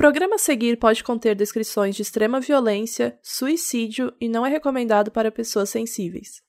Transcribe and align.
programa 0.00 0.36
a 0.36 0.38
seguir 0.38 0.78
pode 0.78 1.04
conter 1.04 1.34
descrições 1.34 1.94
de 1.94 2.00
extrema 2.00 2.40
violência, 2.40 3.18
suicídio 3.22 4.10
e 4.18 4.30
não 4.30 4.46
é 4.46 4.48
recomendado 4.48 5.10
para 5.10 5.30
pessoas 5.30 5.68
sensíveis. 5.68 6.40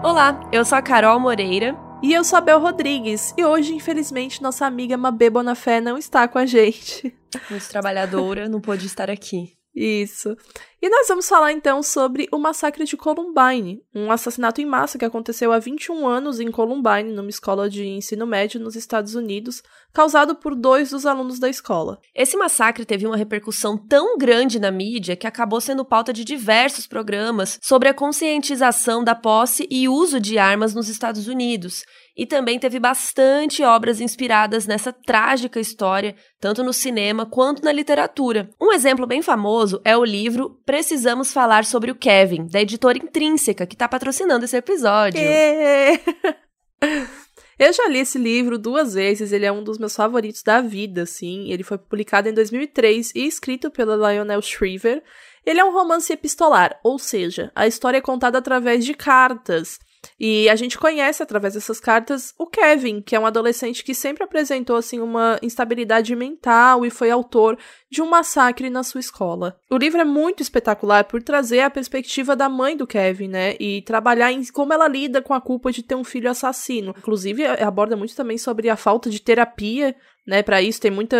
Olá, 0.00 0.48
eu 0.52 0.64
sou 0.64 0.78
a 0.78 0.82
Carol 0.82 1.18
Moreira. 1.18 1.76
E 2.00 2.12
eu 2.12 2.22
sou 2.22 2.36
a 2.36 2.40
Bel 2.40 2.60
Rodrigues. 2.60 3.34
E 3.36 3.44
hoje, 3.44 3.74
infelizmente, 3.74 4.40
nossa 4.40 4.64
amiga 4.64 4.96
Mabê 4.96 5.28
Bonafé 5.28 5.80
não 5.80 5.98
está 5.98 6.28
com 6.28 6.38
a 6.38 6.46
gente. 6.46 7.12
Muito 7.50 7.68
trabalhadora, 7.68 8.48
não 8.48 8.60
pôde 8.60 8.86
estar 8.86 9.10
aqui. 9.10 9.54
Isso. 9.74 10.36
E 10.80 10.88
nós 10.88 11.08
vamos 11.08 11.28
falar 11.28 11.50
então 11.50 11.82
sobre 11.82 12.28
o 12.30 12.38
massacre 12.38 12.84
de 12.84 12.96
Columbine, 12.96 13.82
um 13.92 14.12
assassinato 14.12 14.60
em 14.60 14.66
massa 14.66 14.98
que 14.98 15.04
aconteceu 15.04 15.50
há 15.50 15.58
21 15.58 16.06
anos 16.06 16.38
em 16.38 16.50
Columbine, 16.50 17.10
numa 17.10 17.30
escola 17.30 17.68
de 17.68 17.84
ensino 17.84 18.26
médio 18.26 18.60
nos 18.60 18.76
Estados 18.76 19.14
Unidos, 19.14 19.62
causado 19.92 20.36
por 20.36 20.54
dois 20.54 20.90
dos 20.90 21.06
alunos 21.06 21.40
da 21.40 21.48
escola. 21.48 21.98
Esse 22.14 22.36
massacre 22.36 22.84
teve 22.84 23.06
uma 23.06 23.16
repercussão 23.16 23.76
tão 23.76 24.16
grande 24.16 24.60
na 24.60 24.70
mídia 24.70 25.16
que 25.16 25.26
acabou 25.26 25.60
sendo 25.60 25.84
pauta 25.84 26.12
de 26.12 26.24
diversos 26.24 26.86
programas 26.86 27.58
sobre 27.60 27.88
a 27.88 27.94
conscientização 27.94 29.02
da 29.02 29.14
posse 29.14 29.66
e 29.70 29.88
uso 29.88 30.20
de 30.20 30.38
armas 30.38 30.74
nos 30.74 30.88
Estados 30.88 31.26
Unidos 31.26 31.84
e 32.16 32.26
também 32.26 32.58
teve 32.58 32.78
bastante 32.78 33.62
obras 33.62 34.00
inspiradas 34.00 34.66
nessa 34.66 34.92
trágica 34.92 35.58
história, 35.58 36.14
tanto 36.40 36.62
no 36.62 36.72
cinema 36.72 37.26
quanto 37.26 37.64
na 37.64 37.72
literatura. 37.72 38.50
Um 38.60 38.72
exemplo 38.72 39.06
bem 39.06 39.20
famoso 39.20 39.80
é 39.84 39.96
o 39.96 40.04
livro 40.04 40.60
Precisamos 40.64 41.32
Falar 41.32 41.64
sobre 41.64 41.90
o 41.90 41.94
Kevin, 41.94 42.46
da 42.46 42.60
editora 42.60 42.98
Intrínseca, 42.98 43.66
que 43.66 43.74
está 43.74 43.88
patrocinando 43.88 44.44
esse 44.44 44.56
episódio. 44.56 45.20
É. 45.20 46.00
Eu 47.58 47.72
já 47.72 47.86
li 47.86 48.00
esse 48.00 48.18
livro 48.18 48.58
duas 48.58 48.94
vezes, 48.94 49.30
ele 49.30 49.46
é 49.46 49.52
um 49.52 49.62
dos 49.62 49.78
meus 49.78 49.94
favoritos 49.94 50.42
da 50.42 50.60
vida, 50.60 51.02
assim. 51.02 51.52
Ele 51.52 51.62
foi 51.62 51.78
publicado 51.78 52.28
em 52.28 52.34
2003 52.34 53.12
e 53.14 53.26
escrito 53.26 53.70
pela 53.70 53.94
Lionel 53.94 54.42
Shriver. 54.42 55.02
Ele 55.46 55.60
é 55.60 55.64
um 55.64 55.72
romance 55.72 56.12
epistolar, 56.12 56.78
ou 56.82 56.98
seja, 56.98 57.52
a 57.54 57.66
história 57.66 57.98
é 57.98 58.00
contada 58.00 58.38
através 58.38 58.84
de 58.84 58.92
cartas. 58.92 59.78
E 60.18 60.48
a 60.48 60.56
gente 60.56 60.78
conhece 60.78 61.22
através 61.22 61.54
dessas 61.54 61.80
cartas 61.80 62.34
o 62.38 62.46
Kevin, 62.46 63.00
que 63.00 63.14
é 63.14 63.20
um 63.20 63.26
adolescente 63.26 63.84
que 63.84 63.94
sempre 63.94 64.24
apresentou 64.24 64.76
assim 64.76 65.00
uma 65.00 65.38
instabilidade 65.42 66.14
mental 66.14 66.84
e 66.84 66.90
foi 66.90 67.10
autor 67.10 67.58
de 67.90 68.02
um 68.02 68.08
massacre 68.08 68.68
na 68.70 68.82
sua 68.82 69.00
escola. 69.00 69.56
O 69.70 69.76
livro 69.76 70.00
é 70.00 70.04
muito 70.04 70.42
espetacular 70.42 71.04
por 71.04 71.22
trazer 71.22 71.60
a 71.60 71.70
perspectiva 71.70 72.34
da 72.34 72.48
mãe 72.48 72.76
do 72.76 72.86
Kevin, 72.86 73.28
né, 73.28 73.56
e 73.60 73.82
trabalhar 73.82 74.32
em 74.32 74.44
como 74.46 74.72
ela 74.72 74.88
lida 74.88 75.22
com 75.22 75.32
a 75.32 75.40
culpa 75.40 75.70
de 75.70 75.82
ter 75.82 75.94
um 75.94 76.04
filho 76.04 76.30
assassino. 76.30 76.94
Inclusive 76.96 77.46
aborda 77.46 77.96
muito 77.96 78.14
também 78.14 78.38
sobre 78.38 78.68
a 78.68 78.76
falta 78.76 79.08
de 79.08 79.20
terapia 79.20 79.94
né, 80.26 80.42
para 80.42 80.62
isso 80.62 80.80
tem 80.80 80.90
muita 80.90 81.16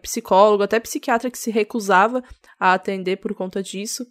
psicóloga, 0.00 0.64
até 0.64 0.78
psiquiatra 0.78 1.30
que 1.30 1.38
se 1.38 1.50
recusava 1.50 2.22
a 2.58 2.74
atender 2.74 3.16
por 3.16 3.34
conta 3.34 3.62
disso. 3.62 4.06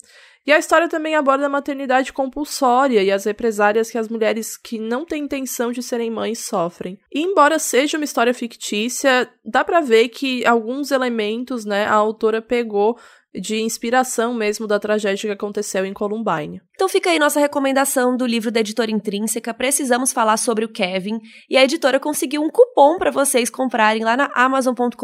E 0.46 0.52
a 0.52 0.58
história 0.58 0.90
também 0.90 1.16
aborda 1.16 1.46
a 1.46 1.50
maternidade 1.50 2.12
compulsória 2.12 3.02
e 3.02 3.10
as 3.12 3.24
represárias 3.24 3.90
que 3.90 3.98
as 3.98 4.10
mulheres 4.10 4.58
que 4.58 4.78
não 4.78 5.06
têm 5.06 5.24
intenção 5.24 5.72
de 5.72 5.82
serem 5.82 6.12
mães 6.12 6.40
sofrem. 6.40 7.00
E 7.14 7.22
embora 7.22 7.58
seja 7.58 7.98
uma 7.98 8.04
história 8.04 8.34
fictícia, 8.34 9.30
dá 9.44 9.64
para 9.64 9.80
ver 9.80 10.10
que 10.10 10.46
alguns 10.46 10.92
elementos, 10.92 11.64
né, 11.64 11.86
a 11.86 11.94
autora 11.94 12.42
pegou 12.42 12.98
de 13.34 13.62
inspiração 13.62 14.34
mesmo 14.34 14.68
da 14.68 14.80
tragédia 14.80 15.28
que 15.28 15.34
aconteceu 15.34 15.86
em 15.86 15.94
Columbine. 15.94 16.62
Então 16.76 16.88
fica 16.88 17.10
aí 17.10 17.20
nossa 17.20 17.40
recomendação 17.40 18.16
do 18.16 18.26
livro 18.26 18.52
da 18.52 18.60
editora 18.60 18.92
Intrínseca. 18.92 19.54
Precisamos 19.54 20.12
falar 20.12 20.38
sobre 20.38 20.66
o 20.66 20.70
Kevin 20.70 21.20
e 21.50 21.58
a 21.58 21.64
editora 21.64 22.00
conseguiu 22.00 22.42
um 22.42 22.50
cupom 22.50 22.98
para 22.98 23.12
vocês 23.12 23.50
comprarem 23.50 24.04
lá 24.04 24.16
na 24.16 24.30
amazon.com.br. 24.36 24.96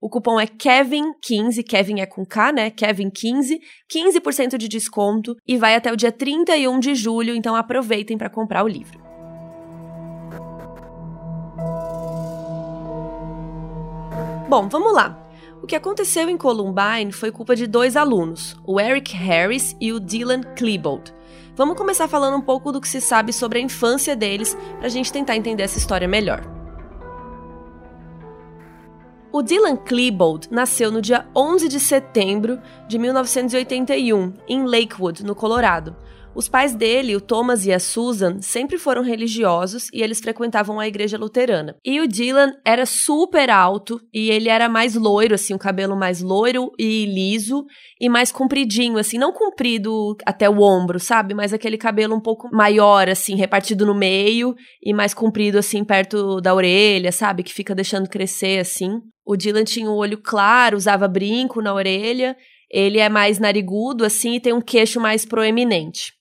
O 0.00 0.08
cupom 0.08 0.40
é 0.40 0.46
Kevin15, 0.46 1.64
Kevin 1.68 2.00
é 2.00 2.06
com 2.06 2.24
K, 2.24 2.52
né? 2.52 2.70
Kevin15, 2.70 3.58
15% 3.92 4.56
de 4.56 4.68
desconto 4.68 5.36
e 5.46 5.56
vai 5.56 5.74
até 5.74 5.92
o 5.92 5.96
dia 5.96 6.12
31 6.12 6.80
de 6.80 6.94
julho, 6.94 7.34
então 7.34 7.54
aproveitem 7.54 8.18
para 8.18 8.30
comprar 8.30 8.64
o 8.64 8.68
livro. 8.68 9.02
Bom, 14.48 14.68
vamos 14.68 14.92
lá. 14.92 15.23
O 15.64 15.66
que 15.66 15.74
aconteceu 15.74 16.28
em 16.28 16.36
Columbine 16.36 17.10
foi 17.10 17.32
culpa 17.32 17.56
de 17.56 17.66
dois 17.66 17.96
alunos, 17.96 18.54
o 18.66 18.78
Eric 18.78 19.16
Harris 19.16 19.74
e 19.80 19.94
o 19.94 19.98
Dylan 19.98 20.42
Klebold. 20.42 21.10
Vamos 21.56 21.78
começar 21.78 22.06
falando 22.06 22.36
um 22.36 22.40
pouco 22.42 22.70
do 22.70 22.82
que 22.82 22.86
se 22.86 23.00
sabe 23.00 23.32
sobre 23.32 23.58
a 23.58 23.62
infância 23.62 24.14
deles 24.14 24.54
para 24.76 24.84
a 24.84 24.90
gente 24.90 25.10
tentar 25.10 25.36
entender 25.36 25.62
essa 25.62 25.78
história 25.78 26.06
melhor. 26.06 26.42
O 29.32 29.40
Dylan 29.40 29.76
Klebold 29.76 30.48
nasceu 30.50 30.92
no 30.92 31.00
dia 31.00 31.26
11 31.34 31.66
de 31.66 31.80
setembro 31.80 32.60
de 32.86 32.98
1981, 32.98 34.34
em 34.46 34.66
Lakewood, 34.66 35.24
no 35.24 35.34
Colorado, 35.34 35.96
os 36.34 36.48
pais 36.48 36.74
dele, 36.74 37.14
o 37.14 37.20
Thomas 37.20 37.64
e 37.64 37.72
a 37.72 37.78
Susan, 37.78 38.40
sempre 38.40 38.78
foram 38.78 39.02
religiosos 39.02 39.88
e 39.92 40.02
eles 40.02 40.20
frequentavam 40.20 40.80
a 40.80 40.88
igreja 40.88 41.16
luterana. 41.16 41.76
E 41.84 42.00
o 42.00 42.08
Dylan 42.08 42.52
era 42.64 42.84
super 42.86 43.50
alto 43.50 44.00
e 44.12 44.30
ele 44.30 44.48
era 44.48 44.68
mais 44.68 44.94
loiro, 44.94 45.34
assim, 45.34 45.54
o 45.54 45.58
cabelo 45.58 45.96
mais 45.96 46.20
loiro 46.20 46.70
e 46.78 47.06
liso 47.06 47.64
e 48.00 48.08
mais 48.08 48.32
compridinho, 48.32 48.98
assim, 48.98 49.18
não 49.18 49.32
comprido 49.32 50.16
até 50.26 50.48
o 50.48 50.60
ombro, 50.60 50.98
sabe? 50.98 51.34
Mas 51.34 51.52
aquele 51.52 51.78
cabelo 51.78 52.14
um 52.14 52.20
pouco 52.20 52.48
maior, 52.52 53.08
assim, 53.08 53.36
repartido 53.36 53.86
no 53.86 53.94
meio 53.94 54.54
e 54.82 54.92
mais 54.92 55.14
comprido, 55.14 55.58
assim, 55.58 55.84
perto 55.84 56.40
da 56.40 56.54
orelha, 56.54 57.12
sabe? 57.12 57.42
Que 57.42 57.52
fica 57.52 57.74
deixando 57.74 58.08
crescer, 58.08 58.58
assim. 58.58 59.00
O 59.24 59.36
Dylan 59.36 59.64
tinha 59.64 59.90
o 59.90 59.96
olho 59.96 60.18
claro, 60.18 60.76
usava 60.76 61.08
brinco 61.08 61.62
na 61.62 61.72
orelha. 61.72 62.36
Ele 62.70 62.98
é 62.98 63.08
mais 63.08 63.38
narigudo, 63.38 64.04
assim, 64.04 64.34
e 64.34 64.40
tem 64.40 64.52
um 64.52 64.60
queixo 64.60 65.00
mais 65.00 65.24
proeminente. 65.24 66.12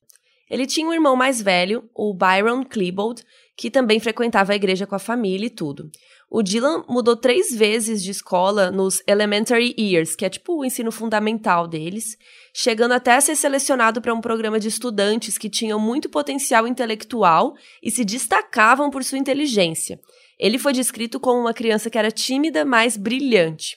Ele 0.53 0.67
tinha 0.67 0.87
um 0.87 0.93
irmão 0.93 1.15
mais 1.15 1.41
velho, 1.41 1.89
o 1.95 2.13
Byron 2.13 2.63
Klebold, 2.63 3.23
que 3.57 3.71
também 3.71 3.99
frequentava 3.99 4.53
a 4.53 4.55
igreja 4.55 4.85
com 4.85 4.93
a 4.93 4.99
família 4.99 5.47
e 5.47 5.49
tudo. 5.49 5.89
O 6.29 6.43
Dylan 6.43 6.85
mudou 6.87 7.15
três 7.15 7.51
vezes 7.55 8.03
de 8.03 8.11
escola 8.11 8.69
nos 8.69 9.01
elementary 9.07 9.73
years, 9.75 10.15
que 10.15 10.23
é 10.23 10.29
tipo 10.29 10.59
o 10.59 10.63
ensino 10.63 10.91
fundamental 10.91 11.67
deles, 11.67 12.15
chegando 12.53 12.91
até 12.91 13.15
a 13.15 13.21
ser 13.21 13.35
selecionado 13.35 13.99
para 13.99 14.13
um 14.13 14.21
programa 14.21 14.59
de 14.59 14.67
estudantes 14.67 15.39
que 15.39 15.49
tinham 15.49 15.79
muito 15.79 16.07
potencial 16.07 16.67
intelectual 16.67 17.55
e 17.81 17.89
se 17.89 18.05
destacavam 18.05 18.91
por 18.91 19.03
sua 19.03 19.17
inteligência. 19.17 19.99
Ele 20.37 20.59
foi 20.59 20.71
descrito 20.71 21.19
como 21.19 21.41
uma 21.41 21.53
criança 21.55 21.89
que 21.89 21.97
era 21.97 22.11
tímida, 22.11 22.63
mas 22.63 22.95
brilhante. 22.95 23.75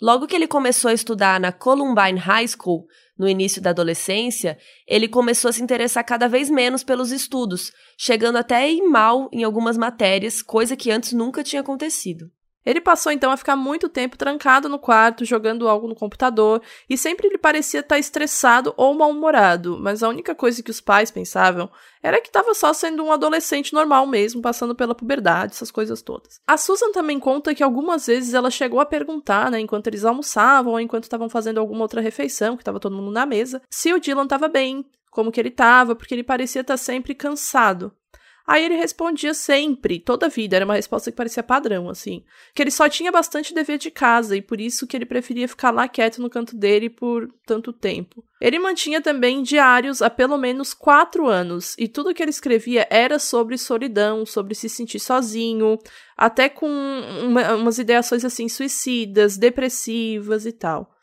Logo 0.00 0.26
que 0.26 0.34
ele 0.34 0.46
começou 0.46 0.90
a 0.90 0.94
estudar 0.94 1.38
na 1.38 1.52
Columbine 1.52 2.18
High 2.18 2.48
School, 2.48 2.86
no 3.18 3.28
início 3.28 3.62
da 3.62 3.70
adolescência, 3.70 4.58
ele 4.86 5.08
começou 5.08 5.48
a 5.48 5.52
se 5.52 5.62
interessar 5.62 6.04
cada 6.04 6.28
vez 6.28 6.50
menos 6.50 6.82
pelos 6.82 7.12
estudos, 7.12 7.72
chegando 7.96 8.36
até 8.36 8.56
a 8.56 8.68
ir 8.68 8.82
mal 8.82 9.28
em 9.32 9.44
algumas 9.44 9.76
matérias, 9.76 10.42
coisa 10.42 10.76
que 10.76 10.90
antes 10.90 11.12
nunca 11.12 11.44
tinha 11.44 11.60
acontecido. 11.60 12.30
Ele 12.64 12.80
passou 12.80 13.12
então 13.12 13.30
a 13.30 13.36
ficar 13.36 13.56
muito 13.56 13.88
tempo 13.88 14.16
trancado 14.16 14.68
no 14.68 14.78
quarto, 14.78 15.24
jogando 15.24 15.68
algo 15.68 15.86
no 15.86 15.94
computador, 15.94 16.62
e 16.88 16.96
sempre 16.96 17.26
ele 17.26 17.38
parecia 17.38 17.80
estar 17.80 17.98
estressado 17.98 18.72
ou 18.76 18.94
mal-humorado, 18.94 19.78
mas 19.78 20.02
a 20.02 20.08
única 20.08 20.34
coisa 20.34 20.62
que 20.62 20.70
os 20.70 20.80
pais 20.80 21.10
pensavam 21.10 21.70
era 22.02 22.20
que 22.20 22.28
estava 22.28 22.54
só 22.54 22.72
sendo 22.72 23.04
um 23.04 23.12
adolescente 23.12 23.72
normal 23.72 24.06
mesmo, 24.06 24.42
passando 24.42 24.74
pela 24.74 24.94
puberdade, 24.94 25.52
essas 25.52 25.70
coisas 25.70 26.02
todas. 26.02 26.40
A 26.46 26.56
Susan 26.56 26.92
também 26.92 27.18
conta 27.18 27.54
que 27.54 27.62
algumas 27.62 28.06
vezes 28.06 28.34
ela 28.34 28.50
chegou 28.50 28.80
a 28.80 28.86
perguntar, 28.86 29.50
né, 29.50 29.60
enquanto 29.60 29.86
eles 29.86 30.04
almoçavam 30.04 30.72
ou 30.72 30.80
enquanto 30.80 31.04
estavam 31.04 31.28
fazendo 31.28 31.58
alguma 31.58 31.82
outra 31.82 32.00
refeição, 32.00 32.56
que 32.56 32.62
estava 32.62 32.80
todo 32.80 32.96
mundo 32.96 33.10
na 33.10 33.26
mesa, 33.26 33.62
se 33.70 33.92
o 33.92 34.00
Dylan 34.00 34.24
estava 34.24 34.48
bem, 34.48 34.84
como 35.10 35.30
que 35.30 35.40
ele 35.40 35.48
estava, 35.48 35.94
porque 35.94 36.14
ele 36.14 36.24
parecia 36.24 36.60
estar 36.62 36.76
sempre 36.76 37.14
cansado. 37.14 37.92
Aí 38.46 38.62
ele 38.62 38.76
respondia 38.76 39.32
sempre, 39.32 39.98
toda 39.98 40.26
a 40.26 40.28
vida, 40.28 40.56
era 40.56 40.66
uma 40.66 40.74
resposta 40.74 41.10
que 41.10 41.16
parecia 41.16 41.42
padrão, 41.42 41.88
assim. 41.88 42.22
Que 42.54 42.62
ele 42.62 42.70
só 42.70 42.88
tinha 42.88 43.10
bastante 43.10 43.54
dever 43.54 43.78
de 43.78 43.90
casa 43.90 44.36
e 44.36 44.42
por 44.42 44.60
isso 44.60 44.86
que 44.86 44.94
ele 44.94 45.06
preferia 45.06 45.48
ficar 45.48 45.70
lá 45.70 45.88
quieto 45.88 46.20
no 46.20 46.28
canto 46.28 46.54
dele 46.54 46.90
por 46.90 47.32
tanto 47.46 47.72
tempo. 47.72 48.22
Ele 48.38 48.58
mantinha 48.58 49.00
também 49.00 49.42
diários 49.42 50.02
há 50.02 50.10
pelo 50.10 50.36
menos 50.36 50.74
quatro 50.74 51.26
anos 51.26 51.74
e 51.78 51.88
tudo 51.88 52.12
que 52.12 52.22
ele 52.22 52.30
escrevia 52.30 52.86
era 52.90 53.18
sobre 53.18 53.56
solidão, 53.56 54.26
sobre 54.26 54.54
se 54.54 54.68
sentir 54.68 54.98
sozinho, 54.98 55.78
até 56.14 56.50
com 56.50 56.68
uma, 56.68 57.54
umas 57.54 57.78
ideações 57.78 58.26
assim 58.26 58.46
suicidas, 58.48 59.38
depressivas 59.38 60.44
e 60.44 60.52
tal. 60.52 60.93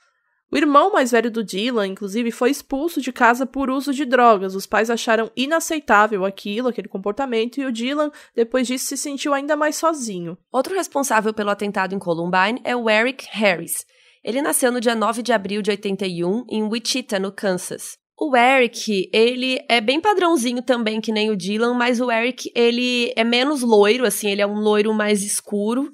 O 0.53 0.57
irmão 0.57 0.91
mais 0.91 1.11
velho 1.11 1.31
do 1.31 1.45
Dylan, 1.45 1.87
inclusive, 1.87 2.29
foi 2.29 2.51
expulso 2.51 2.99
de 2.99 3.13
casa 3.13 3.45
por 3.45 3.69
uso 3.69 3.93
de 3.93 4.03
drogas. 4.03 4.53
Os 4.53 4.65
pais 4.65 4.89
acharam 4.89 5.31
inaceitável 5.33 6.25
aquilo, 6.25 6.67
aquele 6.67 6.89
comportamento, 6.89 7.61
e 7.61 7.65
o 7.65 7.71
Dylan, 7.71 8.11
depois 8.35 8.67
disso, 8.67 8.87
se 8.87 8.97
sentiu 8.97 9.33
ainda 9.33 9.55
mais 9.55 9.77
sozinho. 9.77 10.37
Outro 10.51 10.75
responsável 10.75 11.33
pelo 11.33 11.51
atentado 11.51 11.95
em 11.95 11.99
Columbine 11.99 12.59
é 12.65 12.75
o 12.75 12.89
Eric 12.89 13.25
Harris. 13.31 13.85
Ele 14.21 14.41
nasceu 14.41 14.73
no 14.73 14.81
dia 14.81 14.93
9 14.93 15.23
de 15.23 15.31
abril 15.31 15.61
de 15.61 15.71
81 15.71 16.43
em 16.49 16.63
Wichita, 16.63 17.17
no 17.17 17.31
Kansas. 17.31 17.97
O 18.19 18.35
Eric, 18.35 19.09
ele 19.13 19.57
é 19.69 19.79
bem 19.79 20.01
padrãozinho 20.01 20.61
também, 20.61 20.99
que 20.99 21.13
nem 21.13 21.31
o 21.31 21.35
Dylan, 21.35 21.73
mas 21.73 22.01
o 22.01 22.11
Eric, 22.11 22.51
ele 22.53 23.13
é 23.15 23.23
menos 23.23 23.61
loiro, 23.61 24.05
assim, 24.05 24.29
ele 24.29 24.41
é 24.41 24.45
um 24.45 24.59
loiro 24.59 24.93
mais 24.93 25.23
escuro 25.23 25.89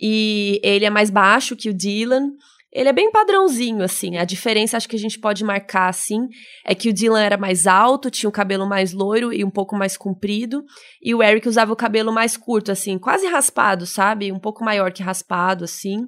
e 0.00 0.60
ele 0.64 0.84
é 0.84 0.90
mais 0.90 1.10
baixo 1.10 1.56
que 1.56 1.70
o 1.70 1.74
Dylan. 1.74 2.32
Ele 2.72 2.88
é 2.88 2.92
bem 2.92 3.10
padrãozinho, 3.10 3.82
assim. 3.82 4.16
A 4.16 4.24
diferença, 4.24 4.76
acho 4.76 4.88
que 4.88 4.94
a 4.94 4.98
gente 4.98 5.18
pode 5.18 5.42
marcar, 5.42 5.88
assim, 5.88 6.28
é 6.64 6.74
que 6.74 6.88
o 6.88 6.92
Dylan 6.92 7.20
era 7.20 7.36
mais 7.36 7.66
alto, 7.66 8.10
tinha 8.10 8.28
o 8.28 8.32
cabelo 8.32 8.68
mais 8.68 8.92
loiro 8.92 9.32
e 9.32 9.44
um 9.44 9.50
pouco 9.50 9.76
mais 9.76 9.96
comprido, 9.96 10.64
e 11.02 11.14
o 11.14 11.22
Eric 11.22 11.48
usava 11.48 11.72
o 11.72 11.76
cabelo 11.76 12.12
mais 12.12 12.36
curto, 12.36 12.70
assim, 12.70 12.96
quase 12.96 13.26
raspado, 13.26 13.86
sabe? 13.86 14.30
Um 14.30 14.38
pouco 14.38 14.64
maior 14.64 14.92
que 14.92 15.02
raspado, 15.02 15.64
assim. 15.64 16.06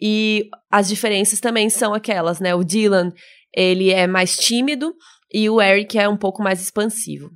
E 0.00 0.48
as 0.70 0.88
diferenças 0.88 1.40
também 1.40 1.68
são 1.68 1.92
aquelas, 1.92 2.38
né? 2.38 2.54
O 2.54 2.62
Dylan 2.62 3.12
ele 3.52 3.90
é 3.90 4.06
mais 4.06 4.36
tímido 4.36 4.94
e 5.32 5.50
o 5.50 5.60
Eric 5.60 5.98
é 5.98 6.08
um 6.08 6.16
pouco 6.16 6.42
mais 6.42 6.62
expansivo. 6.62 7.30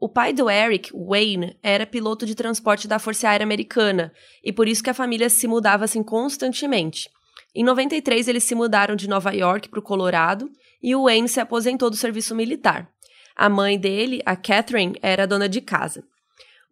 O 0.00 0.08
pai 0.08 0.32
do 0.32 0.48
Eric, 0.48 0.90
Wayne, 0.94 1.58
era 1.62 1.84
piloto 1.84 2.24
de 2.24 2.34
transporte 2.34 2.86
da 2.86 2.98
Força 2.98 3.28
Aérea 3.28 3.44
Americana 3.44 4.12
e 4.42 4.52
por 4.52 4.68
isso 4.68 4.82
que 4.82 4.90
a 4.90 4.94
família 4.94 5.28
se 5.28 5.46
mudava 5.46 5.84
assim 5.84 6.02
constantemente. 6.02 7.10
Em 7.58 7.64
93 7.64 8.28
eles 8.28 8.44
se 8.44 8.54
mudaram 8.54 8.94
de 8.94 9.08
Nova 9.08 9.34
York 9.34 9.68
para 9.68 9.80
o 9.80 9.82
Colorado 9.82 10.48
e 10.80 10.94
o 10.94 11.06
Wayne 11.06 11.28
se 11.28 11.40
aposentou 11.40 11.90
do 11.90 11.96
serviço 11.96 12.32
militar. 12.32 12.88
A 13.34 13.48
mãe 13.48 13.76
dele, 13.76 14.22
a 14.24 14.36
Catherine, 14.36 14.96
era 15.02 15.26
dona 15.26 15.48
de 15.48 15.60
casa. 15.60 16.04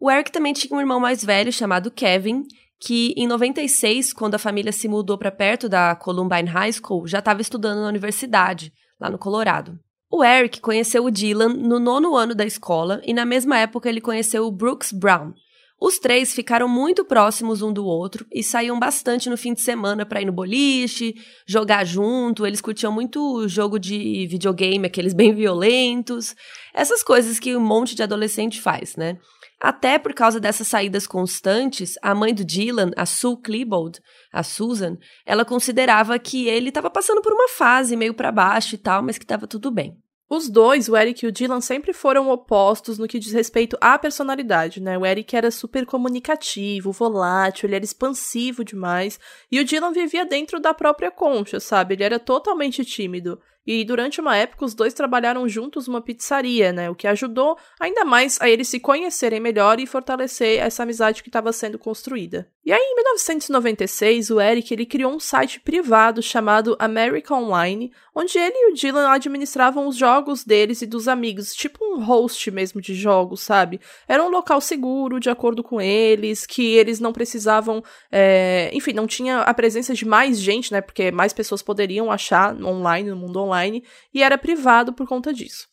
O 0.01 0.09
Eric 0.09 0.31
também 0.31 0.53
tinha 0.53 0.77
um 0.77 0.81
irmão 0.81 1.01
mais 1.01 1.25
velho 1.25 1.53
chamado 1.53 1.91
Kevin, 1.91 2.45
que 2.79 3.13
em 3.17 3.27
96, 3.27 4.13
quando 4.13 4.37
a 4.37 4.39
família 4.39 4.71
se 4.71 4.87
mudou 4.87 5.19
para 5.19 5.33
perto 5.33 5.69
da 5.69 5.97
Columbine 5.97 6.49
High 6.49 6.75
School, 6.75 7.09
já 7.09 7.19
estava 7.19 7.41
estudando 7.41 7.81
na 7.81 7.89
universidade, 7.89 8.73
lá 9.01 9.11
no 9.11 9.19
Colorado. 9.19 9.77
O 10.09 10.23
Eric 10.23 10.61
conheceu 10.61 11.05
o 11.05 11.11
Dylan 11.11 11.49
no 11.49 11.81
nono 11.81 12.15
ano 12.15 12.33
da 12.33 12.45
escola 12.45 13.01
e 13.05 13.13
na 13.13 13.25
mesma 13.25 13.59
época 13.59 13.89
ele 13.89 14.01
conheceu 14.01 14.47
o 14.47 14.53
Brooks 14.53 14.93
Brown. 14.93 15.33
Os 15.79 15.99
três 15.99 16.35
ficaram 16.35 16.67
muito 16.67 17.05
próximos 17.05 17.61
um 17.61 17.71
do 17.71 17.85
outro 17.85 18.27
e 18.33 18.43
saíam 18.43 18.79
bastante 18.79 19.29
no 19.29 19.37
fim 19.37 19.53
de 19.53 19.61
semana 19.61 20.07
para 20.07 20.23
ir 20.23 20.25
no 20.25 20.33
boliche, 20.33 21.15
jogar 21.47 21.85
junto. 21.85 22.47
Eles 22.47 22.63
curtiam 22.63 22.91
muito 22.91 23.47
jogo 23.47 23.79
de 23.79 24.27
videogame, 24.27 24.87
aqueles 24.87 25.13
bem 25.13 25.35
violentos, 25.35 26.35
essas 26.73 27.03
coisas 27.03 27.39
que 27.39 27.55
um 27.55 27.61
monte 27.61 27.95
de 27.95 28.03
adolescente 28.03 28.61
faz, 28.61 28.97
né? 28.97 29.19
Até 29.61 29.99
por 29.99 30.15
causa 30.15 30.41
dessas 30.41 30.69
saídas 30.69 31.07
constantes, 31.07 31.95
a 32.03 32.15
mãe 32.15 32.35
do 32.35 32.45
Dylan, 32.45 32.91
a 32.97 33.05
Sue 33.05 33.41
Klebold, 33.41 34.01
a 34.33 34.43
Susan, 34.43 34.97
ela 35.25 35.45
considerava 35.45 36.19
que 36.19 36.47
ele 36.47 36.69
estava 36.69 36.91
passando 36.91 37.21
por 37.21 37.33
uma 37.33 37.49
fase 37.49 37.97
meio 37.97 38.15
para 38.15 38.33
baixo 38.33 38.75
e 38.75 38.79
tal, 38.79 39.03
mas 39.03 39.19
que 39.19 39.25
estava 39.25 39.47
tudo 39.47 39.71
bem. 39.71 39.97
Os 40.29 40.49
dois, 40.49 40.89
o 40.89 40.97
Eric 40.97 41.25
e 41.25 41.29
o 41.29 41.33
Dylan, 41.33 41.61
sempre 41.61 41.93
foram 41.93 42.31
opostos 42.31 42.99
no 42.99 43.07
que 43.07 43.19
diz 43.19 43.33
respeito 43.33 43.79
à 43.81 43.97
personalidade, 43.97 44.83
né? 44.83 44.99
O 44.99 45.07
Eric 45.07 45.37
era 45.37 45.53
super 45.53 45.87
comunicativo, 45.87 46.91
volátil, 46.91 47.69
ele 47.69 47.77
era 47.77 47.85
expansivo 47.85 48.65
demais, 48.65 49.21
e 49.53 49.61
o 49.61 49.65
Dylan 49.65 49.93
vivia 49.93 50.27
dentro 50.27 50.59
da 50.59 50.75
própria 50.75 51.13
concha, 51.13 51.61
sabe? 51.61 51.95
Ele 51.95 52.03
era 52.03 52.19
totalmente 52.19 52.85
tímido. 52.85 53.41
E 53.67 53.85
durante 53.85 54.21
uma 54.21 54.37
época 54.37 54.65
os 54.65 54.75
dois 54.75 54.95
trabalharam 54.95 55.49
juntos 55.49 55.89
numa 55.89 56.01
pizzaria, 56.01 56.73
né? 56.73 56.89
O 56.89 56.95
que 56.95 57.09
ajudou 57.09 57.59
ainda 57.81 58.05
mais 58.05 58.39
a 58.41 58.49
eles 58.49 58.69
se 58.69 58.79
conhecerem 58.79 59.41
melhor 59.41 59.81
e 59.81 59.87
fortalecer 59.87 60.61
essa 60.61 60.85
amizade 60.85 61.23
que 61.23 61.29
estava 61.29 61.53
sendo 61.53 61.79
construída. 61.79 62.49
E 62.65 62.73
aí, 62.73 62.81
em 62.81 62.95
1996, 62.97 64.31
o 64.31 64.41
Eric 64.41 64.73
ele 64.73 64.87
criou 64.87 65.13
um 65.13 65.21
site 65.21 65.61
privado 65.61 66.21
chamado 66.21 66.77
America 66.79 67.35
Online, 67.35 67.93
onde 68.15 68.39
ele 68.39 68.55
e 68.57 68.71
o 68.71 68.75
Dylan 68.75 69.09
administravam 69.09 69.87
os 69.87 69.97
jogos 69.97 70.45
deles 70.45 70.83
e 70.83 70.87
dos 70.87 71.07
amigos, 71.07 71.55
tipo 71.55 71.85
um 71.85 72.03
host 72.03 72.51
mesmo 72.51 72.81
de 72.81 72.95
jogos, 72.95 73.41
sabe? 73.41 73.81
Era 74.09 74.23
um 74.23 74.29
local 74.29 74.61
seguro, 74.61 75.21
de 75.21 75.31
acordo 75.31 75.63
com 75.63 75.81
eles, 75.81 76.45
que 76.45 76.75
eles 76.75 76.99
não 76.99 77.13
precisavam, 77.13 77.83
é... 78.11 78.71
enfim, 78.73 78.93
não 78.93 79.07
tinha 79.07 79.41
a 79.41 79.55
presença 79.55 79.95
de 79.95 80.05
mais 80.05 80.39
gente, 80.39 80.73
né? 80.73 80.81
Porque 80.81 81.11
mais 81.11 81.33
pessoas 81.33 81.63
poderiam 81.63 82.11
achar 82.11 82.55
online, 82.63 83.11
no 83.11 83.17
mundo 83.17 83.41
online 83.41 83.56
online 83.57 83.83
e 84.13 84.23
era 84.23 84.39
privado 84.39 84.93
por 84.93 85.09
conta 85.09 85.33
disso. 85.33 85.69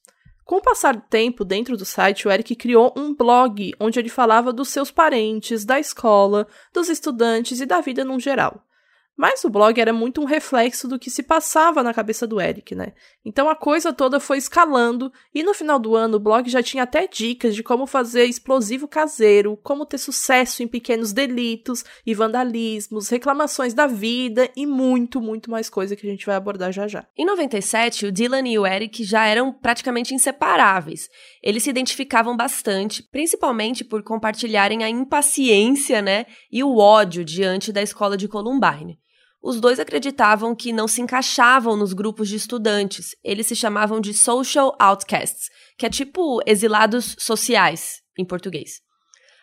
Com 0.45 0.55
o 0.55 0.61
passar 0.61 0.95
do 0.95 1.03
tempo 1.09 1.45
dentro 1.45 1.77
do 1.77 1.85
site, 1.85 2.27
o 2.27 2.31
Eric 2.31 2.55
criou 2.55 2.93
um 2.97 3.15
blog 3.15 3.73
onde 3.79 3.99
ele 3.99 4.09
falava 4.09 4.51
dos 4.51 4.69
seus 4.69 4.91
parentes, 4.91 5.63
da 5.63 5.79
escola, 5.79 6.47
dos 6.73 6.89
estudantes 6.89 7.61
e 7.61 7.65
da 7.65 7.79
vida 7.79 8.03
no 8.03 8.19
geral. 8.19 8.61
Mas 9.15 9.43
o 9.43 9.49
blog 9.49 9.79
era 9.79 9.93
muito 9.93 10.21
um 10.21 10.25
reflexo 10.25 10.87
do 10.87 10.97
que 10.97 11.09
se 11.09 11.21
passava 11.21 11.83
na 11.83 11.93
cabeça 11.93 12.25
do 12.25 12.41
Eric, 12.41 12.73
né? 12.73 12.93
Então 13.23 13.47
a 13.47 13.55
coisa 13.55 13.93
toda 13.93 14.19
foi 14.19 14.37
escalando 14.37 15.11
e 15.33 15.43
no 15.43 15.53
final 15.53 15.77
do 15.77 15.95
ano 15.95 16.17
o 16.17 16.19
blog 16.19 16.49
já 16.49 16.63
tinha 16.63 16.83
até 16.83 17.07
dicas 17.07 17.55
de 17.55 17.61
como 17.61 17.85
fazer 17.85 18.25
explosivo 18.25 18.87
caseiro, 18.87 19.57
como 19.61 19.85
ter 19.85 19.99
sucesso 19.99 20.63
em 20.63 20.67
pequenos 20.67 21.13
delitos 21.13 21.85
e 22.05 22.13
vandalismos, 22.13 23.09
reclamações 23.09 23.73
da 23.73 23.85
vida 23.85 24.49
e 24.55 24.65
muito, 24.65 25.21
muito 25.21 25.51
mais 25.51 25.69
coisa 25.69 25.95
que 25.95 26.07
a 26.07 26.09
gente 26.09 26.25
vai 26.25 26.35
abordar 26.35 26.71
já 26.71 26.87
já. 26.87 27.05
Em 27.15 27.25
97, 27.25 28.07
o 28.07 28.11
Dylan 28.11 28.47
e 28.47 28.57
o 28.57 28.65
Eric 28.65 29.03
já 29.03 29.25
eram 29.25 29.53
praticamente 29.53 30.13
inseparáveis. 30.13 31.07
Eles 31.43 31.63
se 31.63 31.69
identificavam 31.69 32.37
bastante, 32.37 33.03
principalmente 33.03 33.83
por 33.83 34.01
compartilharem 34.01 34.83
a 34.83 34.89
impaciência, 34.89 36.01
né, 36.01 36.25
e 36.49 36.63
o 36.63 36.77
ódio 36.77 37.25
diante 37.25 37.73
da 37.73 37.81
escola 37.81 38.15
de 38.15 38.29
Columbine. 38.29 38.97
Os 39.41 39.59
dois 39.59 39.77
acreditavam 39.77 40.55
que 40.55 40.71
não 40.71 40.87
se 40.87 41.01
encaixavam 41.01 41.75
nos 41.75 41.91
grupos 41.91 42.29
de 42.29 42.37
estudantes. 42.37 43.09
Eles 43.21 43.45
se 43.45 43.57
chamavam 43.57 43.99
de 43.99 44.13
social 44.13 44.73
outcasts, 44.79 45.49
que 45.77 45.85
é 45.85 45.89
tipo 45.89 46.39
exilados 46.45 47.13
sociais 47.19 48.01
em 48.17 48.23
português. 48.23 48.79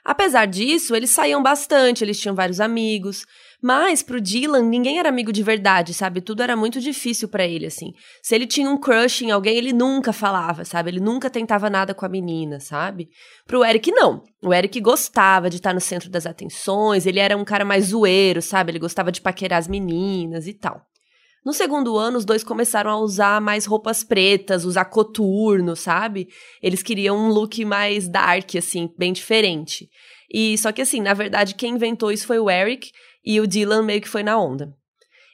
Apesar 0.04 0.46
disso, 0.46 0.94
eles 0.94 1.10
saíam 1.10 1.42
bastante, 1.42 2.02
eles 2.02 2.18
tinham 2.18 2.34
vários 2.34 2.60
amigos, 2.60 3.26
mas 3.62 4.02
pro 4.02 4.20
Dylan 4.20 4.62
ninguém 4.62 4.98
era 4.98 5.08
amigo 5.08 5.32
de 5.32 5.42
verdade, 5.42 5.92
sabe? 5.92 6.20
Tudo 6.20 6.42
era 6.42 6.56
muito 6.56 6.80
difícil 6.80 7.28
para 7.28 7.46
ele 7.46 7.66
assim. 7.66 7.92
Se 8.22 8.34
ele 8.34 8.46
tinha 8.46 8.70
um 8.70 8.78
crush 8.78 9.22
em 9.22 9.30
alguém, 9.30 9.56
ele 9.56 9.72
nunca 9.72 10.12
falava, 10.12 10.64
sabe? 10.64 10.90
Ele 10.90 11.00
nunca 11.00 11.28
tentava 11.28 11.68
nada 11.68 11.94
com 11.94 12.06
a 12.06 12.08
menina, 12.08 12.58
sabe? 12.60 13.08
Pro 13.46 13.64
Eric 13.64 13.90
não. 13.90 14.22
O 14.42 14.54
Eric 14.54 14.80
gostava 14.80 15.50
de 15.50 15.56
estar 15.56 15.74
no 15.74 15.80
centro 15.80 16.08
das 16.08 16.24
atenções, 16.24 17.04
ele 17.04 17.20
era 17.20 17.36
um 17.36 17.44
cara 17.44 17.64
mais 17.64 17.86
zoeiro, 17.86 18.40
sabe? 18.40 18.72
Ele 18.72 18.78
gostava 18.78 19.12
de 19.12 19.20
paquerar 19.20 19.58
as 19.58 19.68
meninas 19.68 20.46
e 20.46 20.54
tal. 20.54 20.89
No 21.44 21.54
segundo 21.54 21.96
ano, 21.96 22.18
os 22.18 22.24
dois 22.24 22.44
começaram 22.44 22.90
a 22.90 22.98
usar 22.98 23.40
mais 23.40 23.64
roupas 23.64 24.04
pretas, 24.04 24.64
usar 24.64 24.84
coturno, 24.84 25.74
sabe? 25.74 26.28
Eles 26.62 26.82
queriam 26.82 27.16
um 27.16 27.28
look 27.28 27.64
mais 27.64 28.06
dark, 28.06 28.56
assim, 28.56 28.92
bem 28.98 29.12
diferente. 29.12 29.88
E 30.30 30.56
só 30.58 30.70
que 30.70 30.82
assim, 30.82 31.00
na 31.00 31.14
verdade, 31.14 31.54
quem 31.54 31.74
inventou 31.74 32.12
isso 32.12 32.26
foi 32.26 32.38
o 32.38 32.50
Eric 32.50 32.90
e 33.24 33.40
o 33.40 33.46
Dylan 33.46 33.82
meio 33.82 34.00
que 34.00 34.08
foi 34.08 34.22
na 34.22 34.38
onda. 34.38 34.74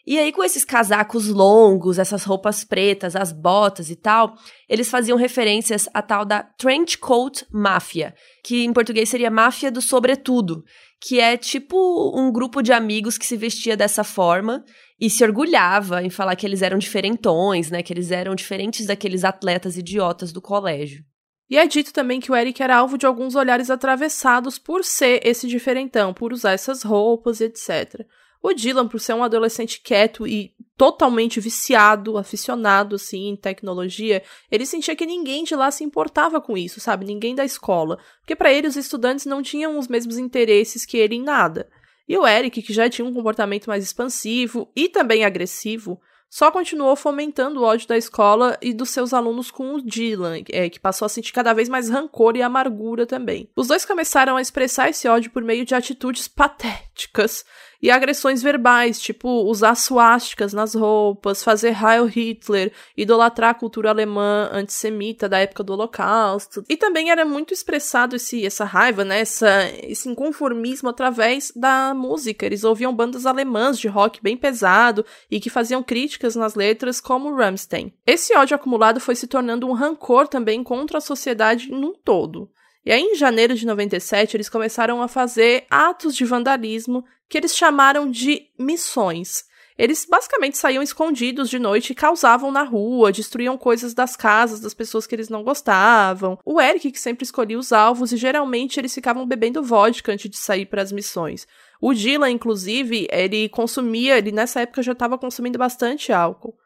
E 0.06 0.20
aí, 0.20 0.30
com 0.30 0.44
esses 0.44 0.64
casacos 0.64 1.26
longos, 1.26 1.98
essas 1.98 2.22
roupas 2.22 2.62
pretas, 2.62 3.16
as 3.16 3.32
botas 3.32 3.90
e 3.90 3.96
tal, 3.96 4.36
eles 4.68 4.88
faziam 4.88 5.18
referências 5.18 5.88
à 5.92 6.00
tal 6.00 6.24
da 6.24 6.44
Trench 6.44 6.96
Coat 6.96 7.44
Mafia, 7.50 8.14
que 8.44 8.64
em 8.64 8.72
português 8.72 9.08
seria 9.08 9.32
máfia 9.32 9.68
do 9.68 9.82
sobretudo, 9.82 10.62
que 11.00 11.20
é 11.20 11.36
tipo 11.36 11.76
um 12.18 12.32
grupo 12.32 12.62
de 12.62 12.72
amigos 12.72 13.18
que 13.18 13.26
se 13.26 13.36
vestia 13.36 13.76
dessa 13.76 14.02
forma 14.02 14.64
e 15.00 15.10
se 15.10 15.22
orgulhava 15.22 16.02
em 16.02 16.10
falar 16.10 16.36
que 16.36 16.46
eles 16.46 16.62
eram 16.62 16.78
diferentões, 16.78 17.70
né? 17.70 17.82
Que 17.82 17.92
eles 17.92 18.10
eram 18.10 18.34
diferentes 18.34 18.86
daqueles 18.86 19.24
atletas 19.24 19.76
idiotas 19.76 20.32
do 20.32 20.40
colégio. 20.40 21.04
E 21.48 21.56
é 21.56 21.66
dito 21.66 21.92
também 21.92 22.18
que 22.18 22.32
o 22.32 22.34
Eric 22.34 22.60
era 22.60 22.76
alvo 22.76 22.98
de 22.98 23.06
alguns 23.06 23.34
olhares 23.36 23.70
atravessados 23.70 24.58
por 24.58 24.84
ser 24.84 25.20
esse 25.24 25.46
diferentão, 25.46 26.12
por 26.12 26.32
usar 26.32 26.52
essas 26.52 26.82
roupas 26.82 27.40
etc. 27.40 28.04
O 28.42 28.52
Dylan, 28.52 28.86
por 28.86 29.00
ser 29.00 29.14
um 29.14 29.24
adolescente 29.24 29.80
quieto 29.80 30.26
e 30.26 30.54
totalmente 30.76 31.40
viciado, 31.40 32.18
aficionado, 32.18 32.96
assim, 32.96 33.28
em 33.28 33.36
tecnologia, 33.36 34.22
ele 34.50 34.66
sentia 34.66 34.94
que 34.94 35.06
ninguém 35.06 35.42
de 35.42 35.56
lá 35.56 35.70
se 35.70 35.82
importava 35.82 36.40
com 36.40 36.56
isso, 36.56 36.80
sabe? 36.80 37.06
Ninguém 37.06 37.34
da 37.34 37.44
escola. 37.44 37.98
Porque 38.20 38.36
para 38.36 38.52
ele, 38.52 38.68
os 38.68 38.76
estudantes 38.76 39.26
não 39.26 39.42
tinham 39.42 39.78
os 39.78 39.88
mesmos 39.88 40.18
interesses 40.18 40.84
que 40.84 40.98
ele 40.98 41.16
em 41.16 41.22
nada. 41.22 41.68
E 42.08 42.16
o 42.16 42.26
Eric, 42.26 42.62
que 42.62 42.72
já 42.72 42.88
tinha 42.88 43.06
um 43.06 43.12
comportamento 43.12 43.66
mais 43.66 43.82
expansivo 43.82 44.70
e 44.76 44.88
também 44.88 45.24
agressivo, 45.24 45.98
só 46.28 46.50
continuou 46.50 46.94
fomentando 46.96 47.60
o 47.60 47.64
ódio 47.64 47.88
da 47.88 47.96
escola 47.96 48.58
e 48.60 48.74
dos 48.74 48.90
seus 48.90 49.14
alunos 49.14 49.50
com 49.50 49.74
o 49.74 49.82
Dylan, 49.82 50.42
é, 50.50 50.68
que 50.68 50.78
passou 50.78 51.06
a 51.06 51.08
sentir 51.08 51.32
cada 51.32 51.52
vez 51.52 51.68
mais 51.68 51.88
rancor 51.88 52.36
e 52.36 52.42
amargura 52.42 53.06
também. 53.06 53.48
Os 53.56 53.68
dois 53.68 53.84
começaram 53.84 54.36
a 54.36 54.42
expressar 54.42 54.90
esse 54.90 55.08
ódio 55.08 55.30
por 55.30 55.42
meio 55.42 55.64
de 55.64 55.74
atitudes 55.74 56.28
patéticas, 56.28 57.44
e 57.86 57.90
agressões 57.92 58.42
verbais, 58.42 59.00
tipo 59.00 59.28
usar 59.44 59.76
suásticas 59.76 60.52
nas 60.52 60.74
roupas, 60.74 61.44
fazer 61.44 61.68
Heil 61.68 62.06
Hitler, 62.06 62.72
idolatrar 62.96 63.50
a 63.50 63.54
cultura 63.54 63.90
alemã 63.90 64.50
antissemita 64.52 65.28
da 65.28 65.38
época 65.38 65.62
do 65.62 65.72
Holocausto. 65.72 66.64
E 66.68 66.76
também 66.76 67.12
era 67.12 67.24
muito 67.24 67.54
expressado 67.54 68.16
esse, 68.16 68.44
essa 68.44 68.64
raiva, 68.64 69.04
né, 69.04 69.20
essa, 69.20 69.70
esse 69.84 70.08
inconformismo 70.08 70.88
através 70.88 71.52
da 71.54 71.94
música. 71.94 72.44
Eles 72.44 72.64
ouviam 72.64 72.92
bandas 72.92 73.24
alemãs 73.24 73.78
de 73.78 73.86
rock 73.86 74.20
bem 74.20 74.36
pesado 74.36 75.06
e 75.30 75.38
que 75.38 75.48
faziam 75.48 75.80
críticas 75.80 76.34
nas 76.34 76.56
letras, 76.56 77.00
como 77.00 77.36
Rammstein. 77.36 77.92
Esse 78.04 78.36
ódio 78.36 78.56
acumulado 78.56 78.98
foi 78.98 79.14
se 79.14 79.28
tornando 79.28 79.64
um 79.64 79.72
rancor 79.72 80.26
também 80.26 80.60
contra 80.64 80.98
a 80.98 81.00
sociedade 81.00 81.70
num 81.70 81.94
todo. 81.94 82.50
E 82.86 82.92
aí, 82.92 83.02
em 83.02 83.16
janeiro 83.16 83.52
de 83.56 83.66
97, 83.66 84.36
eles 84.36 84.48
começaram 84.48 85.02
a 85.02 85.08
fazer 85.08 85.66
atos 85.68 86.14
de 86.14 86.24
vandalismo 86.24 87.04
que 87.28 87.38
eles 87.38 87.56
chamaram 87.56 88.10
de 88.10 88.48
missões. 88.58 89.44
Eles 89.78 90.06
basicamente 90.08 90.56
saíam 90.56 90.82
escondidos 90.82 91.50
de 91.50 91.58
noite 91.58 91.90
e 91.90 91.94
causavam 91.94 92.50
na 92.50 92.62
rua, 92.62 93.12
destruíam 93.12 93.58
coisas 93.58 93.92
das 93.92 94.16
casas 94.16 94.58
das 94.58 94.72
pessoas 94.72 95.06
que 95.06 95.14
eles 95.14 95.28
não 95.28 95.42
gostavam. 95.42 96.38
O 96.44 96.60
Eric 96.60 96.90
que 96.90 97.00
sempre 97.00 97.24
escolhia 97.24 97.58
os 97.58 97.72
alvos 97.72 98.10
e 98.10 98.16
geralmente 98.16 98.80
eles 98.80 98.94
ficavam 98.94 99.26
bebendo 99.26 99.62
vodka 99.62 100.12
antes 100.12 100.30
de 100.30 100.38
sair 100.38 100.64
para 100.64 100.80
as 100.80 100.90
missões. 100.90 101.46
O 101.78 101.92
Dylan, 101.92 102.30
inclusive, 102.30 103.06
ele 103.10 103.50
consumia, 103.50 104.16
ele 104.16 104.32
nessa 104.32 104.62
época 104.62 104.82
já 104.82 104.92
estava 104.92 105.18
consumindo 105.18 105.58
bastante 105.58 106.10
álcool. 106.10 106.56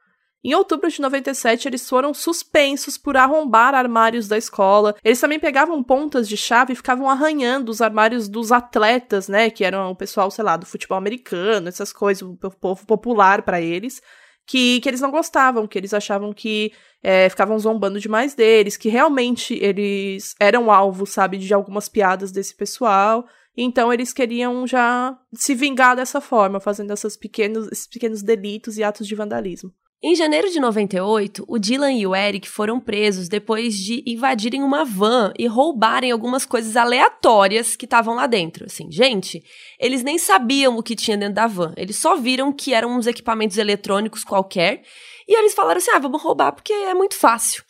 Em 0.42 0.54
outubro 0.54 0.88
de 0.88 1.00
97, 1.02 1.68
eles 1.68 1.86
foram 1.86 2.14
suspensos 2.14 2.96
por 2.96 3.14
arrombar 3.14 3.74
armários 3.74 4.26
da 4.26 4.38
escola. 4.38 4.96
Eles 5.04 5.20
também 5.20 5.38
pegavam 5.38 5.82
pontas 5.82 6.26
de 6.26 6.36
chave 6.36 6.72
e 6.72 6.76
ficavam 6.76 7.10
arranhando 7.10 7.70
os 7.70 7.82
armários 7.82 8.26
dos 8.26 8.50
atletas, 8.50 9.28
né? 9.28 9.50
Que 9.50 9.64
eram 9.64 9.90
o 9.90 9.96
pessoal, 9.96 10.30
sei 10.30 10.42
lá, 10.42 10.56
do 10.56 10.64
futebol 10.64 10.96
americano, 10.96 11.68
essas 11.68 11.92
coisas, 11.92 12.22
o 12.22 12.36
povo 12.36 12.86
popular 12.86 13.42
para 13.42 13.60
eles. 13.60 14.00
Que, 14.46 14.80
que 14.80 14.88
eles 14.88 15.00
não 15.00 15.10
gostavam, 15.10 15.66
que 15.66 15.78
eles 15.78 15.92
achavam 15.92 16.32
que 16.32 16.72
é, 17.02 17.28
ficavam 17.28 17.58
zombando 17.58 18.00
demais 18.00 18.34
deles, 18.34 18.76
que 18.76 18.88
realmente 18.88 19.54
eles 19.62 20.34
eram 20.40 20.72
alvo, 20.72 21.06
sabe, 21.06 21.36
de 21.38 21.52
algumas 21.52 21.88
piadas 21.88 22.32
desse 22.32 22.56
pessoal. 22.56 23.26
Então 23.56 23.92
eles 23.92 24.12
queriam 24.12 24.66
já 24.66 25.16
se 25.34 25.54
vingar 25.54 25.94
dessa 25.94 26.20
forma, 26.20 26.58
fazendo 26.60 26.92
essas 26.92 27.16
pequenos, 27.16 27.68
esses 27.70 27.86
pequenos 27.86 28.22
delitos 28.22 28.78
e 28.78 28.82
atos 28.82 29.06
de 29.06 29.14
vandalismo. 29.14 29.70
Em 30.02 30.14
janeiro 30.14 30.48
de 30.48 30.58
98, 30.58 31.44
o 31.46 31.58
Dylan 31.58 31.92
e 31.92 32.06
o 32.06 32.16
Eric 32.16 32.48
foram 32.48 32.80
presos 32.80 33.28
depois 33.28 33.76
de 33.76 34.02
invadirem 34.06 34.62
uma 34.62 34.82
van 34.82 35.30
e 35.38 35.46
roubarem 35.46 36.10
algumas 36.10 36.46
coisas 36.46 36.74
aleatórias 36.74 37.76
que 37.76 37.84
estavam 37.84 38.14
lá 38.14 38.26
dentro. 38.26 38.64
Assim, 38.64 38.90
gente, 38.90 39.44
eles 39.78 40.02
nem 40.02 40.16
sabiam 40.16 40.78
o 40.78 40.82
que 40.82 40.96
tinha 40.96 41.18
dentro 41.18 41.34
da 41.34 41.46
van. 41.46 41.74
Eles 41.76 41.96
só 41.96 42.16
viram 42.16 42.50
que 42.50 42.72
eram 42.72 42.96
uns 42.96 43.06
equipamentos 43.06 43.58
eletrônicos 43.58 44.24
qualquer 44.24 44.80
e 45.28 45.38
eles 45.38 45.52
falaram 45.52 45.76
assim: 45.76 45.90
ah, 45.90 45.98
vamos 45.98 46.22
roubar 46.22 46.52
porque 46.52 46.72
é 46.72 46.94
muito 46.94 47.14
fácil. 47.14 47.62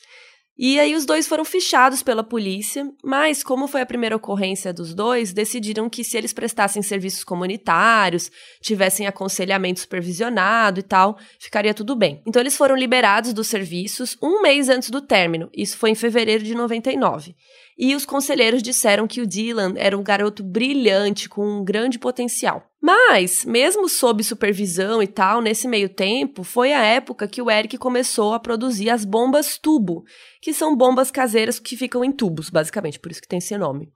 E 0.62 0.78
aí 0.78 0.94
os 0.94 1.06
dois 1.06 1.26
foram 1.26 1.42
fichados 1.42 2.02
pela 2.02 2.22
polícia, 2.22 2.86
mas 3.02 3.42
como 3.42 3.66
foi 3.66 3.80
a 3.80 3.86
primeira 3.86 4.14
ocorrência 4.14 4.74
dos 4.74 4.92
dois, 4.92 5.32
decidiram 5.32 5.88
que 5.88 6.04
se 6.04 6.18
eles 6.18 6.34
prestassem 6.34 6.82
serviços 6.82 7.24
comunitários, 7.24 8.30
tivessem 8.60 9.06
aconselhamento 9.06 9.80
supervisionado 9.80 10.78
e 10.78 10.82
tal, 10.82 11.16
ficaria 11.38 11.72
tudo 11.72 11.96
bem. 11.96 12.20
Então 12.26 12.42
eles 12.42 12.58
foram 12.58 12.76
liberados 12.76 13.32
dos 13.32 13.46
serviços 13.46 14.18
um 14.22 14.42
mês 14.42 14.68
antes 14.68 14.90
do 14.90 15.00
término. 15.00 15.48
Isso 15.56 15.78
foi 15.78 15.92
em 15.92 15.94
fevereiro 15.94 16.44
de 16.44 16.54
99. 16.54 17.34
E 17.78 17.96
os 17.96 18.04
conselheiros 18.04 18.62
disseram 18.62 19.08
que 19.08 19.22
o 19.22 19.26
Dylan 19.26 19.72
era 19.78 19.96
um 19.96 20.02
garoto 20.02 20.44
brilhante 20.44 21.26
com 21.26 21.42
um 21.42 21.64
grande 21.64 21.98
potencial. 21.98 22.70
Mas, 22.78 23.44
mesmo 23.44 23.88
sob 23.88 24.22
supervisão 24.22 25.02
e 25.02 25.06
tal, 25.06 25.40
nesse 25.40 25.68
meio 25.68 25.88
tempo, 25.88 26.42
foi 26.42 26.72
a 26.72 26.82
época 26.82 27.28
que 27.28 27.40
o 27.40 27.50
Eric 27.50 27.78
começou 27.78 28.34
a 28.34 28.40
produzir 28.40 28.90
as 28.90 29.04
bombas 29.04 29.58
tubo, 29.58 30.04
que 30.40 30.54
são 30.54 30.76
bombas 30.76 31.10
caseiras 31.10 31.58
que 31.58 31.76
ficam 31.76 32.04
em 32.04 32.12
tubos, 32.12 32.48
basicamente, 32.50 32.98
por 32.98 33.10
isso 33.10 33.20
que 33.20 33.28
tem 33.28 33.38
esse 33.38 33.56
nome. 33.58 33.92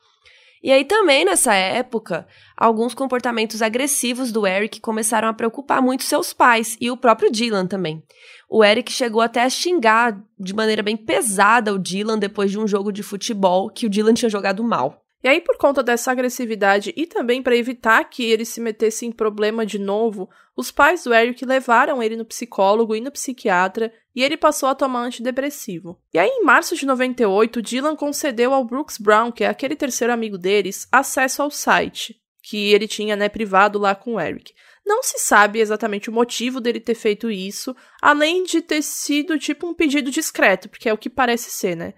E 0.65 0.73
aí 0.73 0.83
também 0.83 1.27
nessa 1.27 1.55
época, 1.55 2.27
alguns 2.57 2.95
comportamentos 2.95 3.61
agressivos 3.61 4.33
do 4.33 4.47
Eric 4.47 4.81
começaram 4.81 5.29
a 5.29 5.35
preocupar 5.35 5.83
muito 5.83 6.05
seus 6.05 6.33
pais 6.33 6.79
e 6.81 6.91
o 6.91 6.97
próprio 6.97 7.31
Dylan 7.31 7.67
também. 7.67 8.03
O 8.49 8.65
Eric 8.65 8.91
chegou 8.91 9.21
até 9.21 9.43
a 9.43 9.51
xingar 9.51 10.19
de 10.39 10.55
maneira 10.55 10.83
bem 10.83 10.97
pesada 10.97 11.75
o 11.75 11.79
Dylan 11.79 12.19
depois 12.19 12.51
de 12.51 12.59
um 12.59 12.67
jogo 12.67 12.91
de 12.91 13.03
futebol 13.03 13.69
que 13.69 13.85
o 13.85 13.91
Dylan 13.91 14.15
tinha 14.15 14.31
jogado 14.31 14.65
mal. 14.65 15.04
E 15.25 15.29
aí, 15.29 15.41
por 15.41 15.57
conta 15.57 15.83
dessa 15.83 16.13
agressividade 16.13 16.93
e 16.95 17.07
também 17.07 17.43
para 17.43 17.57
evitar 17.57 18.05
que 18.05 18.23
ele 18.31 18.45
se 18.45 18.61
metesse 18.61 19.07
em 19.07 19.11
problema 19.11 19.65
de 19.65 19.79
novo, 19.79 20.29
os 20.55 20.71
pais 20.71 21.03
do 21.03 21.15
Eric 21.15 21.47
levaram 21.47 22.03
ele 22.03 22.15
no 22.15 22.27
psicólogo 22.27 22.95
e 22.95 23.01
no 23.01 23.11
psiquiatra 23.11 23.91
e 24.15 24.23
ele 24.23 24.37
passou 24.37 24.69
a 24.69 24.75
tomar 24.75 25.01
antidepressivo. 25.01 25.99
E 26.13 26.19
aí, 26.19 26.29
em 26.29 26.45
março 26.45 26.77
de 26.77 26.85
98, 26.85 27.63
Dylan 27.63 27.97
concedeu 27.97 28.53
ao 28.53 28.67
Brooks 28.67 28.99
Brown, 28.99 29.33
que 29.33 29.45
é 29.45 29.49
aquele 29.49 29.75
terceiro 29.75 30.13
amigo 30.13 30.37
deles, 30.37 30.87
acesso 30.93 31.41
ao 31.41 31.51
site 31.51 32.21
que 32.43 32.75
ele 32.75 32.87
tinha, 32.87 33.17
né, 33.17 33.31
privado 33.31 33.79
lá 33.79 33.95
com 33.95 34.17
o 34.17 34.21
Eric. 34.21 34.53
Não 34.85 35.03
se 35.03 35.19
sabe 35.19 35.61
exatamente 35.61 36.11
o 36.11 36.13
motivo 36.13 36.61
dele 36.61 36.79
ter 36.79 36.95
feito 36.95 37.31
isso, 37.31 37.75
além 38.03 38.45
de 38.45 38.61
ter 38.61 38.83
sido 38.83 39.39
tipo 39.39 39.67
um 39.67 39.73
pedido 39.73 40.11
discreto, 40.11 40.69
porque 40.69 40.87
é 40.87 40.93
o 40.93 40.99
que 40.99 41.09
parece 41.09 41.51
ser, 41.51 41.75
né? 41.75 41.95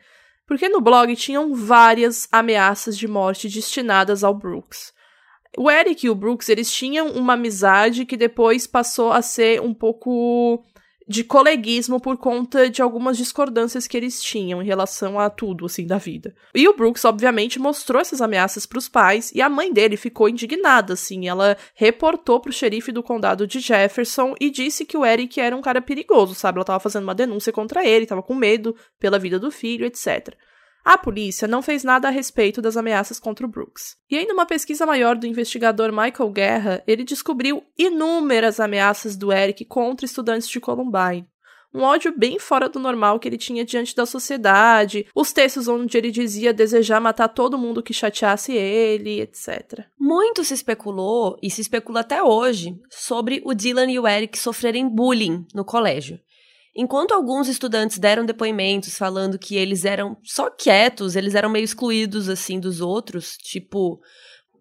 Porque 0.47 0.69
no 0.69 0.81
blog 0.81 1.15
tinham 1.17 1.55
várias 1.55 2.29
ameaças 2.31 2.97
de 2.97 3.09
morte 3.09 3.49
destinadas 3.49 4.23
ao 4.23 4.33
Brooks. 4.33 4.93
O 5.59 5.71
Eric 5.71 6.07
e 6.07 6.11
o 6.11 6.15
Brooks, 6.15 6.49
eles 6.49 6.73
tinham 6.73 7.09
uma 7.12 7.33
amizade 7.33 8.05
que 8.05 8.17
depois 8.17 8.67
passou 8.67 9.11
a 9.11 9.23
ser 9.23 9.61
um 9.61 9.73
pouco 9.73 10.65
de 11.09 11.23
coleguismo 11.23 12.01
por 12.01 12.17
conta 12.17 12.69
de 12.69 12.83
algumas 12.83 13.17
discordâncias 13.17 13.87
que 13.87 13.97
eles 13.97 14.23
tinham 14.23 14.61
em 14.61 14.67
relação 14.67 15.21
a 15.21 15.31
tudo, 15.31 15.67
assim, 15.67 15.87
da 15.87 15.99
vida. 15.99 16.35
E 16.55 16.67
o 16.69 16.77
Brooks, 16.77 17.05
obviamente, 17.05 17.59
mostrou 17.59 18.01
essas 18.01 18.21
ameaças 18.21 18.67
para 18.67 18.79
os 18.79 18.89
pais 18.89 19.31
e 19.33 19.41
a 19.41 19.49
mãe 19.49 19.73
dele 19.73 19.97
ficou 19.97 20.29
indignada, 20.29 20.95
assim. 20.95 21.29
Ela 21.29 21.57
reportou 21.75 22.41
pro 22.41 22.53
xerife 22.53 22.91
do 22.91 23.03
condado 23.03 23.47
de 23.47 23.61
Jefferson 23.61 24.35
e 24.41 24.51
disse 24.51 24.85
que 24.85 24.97
o 24.97 25.05
Eric 25.05 25.41
era 25.41 25.57
um 25.57 25.63
cara 25.63 25.81
perigoso, 25.81 26.35
sabe? 26.35 26.59
Ela 26.59 26.65
tava 26.65 26.81
fazendo 26.81 27.05
uma 27.05 27.15
denúncia 27.15 27.53
contra 27.53 27.87
ele, 27.87 28.07
tava 28.07 28.23
com 28.23 28.35
medo 28.35 28.75
pela 28.99 29.19
vida 29.19 29.39
do 29.39 29.51
filho, 29.51 29.87
etc. 29.87 30.35
A 30.87 30.97
polícia 30.97 31.49
não 31.49 31.62
fez 31.62 31.83
nada 31.83 32.07
a 32.07 32.12
respeito 32.12 32.62
das 32.62 32.76
ameaças 32.76 33.19
contra 33.19 33.45
o 33.45 33.49
Brooks. 33.49 33.97
E 34.09 34.16
aí, 34.16 34.25
numa 34.25 34.47
pesquisa 34.47 34.87
maior 34.87 35.16
do 35.16 35.26
investigador 35.26 35.90
Michael 35.90 36.31
Guerra, 36.31 36.85
ele 36.87 37.02
descobriu 37.02 37.61
inúmeras 37.76 38.61
ameaças 38.61 39.16
do 39.16 39.33
Eric 39.33 39.64
contra 39.64 40.07
estudantes 40.07 40.49
de 40.49 40.61
Columbine. 40.61 41.26
Um 41.75 41.83
ódio 41.83 42.16
bem 42.16 42.38
fora 42.38 42.69
do 42.69 42.78
normal 42.78 43.19
que 43.19 43.26
ele 43.26 43.37
tinha 43.37 43.64
diante 43.64 43.97
da 43.97 44.07
sociedade, 44.07 45.09
os 45.12 45.33
textos 45.33 45.66
onde 45.66 45.99
ele 45.99 46.12
dizia 46.12 46.55
desejar 46.55 47.00
matar 47.00 47.26
todo 47.26 47.59
mundo 47.59 47.83
que 47.83 47.93
chateasse 47.93 48.52
ele, 48.52 49.21
etc. 49.21 49.87
Muito 49.99 50.45
se 50.45 50.55
especulou, 50.55 51.37
e 51.43 51.50
se 51.50 51.62
especula 51.62 52.00
até 52.00 52.23
hoje, 52.23 52.78
sobre 52.88 53.43
o 53.45 53.55
Dylan 53.55 53.90
e 53.90 53.99
o 53.99 54.07
Eric 54.07 54.38
sofrerem 54.38 54.88
bullying 54.88 55.45
no 55.52 55.64
colégio. 55.64 56.21
Enquanto 56.76 57.12
alguns 57.12 57.49
estudantes 57.49 57.99
deram 57.99 58.26
depoimentos 58.26 58.99
falando 58.99 59.38
que 59.38 59.56
eles 59.56 59.85
eram 59.87 60.16
só 60.23 60.50
quietos, 60.50 61.16
eles 61.16 61.35
eram 61.35 61.49
meio 61.49 61.64
excluídos 61.64 62.28
assim 62.28 62.61
dos 62.61 62.83
outros, 62.83 63.37
tipo, 63.38 63.99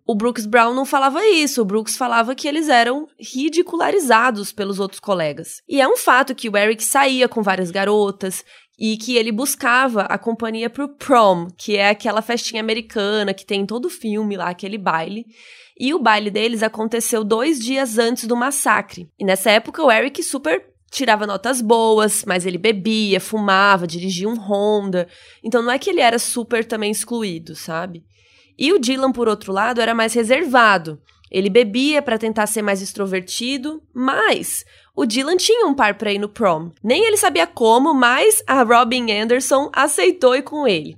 o 0.08 0.16
Brooks 0.16 0.46
Brown 0.46 0.74
não 0.74 0.86
falava 0.86 1.26
isso, 1.26 1.62
o 1.62 1.66
Brooks 1.66 1.98
falava 1.98 2.36
que 2.36 2.48
eles 2.48 2.70
eram 2.70 3.08
ridicularizados 3.20 4.54
pelos 4.54 4.80
outros 4.80 5.00
colegas. 5.00 5.62
E 5.68 5.82
é 5.82 5.88
um 5.88 5.98
fato 5.98 6.36
que 6.36 6.48
o 6.48 6.56
Eric 6.56 6.84
saía 6.84 7.28
com 7.28 7.42
várias 7.42 7.72
garotas 7.72 8.46
e 8.78 8.98
que 8.98 9.18
ele 9.18 9.32
buscava 9.32 10.02
a 10.04 10.18
companhia 10.18 10.70
pro 10.70 10.88
prom, 10.88 11.48
que 11.58 11.76
é 11.76 11.90
aquela 11.90 12.22
festinha 12.22 12.62
americana 12.62 13.34
que 13.34 13.46
tem 13.46 13.62
em 13.62 13.66
todo 13.66 13.90
filme 13.90 14.38
lá, 14.38 14.50
aquele 14.50 14.78
baile. 14.78 15.26
E 15.78 15.94
o 15.94 16.00
baile 16.00 16.30
deles 16.30 16.62
aconteceu 16.62 17.24
dois 17.24 17.60
dias 17.60 17.98
antes 17.98 18.28
do 18.28 18.36
massacre. 18.36 19.10
E 19.20 19.26
nessa 19.26 19.50
época 19.50 19.84
o 19.84 19.92
Eric 19.92 20.22
super 20.22 20.75
tirava 20.96 21.28
notas 21.28 21.62
boas, 21.62 22.24
mas 22.26 22.46
ele 22.46 22.58
bebia, 22.58 23.20
fumava, 23.20 23.86
dirigia 23.86 24.30
um 24.30 24.36
Honda. 24.36 25.08
Então 25.44 25.62
não 25.62 25.72
é 25.72 25.78
que 25.78 25.90
ele 25.90 26.00
era 26.00 26.18
super 26.18 26.64
também 26.64 26.90
excluído, 26.90 27.56
sabe? 27.56 28.04
E 28.58 28.72
o 28.72 28.80
Dylan, 28.80 29.12
por 29.12 29.28
outro 29.28 29.52
lado, 29.52 29.82
era 29.82 29.94
mais 29.94 30.14
reservado. 30.14 31.00
Ele 31.30 31.50
bebia 31.50 32.02
para 32.02 32.18
tentar 32.18 32.48
ser 32.48 32.62
mais 32.62 32.82
extrovertido, 32.82 33.84
mas 33.94 34.64
o 34.96 35.06
Dylan 35.06 35.36
tinha 35.36 35.68
um 35.68 35.74
par 35.74 35.96
para 35.98 36.14
ir 36.14 36.20
no 36.20 36.30
prom. 36.30 36.72
Nem 36.82 37.04
ele 37.04 37.18
sabia 37.18 37.46
como, 37.46 37.94
mas 37.94 38.42
a 38.48 38.64
Robin 38.64 39.12
Anderson 39.12 39.70
aceitou 39.74 40.36
ir 40.36 40.44
com 40.44 40.66
ele. 40.66 40.96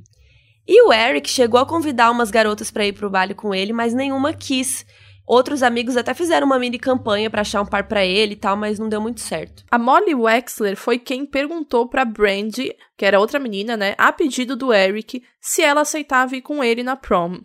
E 0.68 0.82
o 0.84 0.94
Eric 0.94 1.30
chegou 1.30 1.60
a 1.60 1.66
convidar 1.66 2.12
umas 2.12 2.30
garotas 2.30 2.70
para 2.70 2.86
ir 2.86 2.94
pro 2.94 3.10
baile 3.10 3.34
com 3.34 3.56
ele, 3.56 3.74
mas 3.74 3.94
nenhuma 3.94 4.34
quis. 4.34 4.86
Outros 5.28 5.62
amigos 5.62 5.98
até 5.98 6.14
fizeram 6.14 6.48
uma 6.48 6.58
mini 6.58 6.80
campanha 6.80 7.30
para 7.30 7.42
achar 7.42 7.62
um 7.62 7.66
par 7.66 7.84
para 7.84 8.06
ele 8.06 8.32
e 8.32 8.38
tal, 8.38 8.56
mas 8.56 8.80
não 8.80 8.88
deu 8.88 9.02
muito 9.02 9.20
certo. 9.20 9.66
A 9.70 9.78
Molly 9.78 10.16
Wexler 10.16 10.78
foi 10.78 10.98
quem 10.98 11.26
perguntou 11.26 11.86
para 11.86 12.06
Brandy, 12.06 12.74
que 12.96 13.06
era 13.06 13.20
outra 13.20 13.38
menina, 13.38 13.76
né, 13.76 13.94
a 13.98 14.14
pedido 14.14 14.56
do 14.56 14.74
Eric, 14.74 15.22
se 15.42 15.62
ela 15.62 15.82
aceitava 15.82 16.38
ir 16.38 16.42
com 16.42 16.64
ele 16.64 16.82
na 16.82 16.96
prom. 16.96 17.42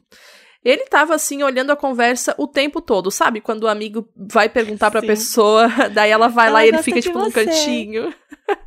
Ele 0.65 0.85
tava 0.85 1.13
assim, 1.13 1.43
olhando 1.43 1.73
a 1.73 1.77
conversa 1.77 2.37
o 2.39 2.47
tempo 2.47 2.81
todo, 2.81 3.11
sabe? 3.11 3.41
Quando 3.41 3.65
o 3.65 3.69
amigo 3.69 4.09
vai 4.15 4.49
perguntar 4.49 4.93
pra 4.93 5.01
Sim. 5.01 5.09
pessoa, 5.09 5.67
daí 5.93 6.13
ela 6.13 6.29
vai 6.29 6.47
ela 6.47 6.55
lá 6.55 6.65
e 6.65 6.69
ele 6.69 6.83
fica, 6.85 7.01
tipo, 7.01 7.19
você. 7.19 7.25
num 7.25 7.33
cantinho. 7.33 8.15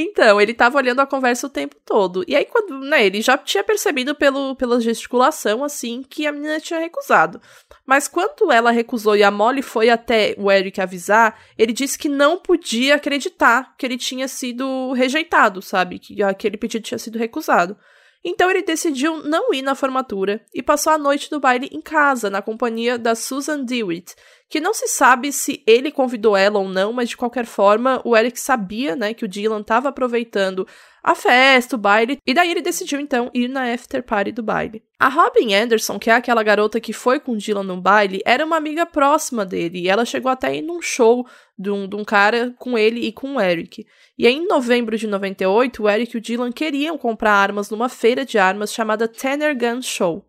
Então, 0.00 0.40
ele 0.40 0.54
tava 0.54 0.78
olhando 0.78 1.00
a 1.00 1.06
conversa 1.06 1.48
o 1.48 1.50
tempo 1.50 1.74
todo. 1.84 2.24
E 2.28 2.36
aí, 2.36 2.44
quando, 2.44 2.78
né, 2.80 3.04
ele 3.04 3.20
já 3.20 3.36
tinha 3.36 3.64
percebido 3.64 4.14
pelo, 4.14 4.54
pela 4.54 4.80
gesticulação, 4.80 5.64
assim, 5.64 6.04
que 6.08 6.24
a 6.24 6.30
menina 6.30 6.60
tinha 6.60 6.78
recusado. 6.78 7.40
Mas 7.88 8.06
quando 8.06 8.52
ela 8.52 8.70
recusou 8.70 9.16
e 9.16 9.22
a 9.22 9.30
Molly 9.30 9.62
foi 9.62 9.88
até 9.88 10.34
o 10.36 10.52
Eric 10.52 10.78
avisar, 10.78 11.40
ele 11.56 11.72
disse 11.72 11.98
que 11.98 12.06
não 12.06 12.36
podia 12.36 12.96
acreditar 12.96 13.74
que 13.78 13.86
ele 13.86 13.96
tinha 13.96 14.28
sido 14.28 14.92
rejeitado, 14.92 15.62
sabe? 15.62 15.98
Que 15.98 16.22
aquele 16.22 16.58
pedido 16.58 16.82
tinha 16.82 16.98
sido 16.98 17.18
recusado. 17.18 17.78
Então 18.22 18.50
ele 18.50 18.60
decidiu 18.60 19.22
não 19.22 19.54
ir 19.54 19.62
na 19.62 19.74
formatura 19.74 20.44
e 20.52 20.62
passou 20.62 20.92
a 20.92 20.98
noite 20.98 21.30
do 21.30 21.40
baile 21.40 21.70
em 21.72 21.80
casa, 21.80 22.28
na 22.28 22.42
companhia 22.42 22.98
da 22.98 23.14
Susan 23.14 23.64
Dewitt, 23.64 24.14
que 24.50 24.60
não 24.60 24.74
se 24.74 24.86
sabe 24.88 25.32
se 25.32 25.62
ele 25.66 25.90
convidou 25.90 26.36
ela 26.36 26.58
ou 26.58 26.68
não, 26.68 26.92
mas 26.92 27.08
de 27.08 27.16
qualquer 27.16 27.46
forma, 27.46 28.02
o 28.04 28.14
Eric 28.14 28.38
sabia, 28.38 28.94
né, 28.94 29.14
que 29.14 29.24
o 29.24 29.28
Dylan 29.28 29.60
estava 29.60 29.88
aproveitando 29.88 30.66
a 31.02 31.14
festa, 31.14 31.76
o 31.76 31.78
baile, 31.78 32.18
e 32.26 32.34
daí 32.34 32.50
ele 32.50 32.60
decidiu 32.60 33.00
então 33.00 33.30
ir 33.32 33.48
na 33.48 33.72
after 33.72 34.02
party 34.02 34.32
do 34.32 34.42
baile. 34.42 34.82
A 34.98 35.08
Robin 35.08 35.54
Anderson, 35.54 35.98
que 35.98 36.10
é 36.10 36.14
aquela 36.14 36.42
garota 36.42 36.80
que 36.80 36.92
foi 36.92 37.20
com 37.20 37.36
Dylan 37.36 37.62
no 37.62 37.80
baile, 37.80 38.20
era 38.24 38.44
uma 38.44 38.56
amiga 38.56 38.84
próxima 38.84 39.46
dele, 39.46 39.80
e 39.80 39.88
ela 39.88 40.04
chegou 40.04 40.30
até 40.30 40.56
ir 40.56 40.62
num 40.62 40.82
show 40.82 41.26
de 41.58 41.70
um, 41.70 41.88
de 41.88 41.96
um 41.96 42.04
cara 42.04 42.54
com 42.58 42.76
ele 42.76 43.00
e 43.06 43.12
com 43.12 43.36
o 43.36 43.40
Eric. 43.40 43.86
E 44.18 44.26
aí, 44.26 44.34
em 44.34 44.46
novembro 44.46 44.96
de 44.96 45.06
98, 45.06 45.82
o 45.82 45.88
Eric 45.88 46.16
e 46.16 46.18
o 46.18 46.20
Dylan 46.20 46.52
queriam 46.52 46.98
comprar 46.98 47.32
armas 47.32 47.70
numa 47.70 47.88
feira 47.88 48.24
de 48.24 48.38
armas 48.38 48.72
chamada 48.72 49.06
Tanner 49.06 49.56
Gun 49.56 49.80
Show. 49.80 50.24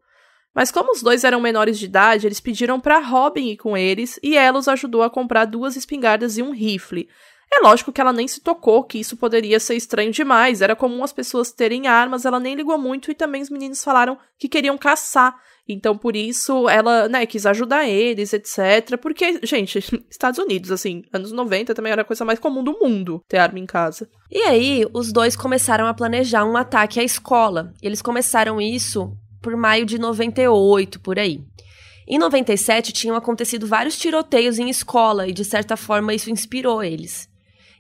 Mas 0.54 0.72
como 0.72 0.92
os 0.92 1.02
dois 1.02 1.24
eram 1.24 1.40
menores 1.40 1.78
de 1.80 1.86
idade, 1.86 2.28
eles 2.28 2.40
pediram 2.40 2.80
para 2.80 3.00
Robin 3.00 3.50
ir 3.50 3.58
com 3.58 3.78
eles 3.78 4.20
e 4.22 4.36
ela 4.36 4.60
os 4.60 4.68
ajudou 4.68 5.04
a 5.04 5.10
comprar 5.10 5.46
duas 5.46 5.76
espingardas 5.76 6.38
e 6.38 6.42
um 6.42 6.52
rifle. 6.52 7.08
É 7.51 7.62
lógico 7.62 7.91
que 7.91 8.00
ela 8.00 8.13
nem 8.13 8.27
se 8.27 8.41
tocou 8.41 8.84
que 8.84 9.00
isso 9.00 9.18
poderia 9.18 9.60
ser 9.60 9.75
estranho 9.75 10.12
demais. 10.12 10.62
Era 10.62 10.75
comum 10.75 11.03
as 11.03 11.12
pessoas 11.12 11.51
terem 11.51 11.88
armas, 11.88 12.25
ela 12.25 12.39
nem 12.39 12.56
ligou 12.56 12.77
muito 12.77 13.10
e 13.10 13.15
também 13.15 13.41
os 13.41 13.50
meninos 13.50 13.84
falaram 13.84 14.18
que 14.38 14.48
queriam 14.48 14.77
caçar. 14.77 15.36
Então, 15.68 15.96
por 15.96 16.15
isso, 16.15 16.68
ela, 16.68 17.08
né, 17.08 17.27
quis 17.27 17.46
ajudar 17.46 17.88
eles, 17.88 18.34
etc. 18.34 18.98
Porque, 19.00 19.39
gente, 19.44 19.77
Estados 20.10 20.39
Unidos, 20.39 20.72
assim, 20.72 21.03
anos 21.13 21.32
90 21.32 21.75
também 21.75 21.91
era 21.91 22.01
a 22.01 22.06
coisa 22.06 22.25
mais 22.25 22.39
comum 22.39 22.63
do 22.63 22.79
mundo 22.79 23.24
ter 23.27 23.38
arma 23.38 23.60
em 23.60 23.68
casa. 23.68 24.10
E 24.32 24.41
aí, 24.44 24.86
os 24.94 25.12
dois 25.13 25.36
começaram 25.36 25.86
a 25.86 25.94
planejar 25.94 26.44
um 26.44 26.58
ataque 26.58 27.00
à 27.00 27.03
escola. 27.03 27.72
Eles 27.84 28.01
começaram 28.01 28.60
isso 28.60 29.15
por 29.41 29.56
maio 29.56 29.86
de 29.86 30.00
98, 30.00 31.00
por 31.00 31.20
aí. 31.20 31.39
Em 32.08 32.18
97, 32.18 32.91
tinham 32.91 33.15
acontecido 33.15 33.68
vários 33.68 33.96
tiroteios 33.96 34.58
em 34.58 34.70
escola 34.70 35.27
e, 35.27 35.32
de 35.32 35.46
certa 35.46 35.77
forma, 35.77 36.15
isso 36.15 36.32
inspirou 36.32 36.84
eles. 36.84 37.29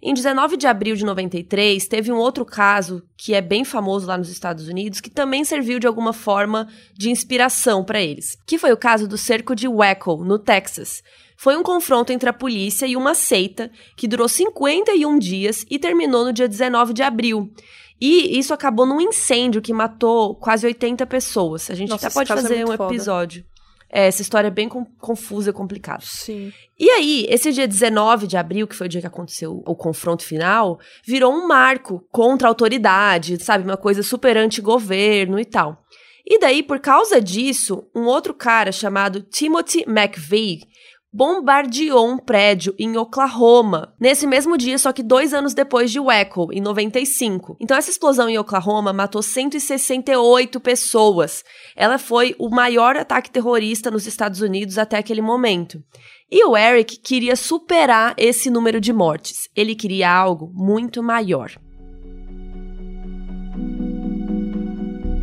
Em 0.01 0.13
19 0.13 0.55
de 0.55 0.65
abril 0.65 0.95
de 0.95 1.03
93, 1.03 1.85
teve 1.87 2.09
um 2.09 2.15
outro 2.15 2.45
caso 2.45 3.03
que 3.17 3.33
é 3.33 3.41
bem 3.41 3.65
famoso 3.65 4.07
lá 4.07 4.17
nos 4.17 4.29
Estados 4.29 4.67
Unidos, 4.69 5.01
que 5.01 5.09
também 5.09 5.43
serviu 5.43 5.77
de 5.77 5.87
alguma 5.87 6.13
forma 6.13 6.69
de 6.93 7.09
inspiração 7.09 7.83
para 7.83 8.01
eles, 8.01 8.37
que 8.47 8.57
foi 8.57 8.71
o 8.71 8.77
caso 8.77 9.07
do 9.07 9.17
cerco 9.17 9.53
de 9.53 9.67
Waco, 9.67 10.23
no 10.23 10.39
Texas. 10.39 11.03
Foi 11.35 11.57
um 11.57 11.63
confronto 11.63 12.13
entre 12.13 12.29
a 12.29 12.33
polícia 12.33 12.85
e 12.85 12.95
uma 12.95 13.13
seita 13.13 13.69
que 13.97 14.07
durou 14.07 14.29
51 14.29 15.19
dias 15.19 15.65
e 15.69 15.77
terminou 15.77 16.23
no 16.23 16.33
dia 16.33 16.47
19 16.47 16.93
de 16.93 17.03
abril. 17.03 17.53
E 17.99 18.39
isso 18.39 18.53
acabou 18.53 18.85
num 18.85 19.01
incêndio 19.01 19.61
que 19.61 19.73
matou 19.73 20.33
quase 20.35 20.65
80 20.65 21.05
pessoas. 21.07 21.69
A 21.69 21.75
gente 21.75 21.89
Nossa, 21.89 22.07
até 22.07 22.13
pode 22.13 22.31
é 22.31 22.35
fazer 22.35 22.59
é 22.59 22.65
um 22.65 22.73
episódio. 22.73 23.43
É, 23.91 24.07
essa 24.07 24.21
história 24.21 24.47
é 24.47 24.51
bem 24.51 24.69
com, 24.69 24.85
confusa 24.85 25.49
e 25.49 25.53
complicada. 25.53 26.03
Sim. 26.03 26.53
E 26.77 26.89
aí, 26.89 27.25
esse 27.27 27.51
dia 27.51 27.67
19 27.67 28.27
de 28.27 28.37
abril, 28.37 28.67
que 28.67 28.75
foi 28.75 28.85
o 28.85 28.89
dia 28.89 29.01
que 29.01 29.07
aconteceu 29.07 29.63
o 29.65 29.75
confronto 29.75 30.23
final, 30.23 30.79
virou 31.05 31.33
um 31.33 31.47
marco 31.47 32.05
contra 32.11 32.47
a 32.47 32.51
autoridade, 32.51 33.43
sabe? 33.43 33.63
Uma 33.63 33.77
coisa 33.77 34.03
super 34.03 34.37
anti-governo 34.37 35.39
e 35.39 35.45
tal. 35.45 35.83
E 36.25 36.39
daí, 36.39 36.61
por 36.61 36.79
causa 36.79 37.19
disso, 37.19 37.87
um 37.95 38.03
outro 38.03 38.35
cara 38.35 38.71
chamado 38.71 39.21
Timothy 39.21 39.83
McVeigh 39.87 40.61
bombardeou 41.11 42.07
um 42.07 42.17
prédio 42.17 42.73
em 42.77 42.95
Oklahoma, 42.95 43.93
nesse 43.99 44.27
mesmo 44.27 44.57
dia, 44.57 44.77
só 44.77 44.93
que 44.93 45.01
dois 45.01 45.33
anos 45.33 45.53
depois 45.53 45.91
de 45.91 45.99
Waco, 45.99 46.49
em 46.53 46.61
95. 46.61 47.57
Então, 47.59 47.75
essa 47.75 47.89
explosão 47.89 48.29
em 48.29 48.37
Oklahoma 48.37 48.93
matou 48.93 49.21
168 49.21 50.59
pessoas. 50.59 51.43
Ela 51.75 51.97
foi 51.97 52.35
o 52.37 52.49
maior 52.49 52.95
ataque 52.95 53.31
terrorista 53.31 53.89
nos 53.89 54.05
Estados 54.05 54.41
Unidos 54.41 54.77
até 54.77 54.97
aquele 54.97 55.21
momento. 55.21 55.83
E 56.31 56.45
o 56.45 56.55
Eric 56.55 56.99
queria 56.99 57.35
superar 57.35 58.13
esse 58.15 58.51
número 58.51 58.79
de 58.79 58.93
mortes. 58.93 59.49
Ele 59.55 59.73
queria 59.73 60.11
algo 60.11 60.51
muito 60.53 61.01
maior. 61.01 61.51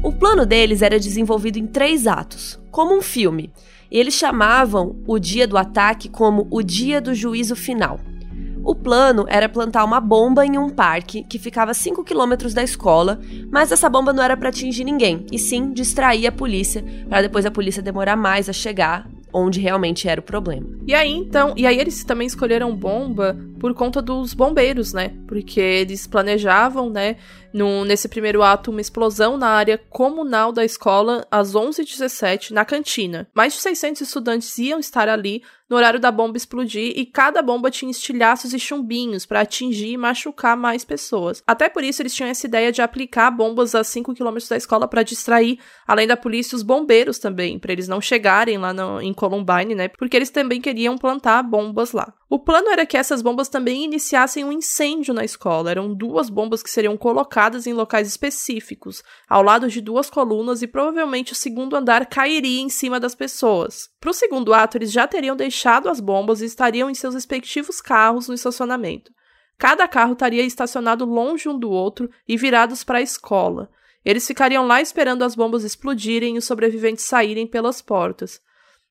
O 0.02 0.12
plano 0.12 0.44
deles 0.44 0.82
era 0.82 0.98
desenvolvido 0.98 1.58
em 1.58 1.66
três 1.66 2.06
atos, 2.06 2.60
como 2.72 2.96
um 2.96 3.02
filme. 3.02 3.52
Eles 3.98 4.12
chamavam 4.12 4.94
o 5.06 5.18
dia 5.18 5.48
do 5.48 5.56
ataque 5.56 6.06
como 6.10 6.46
o 6.50 6.62
dia 6.62 7.00
do 7.00 7.14
juízo 7.14 7.56
final. 7.56 7.98
O 8.62 8.74
plano 8.74 9.24
era 9.26 9.48
plantar 9.48 9.84
uma 9.84 10.00
bomba 10.00 10.44
em 10.44 10.58
um 10.58 10.68
parque 10.68 11.22
que 11.22 11.38
ficava 11.38 11.70
a 11.70 11.74
5 11.74 12.04
quilômetros 12.04 12.52
da 12.52 12.62
escola, 12.62 13.18
mas 13.50 13.72
essa 13.72 13.88
bomba 13.88 14.12
não 14.12 14.22
era 14.22 14.36
para 14.36 14.50
atingir 14.50 14.84
ninguém, 14.84 15.24
e 15.32 15.38
sim 15.38 15.72
distrair 15.72 16.26
a 16.26 16.32
polícia, 16.32 16.84
para 17.08 17.22
depois 17.22 17.46
a 17.46 17.50
polícia 17.50 17.80
demorar 17.80 18.16
mais 18.16 18.50
a 18.50 18.52
chegar 18.52 19.08
onde 19.32 19.60
realmente 19.60 20.08
era 20.08 20.20
o 20.20 20.24
problema. 20.24 20.66
E 20.86 20.94
aí 20.94 21.12
então, 21.12 21.54
e 21.56 21.66
aí 21.66 21.78
eles 21.78 22.04
também 22.04 22.26
escolheram 22.26 22.74
bomba 22.76 23.34
por 23.58 23.72
conta 23.74 24.02
dos 24.02 24.34
bombeiros, 24.34 24.92
né? 24.92 25.12
Porque 25.26 25.60
eles 25.60 26.06
planejavam, 26.06 26.90
né, 26.90 27.16
no, 27.56 27.86
nesse 27.86 28.06
primeiro 28.06 28.42
ato, 28.42 28.70
uma 28.70 28.82
explosão 28.82 29.38
na 29.38 29.48
área 29.48 29.78
comunal 29.88 30.52
da 30.52 30.62
escola 30.62 31.26
às 31.30 31.54
11h17 31.54 32.50
na 32.50 32.66
cantina. 32.66 33.26
Mais 33.34 33.54
de 33.54 33.60
600 33.60 34.02
estudantes 34.02 34.58
iam 34.58 34.78
estar 34.78 35.08
ali 35.08 35.42
no 35.68 35.76
horário 35.76 35.98
da 35.98 36.12
bomba 36.12 36.36
explodir 36.36 36.92
e 36.94 37.04
cada 37.06 37.42
bomba 37.42 37.70
tinha 37.70 37.90
estilhaços 37.90 38.52
e 38.52 38.58
chumbinhos 38.58 39.26
para 39.26 39.40
atingir 39.40 39.92
e 39.92 39.96
machucar 39.96 40.56
mais 40.56 40.84
pessoas. 40.84 41.42
Até 41.46 41.68
por 41.68 41.82
isso 41.82 42.02
eles 42.02 42.14
tinham 42.14 42.28
essa 42.28 42.46
ideia 42.46 42.70
de 42.70 42.82
aplicar 42.82 43.30
bombas 43.30 43.74
a 43.74 43.82
5 43.82 44.14
km 44.14 44.36
da 44.48 44.56
escola 44.56 44.86
para 44.86 45.02
distrair, 45.02 45.58
além 45.86 46.06
da 46.06 46.16
polícia, 46.16 46.54
os 46.54 46.62
bombeiros 46.62 47.18
também, 47.18 47.58
para 47.58 47.72
eles 47.72 47.88
não 47.88 48.02
chegarem 48.02 48.58
lá 48.58 48.72
no, 48.72 49.00
em 49.00 49.14
Columbine, 49.14 49.74
né? 49.74 49.88
Porque 49.88 50.16
eles 50.16 50.30
também 50.30 50.60
queriam 50.60 50.98
plantar 50.98 51.42
bombas 51.42 51.92
lá. 51.92 52.12
O 52.28 52.40
plano 52.40 52.70
era 52.70 52.84
que 52.84 52.96
essas 52.96 53.22
bombas 53.22 53.48
também 53.48 53.84
iniciassem 53.84 54.44
um 54.44 54.50
incêndio 54.50 55.14
na 55.14 55.24
escola. 55.24 55.70
Eram 55.70 55.94
duas 55.94 56.28
bombas 56.28 56.60
que 56.60 56.68
seriam 56.68 56.96
colocadas 56.96 57.68
em 57.68 57.72
locais 57.72 58.08
específicos, 58.08 59.02
ao 59.28 59.42
lado 59.42 59.68
de 59.68 59.80
duas 59.80 60.10
colunas, 60.10 60.60
e 60.60 60.66
provavelmente 60.66 61.32
o 61.32 61.36
segundo 61.36 61.76
andar 61.76 62.04
cairia 62.06 62.60
em 62.60 62.68
cima 62.68 62.98
das 62.98 63.14
pessoas. 63.14 63.88
Para 64.00 64.10
o 64.10 64.14
segundo 64.14 64.52
ato, 64.52 64.76
eles 64.76 64.90
já 64.90 65.06
teriam 65.06 65.36
deixado 65.36 65.88
as 65.88 66.00
bombas 66.00 66.40
e 66.40 66.46
estariam 66.46 66.90
em 66.90 66.94
seus 66.94 67.14
respectivos 67.14 67.80
carros 67.80 68.26
no 68.26 68.34
estacionamento. 68.34 69.12
Cada 69.56 69.86
carro 69.86 70.14
estaria 70.14 70.42
estacionado 70.42 71.04
longe 71.04 71.48
um 71.48 71.56
do 71.56 71.70
outro 71.70 72.10
e 72.26 72.36
virados 72.36 72.82
para 72.82 72.98
a 72.98 73.02
escola. 73.02 73.70
Eles 74.04 74.26
ficariam 74.26 74.66
lá 74.66 74.80
esperando 74.80 75.22
as 75.22 75.36
bombas 75.36 75.62
explodirem 75.62 76.34
e 76.34 76.38
os 76.38 76.44
sobreviventes 76.44 77.04
saírem 77.04 77.46
pelas 77.46 77.80
portas. 77.80 78.40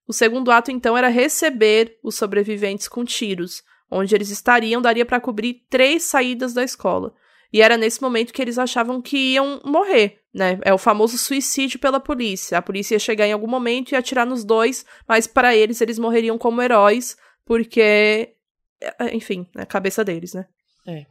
O 0.08 0.14
segundo 0.14 0.52
ato, 0.52 0.72
então, 0.72 0.98
era 0.98 1.08
receber 1.08 1.98
os 2.04 2.16
sobreviventes 2.16 2.88
com 2.88 3.04
tiros. 3.04 3.64
Onde 3.90 4.16
eles 4.16 4.30
estariam 4.30 4.82
daria 4.82 5.06
para 5.06 5.20
cobrir 5.20 5.66
três 5.70 6.04
saídas 6.04 6.54
da 6.54 6.64
escola. 6.64 7.14
E 7.54 7.62
era 7.62 7.78
nesse 7.78 8.02
momento 8.02 8.34
que 8.34 8.42
eles 8.42 8.58
achavam 8.58 9.02
que 9.02 9.34
iam 9.34 9.62
morrer, 9.64 10.20
né? 10.34 10.60
É 10.64 10.74
o 10.74 10.78
famoso 10.78 11.18
suicídio 11.18 11.80
pela 11.80 12.00
polícia. 12.00 12.58
A 12.58 12.62
polícia 12.62 12.96
ia 12.96 13.00
chegar 13.00 13.28
em 13.28 13.32
algum 13.32 13.48
momento 13.48 13.92
e 13.92 13.96
atirar 13.96 14.26
nos 14.26 14.44
dois, 14.44 14.86
mas 15.08 15.28
para 15.28 15.56
eles 15.56 15.80
eles 15.80 16.00
morreriam 16.00 16.38
como 16.38 16.62
heróis, 16.62 17.16
porque 17.46 18.36
é, 18.82 19.16
enfim, 19.16 19.48
é 19.56 19.62
a 19.62 19.66
cabeça 19.66 20.04
deles, 20.04 20.34
né? 20.34 20.46
É. 20.88 21.06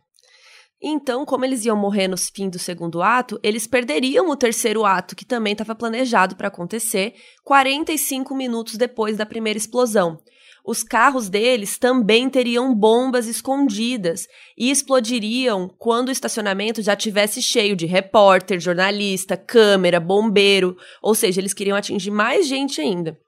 Então, 0.82 1.24
como 1.24 1.44
eles 1.44 1.64
iam 1.64 1.76
morrer 1.76 2.08
no 2.08 2.16
fim 2.16 2.48
do 2.48 2.58
segundo 2.58 3.02
ato, 3.02 3.40
eles 3.42 3.66
perderiam 3.66 4.28
o 4.28 4.36
terceiro 4.36 4.84
ato, 4.84 5.16
que 5.16 5.24
também 5.24 5.52
estava 5.52 5.74
planejado 5.74 6.36
para 6.36 6.48
acontecer, 6.48 7.14
45 7.42 8.34
minutos 8.34 8.76
depois 8.76 9.16
da 9.16 9.24
primeira 9.24 9.58
explosão. 9.58 10.20
Os 10.66 10.82
carros 10.82 11.28
deles 11.28 11.78
também 11.78 12.30
teriam 12.30 12.74
bombas 12.74 13.26
escondidas 13.26 14.26
e 14.56 14.70
explodiriam 14.70 15.68
quando 15.78 16.08
o 16.08 16.12
estacionamento 16.12 16.80
já 16.80 16.96
tivesse 16.96 17.42
cheio 17.42 17.76
de 17.76 17.84
repórter, 17.84 18.58
jornalista, 18.58 19.36
câmera, 19.36 20.00
bombeiro, 20.00 20.74
ou 21.02 21.14
seja, 21.14 21.38
eles 21.38 21.52
queriam 21.52 21.76
atingir 21.76 22.10
mais 22.10 22.48
gente 22.48 22.80
ainda. 22.80 23.18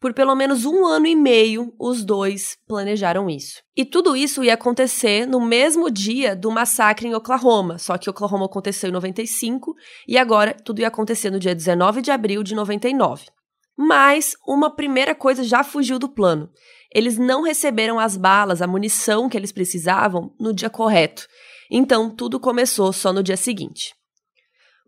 Por 0.00 0.14
pelo 0.14 0.34
menos 0.34 0.64
um 0.64 0.86
ano 0.86 1.06
e 1.06 1.14
meio, 1.14 1.74
os 1.78 2.02
dois 2.02 2.56
planejaram 2.66 3.28
isso. 3.28 3.60
E 3.76 3.84
tudo 3.84 4.16
isso 4.16 4.42
ia 4.42 4.54
acontecer 4.54 5.26
no 5.26 5.38
mesmo 5.38 5.90
dia 5.90 6.34
do 6.34 6.50
massacre 6.50 7.06
em 7.06 7.14
Oklahoma, 7.14 7.78
só 7.78 7.98
que 7.98 8.08
Oklahoma 8.08 8.46
aconteceu 8.46 8.88
em 8.88 8.92
95 8.94 9.74
e 10.08 10.16
agora 10.16 10.54
tudo 10.64 10.80
ia 10.80 10.88
acontecer 10.88 11.30
no 11.30 11.38
dia 11.38 11.54
19 11.54 12.00
de 12.00 12.10
abril 12.10 12.42
de 12.42 12.54
99. 12.54 13.26
Mas 13.76 14.34
uma 14.46 14.74
primeira 14.74 15.14
coisa 15.14 15.44
já 15.44 15.62
fugiu 15.62 15.98
do 15.98 16.08
plano. 16.08 16.48
Eles 16.94 17.18
não 17.18 17.42
receberam 17.42 17.98
as 17.98 18.16
balas, 18.16 18.62
a 18.62 18.66
munição 18.66 19.28
que 19.28 19.36
eles 19.36 19.52
precisavam 19.52 20.34
no 20.40 20.54
dia 20.54 20.70
correto. 20.70 21.26
Então 21.70 22.08
tudo 22.08 22.40
começou 22.40 22.90
só 22.90 23.12
no 23.12 23.22
dia 23.22 23.36
seguinte. 23.36 23.94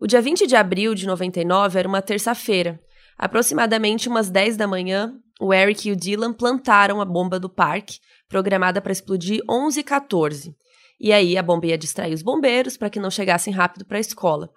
O 0.01 0.07
dia 0.07 0.21
20 0.21 0.47
de 0.47 0.55
abril 0.55 0.95
de 0.95 1.05
99 1.05 1.77
era 1.77 1.87
uma 1.87 2.01
terça-feira. 2.01 2.79
Aproximadamente 3.23 4.09
umas 4.09 4.29
10 4.29 4.57
da 4.57 4.67
manhã, 4.67 5.17
o 5.39 5.53
Eric 5.53 5.87
e 5.87 5.93
o 5.93 5.95
Dylan 5.95 6.33
plantaram 6.33 6.99
a 6.99 7.05
bomba 7.05 7.39
do 7.39 7.47
parque, 7.47 7.99
programada 8.27 8.81
para 8.81 8.91
explodir 8.91 9.41
11h14. 9.49 10.53
E 10.99 11.13
aí 11.13 11.37
a 11.37 11.41
bomba 11.41 11.67
ia 11.67 11.77
distrair 11.77 12.13
os 12.13 12.21
bombeiros 12.21 12.75
para 12.75 12.89
que 12.89 12.99
não 12.99 13.09
chegassem 13.09 13.53
rápido 13.53 13.85
para 13.85 13.97
a 13.97 14.01
escola. 14.01 14.49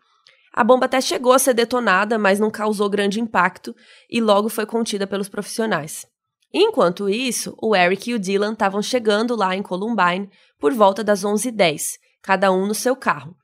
A 0.52 0.64
bomba 0.64 0.86
até 0.86 1.00
chegou 1.00 1.32
a 1.32 1.38
ser 1.38 1.54
detonada, 1.54 2.18
mas 2.18 2.40
não 2.40 2.50
causou 2.50 2.90
grande 2.90 3.20
impacto 3.20 3.72
e 4.10 4.20
logo 4.20 4.48
foi 4.48 4.66
contida 4.66 5.06
pelos 5.06 5.28
profissionais. 5.28 6.04
Enquanto 6.52 7.08
isso, 7.08 7.56
o 7.62 7.76
Eric 7.76 8.10
e 8.10 8.14
o 8.14 8.18
Dylan 8.18 8.54
estavam 8.54 8.82
chegando 8.82 9.36
lá 9.36 9.54
em 9.54 9.62
Columbine 9.62 10.28
por 10.58 10.74
volta 10.74 11.04
das 11.04 11.22
11h10, 11.22 12.00
cada 12.20 12.50
um 12.50 12.66
no 12.66 12.74
seu 12.74 12.96
carro. 12.96 13.36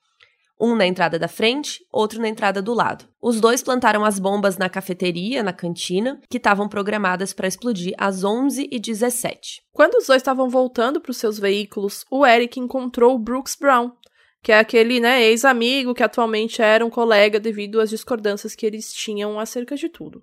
Um 0.64 0.76
na 0.76 0.86
entrada 0.86 1.18
da 1.18 1.26
frente, 1.26 1.84
outro 1.90 2.20
na 2.20 2.28
entrada 2.28 2.62
do 2.62 2.72
lado. 2.72 3.04
Os 3.20 3.40
dois 3.40 3.64
plantaram 3.64 4.04
as 4.04 4.20
bombas 4.20 4.56
na 4.56 4.68
cafeteria, 4.68 5.42
na 5.42 5.52
cantina, 5.52 6.20
que 6.30 6.36
estavam 6.36 6.68
programadas 6.68 7.32
para 7.32 7.48
explodir 7.48 7.94
às 7.98 8.22
11h17. 8.22 9.62
Quando 9.72 9.96
os 9.96 10.06
dois 10.06 10.22
estavam 10.22 10.48
voltando 10.48 11.00
para 11.00 11.10
os 11.10 11.16
seus 11.16 11.36
veículos, 11.36 12.06
o 12.08 12.24
Eric 12.24 12.60
encontrou 12.60 13.16
o 13.16 13.18
Brooks 13.18 13.56
Brown, 13.56 13.90
que 14.40 14.52
é 14.52 14.58
aquele 14.60 15.00
né, 15.00 15.24
ex-amigo 15.24 15.94
que 15.94 16.02
atualmente 16.04 16.62
era 16.62 16.86
um 16.86 16.90
colega 16.90 17.40
devido 17.40 17.80
às 17.80 17.90
discordâncias 17.90 18.54
que 18.54 18.64
eles 18.64 18.94
tinham 18.94 19.40
acerca 19.40 19.74
de 19.74 19.88
tudo. 19.88 20.22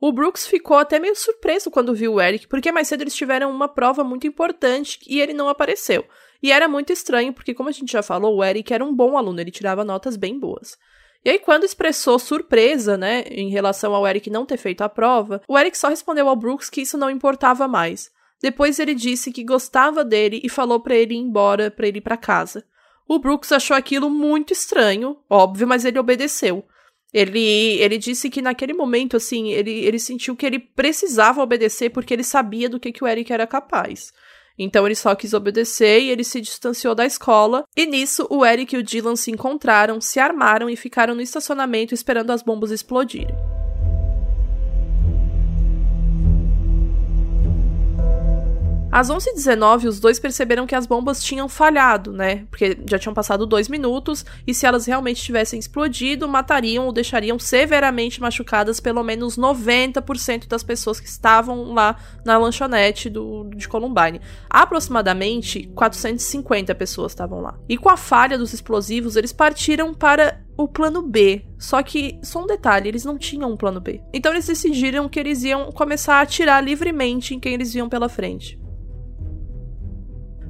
O 0.00 0.12
Brooks 0.12 0.46
ficou 0.46 0.76
até 0.76 1.00
meio 1.00 1.16
surpreso 1.16 1.68
quando 1.68 1.94
viu 1.94 2.14
o 2.14 2.20
Eric, 2.20 2.46
porque 2.46 2.70
mais 2.70 2.86
cedo 2.86 3.02
eles 3.02 3.16
tiveram 3.16 3.50
uma 3.50 3.66
prova 3.66 4.04
muito 4.04 4.24
importante 4.24 5.00
e 5.08 5.20
ele 5.20 5.34
não 5.34 5.48
apareceu. 5.48 6.04
E 6.42 6.52
era 6.52 6.68
muito 6.68 6.92
estranho, 6.92 7.32
porque, 7.32 7.54
como 7.54 7.68
a 7.68 7.72
gente 7.72 7.92
já 7.92 8.02
falou, 8.02 8.36
o 8.36 8.44
Eric 8.44 8.72
era 8.72 8.84
um 8.84 8.94
bom 8.94 9.16
aluno, 9.16 9.40
ele 9.40 9.50
tirava 9.50 9.84
notas 9.84 10.16
bem 10.16 10.38
boas. 10.38 10.76
E 11.24 11.30
aí, 11.30 11.38
quando 11.38 11.64
expressou 11.64 12.18
surpresa, 12.18 12.98
né, 12.98 13.24
em 13.28 13.48
relação 13.48 13.94
ao 13.94 14.06
Eric 14.06 14.28
não 14.28 14.44
ter 14.44 14.58
feito 14.58 14.82
a 14.82 14.88
prova, 14.88 15.40
o 15.48 15.58
Eric 15.58 15.76
só 15.76 15.88
respondeu 15.88 16.28
ao 16.28 16.36
Brooks 16.36 16.68
que 16.68 16.82
isso 16.82 16.98
não 16.98 17.08
importava 17.08 17.66
mais. 17.66 18.10
Depois 18.42 18.78
ele 18.78 18.94
disse 18.94 19.32
que 19.32 19.42
gostava 19.42 20.04
dele 20.04 20.40
e 20.44 20.50
falou 20.50 20.80
para 20.80 20.94
ele 20.94 21.14
ir 21.14 21.18
embora, 21.18 21.70
para 21.70 21.88
ele 21.88 21.98
ir 21.98 22.02
para 22.02 22.16
casa. 22.16 22.62
O 23.08 23.18
Brooks 23.18 23.52
achou 23.52 23.74
aquilo 23.74 24.10
muito 24.10 24.52
estranho, 24.52 25.16
óbvio, 25.30 25.66
mas 25.66 25.86
ele 25.86 25.98
obedeceu. 25.98 26.62
Ele, 27.12 27.78
ele 27.80 27.96
disse 27.96 28.28
que 28.28 28.42
naquele 28.42 28.74
momento, 28.74 29.16
assim, 29.16 29.52
ele, 29.52 29.70
ele 29.70 29.98
sentiu 29.98 30.34
que 30.34 30.44
ele 30.44 30.58
precisava 30.58 31.42
obedecer 31.42 31.90
porque 31.90 32.12
ele 32.12 32.24
sabia 32.24 32.68
do 32.68 32.80
que, 32.80 32.92
que 32.92 33.04
o 33.04 33.06
Eric 33.06 33.32
era 33.32 33.46
capaz. 33.46 34.12
Então 34.58 34.86
ele 34.86 34.94
só 34.94 35.14
quis 35.14 35.34
obedecer 35.34 36.00
e 36.00 36.10
ele 36.10 36.24
se 36.24 36.40
distanciou 36.40 36.94
da 36.94 37.04
escola. 37.04 37.64
E 37.76 37.86
nisso, 37.86 38.26
o 38.30 38.44
Eric 38.44 38.74
e 38.74 38.78
o 38.78 38.82
Dylan 38.82 39.16
se 39.16 39.30
encontraram, 39.30 40.00
se 40.00 40.20
armaram 40.20 40.70
e 40.70 40.76
ficaram 40.76 41.14
no 41.14 41.20
estacionamento 41.20 41.94
esperando 41.94 42.30
as 42.30 42.42
bombas 42.42 42.70
explodirem. 42.70 43.34
Às 48.94 49.10
11h19, 49.10 49.88
os 49.88 49.98
dois 49.98 50.20
perceberam 50.20 50.68
que 50.68 50.74
as 50.74 50.86
bombas 50.86 51.20
tinham 51.20 51.48
falhado, 51.48 52.12
né? 52.12 52.46
Porque 52.48 52.78
já 52.88 52.96
tinham 52.96 53.12
passado 53.12 53.44
dois 53.44 53.68
minutos 53.68 54.24
e 54.46 54.54
se 54.54 54.66
elas 54.66 54.86
realmente 54.86 55.20
tivessem 55.20 55.58
explodido, 55.58 56.28
matariam 56.28 56.86
ou 56.86 56.92
deixariam 56.92 57.36
severamente 57.36 58.20
machucadas 58.20 58.78
pelo 58.78 59.02
menos 59.02 59.36
90% 59.36 60.46
das 60.46 60.62
pessoas 60.62 61.00
que 61.00 61.08
estavam 61.08 61.74
lá 61.74 61.96
na 62.24 62.38
lanchonete 62.38 63.10
do, 63.10 63.50
de 63.56 63.66
Columbine. 63.66 64.20
Aproximadamente 64.48 65.64
450 65.74 66.72
pessoas 66.76 67.10
estavam 67.10 67.40
lá. 67.40 67.58
E 67.68 67.76
com 67.76 67.88
a 67.88 67.96
falha 67.96 68.38
dos 68.38 68.52
explosivos, 68.52 69.16
eles 69.16 69.32
partiram 69.32 69.92
para 69.92 70.40
o 70.56 70.68
plano 70.68 71.02
B. 71.02 71.44
Só 71.58 71.82
que, 71.82 72.20
só 72.22 72.44
um 72.44 72.46
detalhe, 72.46 72.90
eles 72.90 73.04
não 73.04 73.18
tinham 73.18 73.50
um 73.50 73.56
plano 73.56 73.80
B. 73.80 74.00
Então 74.12 74.30
eles 74.30 74.46
decidiram 74.46 75.08
que 75.08 75.18
eles 75.18 75.42
iam 75.42 75.72
começar 75.72 76.18
a 76.18 76.20
atirar 76.20 76.62
livremente 76.62 77.34
em 77.34 77.40
quem 77.40 77.54
eles 77.54 77.72
viam 77.72 77.88
pela 77.88 78.08
frente. 78.08 78.62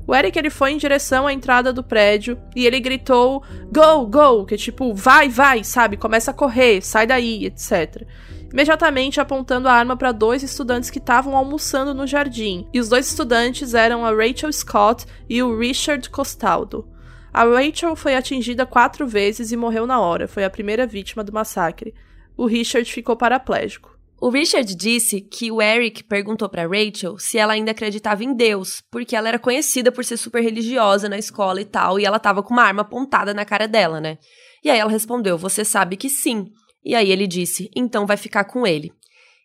O 0.06 0.14
Eric 0.14 0.38
ele 0.38 0.50
foi 0.50 0.72
em 0.72 0.76
direção 0.76 1.26
à 1.26 1.32
entrada 1.32 1.72
do 1.72 1.82
prédio 1.82 2.38
e 2.54 2.66
ele 2.66 2.78
gritou 2.80 3.42
go, 3.72 4.06
go, 4.06 4.44
que 4.44 4.54
é 4.54 4.58
tipo 4.58 4.92
vai, 4.94 5.28
vai, 5.28 5.64
sabe? 5.64 5.96
Começa 5.96 6.30
a 6.30 6.34
correr, 6.34 6.82
sai 6.82 7.06
daí, 7.06 7.46
etc. 7.46 8.06
Imediatamente 8.52 9.20
apontando 9.20 9.66
a 9.66 9.72
arma 9.72 9.96
para 9.96 10.12
dois 10.12 10.42
estudantes 10.42 10.90
que 10.90 10.98
estavam 10.98 11.36
almoçando 11.36 11.94
no 11.94 12.06
jardim. 12.06 12.68
E 12.72 12.78
os 12.78 12.88
dois 12.88 13.08
estudantes 13.08 13.74
eram 13.74 14.04
a 14.04 14.10
Rachel 14.10 14.52
Scott 14.52 15.06
e 15.28 15.42
o 15.42 15.58
Richard 15.58 16.08
Costaldo. 16.10 16.86
A 17.32 17.42
Rachel 17.44 17.96
foi 17.96 18.14
atingida 18.14 18.64
quatro 18.64 19.08
vezes 19.08 19.50
e 19.50 19.56
morreu 19.56 19.88
na 19.88 19.98
hora, 19.98 20.28
foi 20.28 20.44
a 20.44 20.50
primeira 20.50 20.86
vítima 20.86 21.24
do 21.24 21.32
massacre. 21.32 21.92
O 22.36 22.46
Richard 22.46 22.92
ficou 22.92 23.16
paraplégico. 23.16 23.93
O 24.24 24.30
Richard 24.30 24.74
disse 24.74 25.20
que 25.20 25.52
o 25.52 25.60
Eric 25.60 26.02
perguntou 26.02 26.48
para 26.48 26.66
Rachel 26.66 27.18
se 27.18 27.36
ela 27.36 27.52
ainda 27.52 27.72
acreditava 27.72 28.24
em 28.24 28.34
Deus, 28.34 28.82
porque 28.90 29.14
ela 29.14 29.28
era 29.28 29.38
conhecida 29.38 29.92
por 29.92 30.02
ser 30.02 30.16
super 30.16 30.42
religiosa 30.42 31.10
na 31.10 31.18
escola 31.18 31.60
e 31.60 31.64
tal, 31.66 32.00
e 32.00 32.06
ela 32.06 32.18
tava 32.18 32.42
com 32.42 32.54
uma 32.54 32.62
arma 32.62 32.80
apontada 32.80 33.34
na 33.34 33.44
cara 33.44 33.68
dela, 33.68 34.00
né? 34.00 34.16
E 34.64 34.70
aí 34.70 34.78
ela 34.78 34.90
respondeu: 34.90 35.36
Você 35.36 35.62
sabe 35.62 35.98
que 35.98 36.08
sim. 36.08 36.46
E 36.82 36.94
aí 36.94 37.12
ele 37.12 37.26
disse: 37.26 37.70
Então 37.76 38.06
vai 38.06 38.16
ficar 38.16 38.44
com 38.44 38.66
ele. 38.66 38.94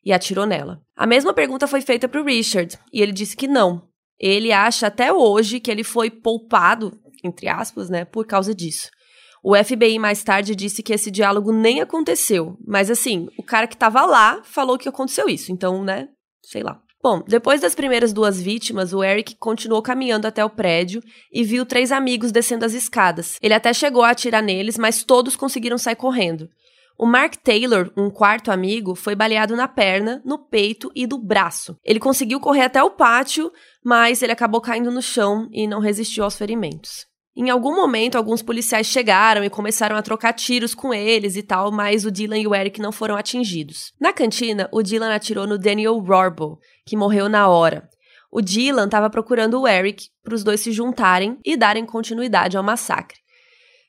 E 0.01 0.13
atirou 0.13 0.45
nela. 0.45 0.81
A 0.95 1.05
mesma 1.05 1.33
pergunta 1.33 1.67
foi 1.67 1.81
feita 1.81 2.07
pro 2.07 2.23
Richard, 2.23 2.79
e 2.93 3.01
ele 3.01 3.11
disse 3.11 3.35
que 3.35 3.49
não. 3.49 3.85
Ele 4.17 4.53
acha 4.53 4.87
até 4.87 5.11
hoje 5.11 5.59
que 5.59 5.69
ele 5.69 5.83
foi 5.83 6.09
poupado, 6.09 6.97
entre 7.21 7.49
aspas, 7.49 7.89
né, 7.89 8.05
por 8.05 8.25
causa 8.25 8.55
disso. 8.55 8.89
O 9.43 9.55
FBI 9.55 9.97
mais 9.99 10.23
tarde 10.23 10.55
disse 10.55 10.83
que 10.83 10.93
esse 10.93 11.09
diálogo 11.09 11.51
nem 11.51 11.81
aconteceu, 11.81 12.57
mas 12.65 12.89
assim, 12.91 13.27
o 13.37 13.43
cara 13.43 13.67
que 13.67 13.77
tava 13.77 14.05
lá 14.05 14.41
falou 14.43 14.77
que 14.77 14.89
aconteceu 14.89 15.29
isso, 15.29 15.51
então, 15.51 15.83
né, 15.83 16.09
sei 16.43 16.61
lá. 16.61 16.81
Bom, 17.01 17.23
depois 17.25 17.61
das 17.61 17.73
primeiras 17.73 18.11
duas 18.11 18.41
vítimas, 18.41 18.91
o 18.93 19.01
Eric 19.01 19.35
continuou 19.37 19.81
caminhando 19.81 20.27
até 20.27 20.43
o 20.43 20.49
prédio 20.49 21.01
e 21.31 21.45
viu 21.45 21.65
três 21.65 21.93
amigos 21.93 22.29
descendo 22.29 22.65
as 22.65 22.73
escadas. 22.73 23.37
Ele 23.41 23.53
até 23.53 23.73
chegou 23.73 24.03
a 24.03 24.09
atirar 24.09 24.43
neles, 24.43 24.77
mas 24.77 25.03
todos 25.03 25.37
conseguiram 25.37 25.77
sair 25.77 25.95
correndo. 25.95 26.49
O 26.97 27.05
Mark 27.05 27.37
Taylor, 27.37 27.89
um 27.95 28.09
quarto 28.09 28.51
amigo, 28.51 28.93
foi 28.93 29.15
baleado 29.15 29.55
na 29.55 29.69
perna, 29.69 30.21
no 30.25 30.37
peito 30.37 30.91
e 30.93 31.07
do 31.07 31.17
braço. 31.17 31.77
Ele 31.85 31.97
conseguiu 31.97 32.41
correr 32.41 32.63
até 32.63 32.83
o 32.83 32.91
pátio, 32.91 33.49
mas 33.81 34.21
ele 34.21 34.33
acabou 34.33 34.59
caindo 34.59 34.91
no 34.91 35.01
chão 35.01 35.47
e 35.53 35.65
não 35.65 35.79
resistiu 35.79 36.25
aos 36.25 36.35
ferimentos. 36.35 37.08
Em 37.41 37.49
algum 37.49 37.73
momento, 37.73 38.17
alguns 38.17 38.41
policiais 38.41 38.85
chegaram 38.85 39.45
e 39.45 39.49
começaram 39.49 39.95
a 39.95 40.01
trocar 40.01 40.33
tiros 40.33 40.75
com 40.75 40.93
eles 40.93 41.37
e 41.37 41.41
tal, 41.41 41.71
mas 41.71 42.03
o 42.03 42.11
Dylan 42.11 42.37
e 42.37 42.45
o 42.45 42.53
Eric 42.53 42.81
não 42.81 42.91
foram 42.91 43.15
atingidos. 43.15 43.93
Na 43.97 44.11
cantina, 44.11 44.67
o 44.73 44.83
Dylan 44.83 45.15
atirou 45.15 45.47
no 45.47 45.57
Daniel 45.57 45.97
Rorbo, 45.99 46.59
que 46.85 46.97
morreu 46.97 47.29
na 47.29 47.47
hora. 47.47 47.87
O 48.29 48.41
Dylan 48.41 48.87
estava 48.87 49.09
procurando 49.09 49.61
o 49.61 49.65
Eric 49.65 50.09
para 50.21 50.35
os 50.35 50.43
dois 50.43 50.59
se 50.59 50.73
juntarem 50.73 51.37
e 51.45 51.55
darem 51.55 51.85
continuidade 51.85 52.57
ao 52.57 52.63
massacre. 52.63 53.19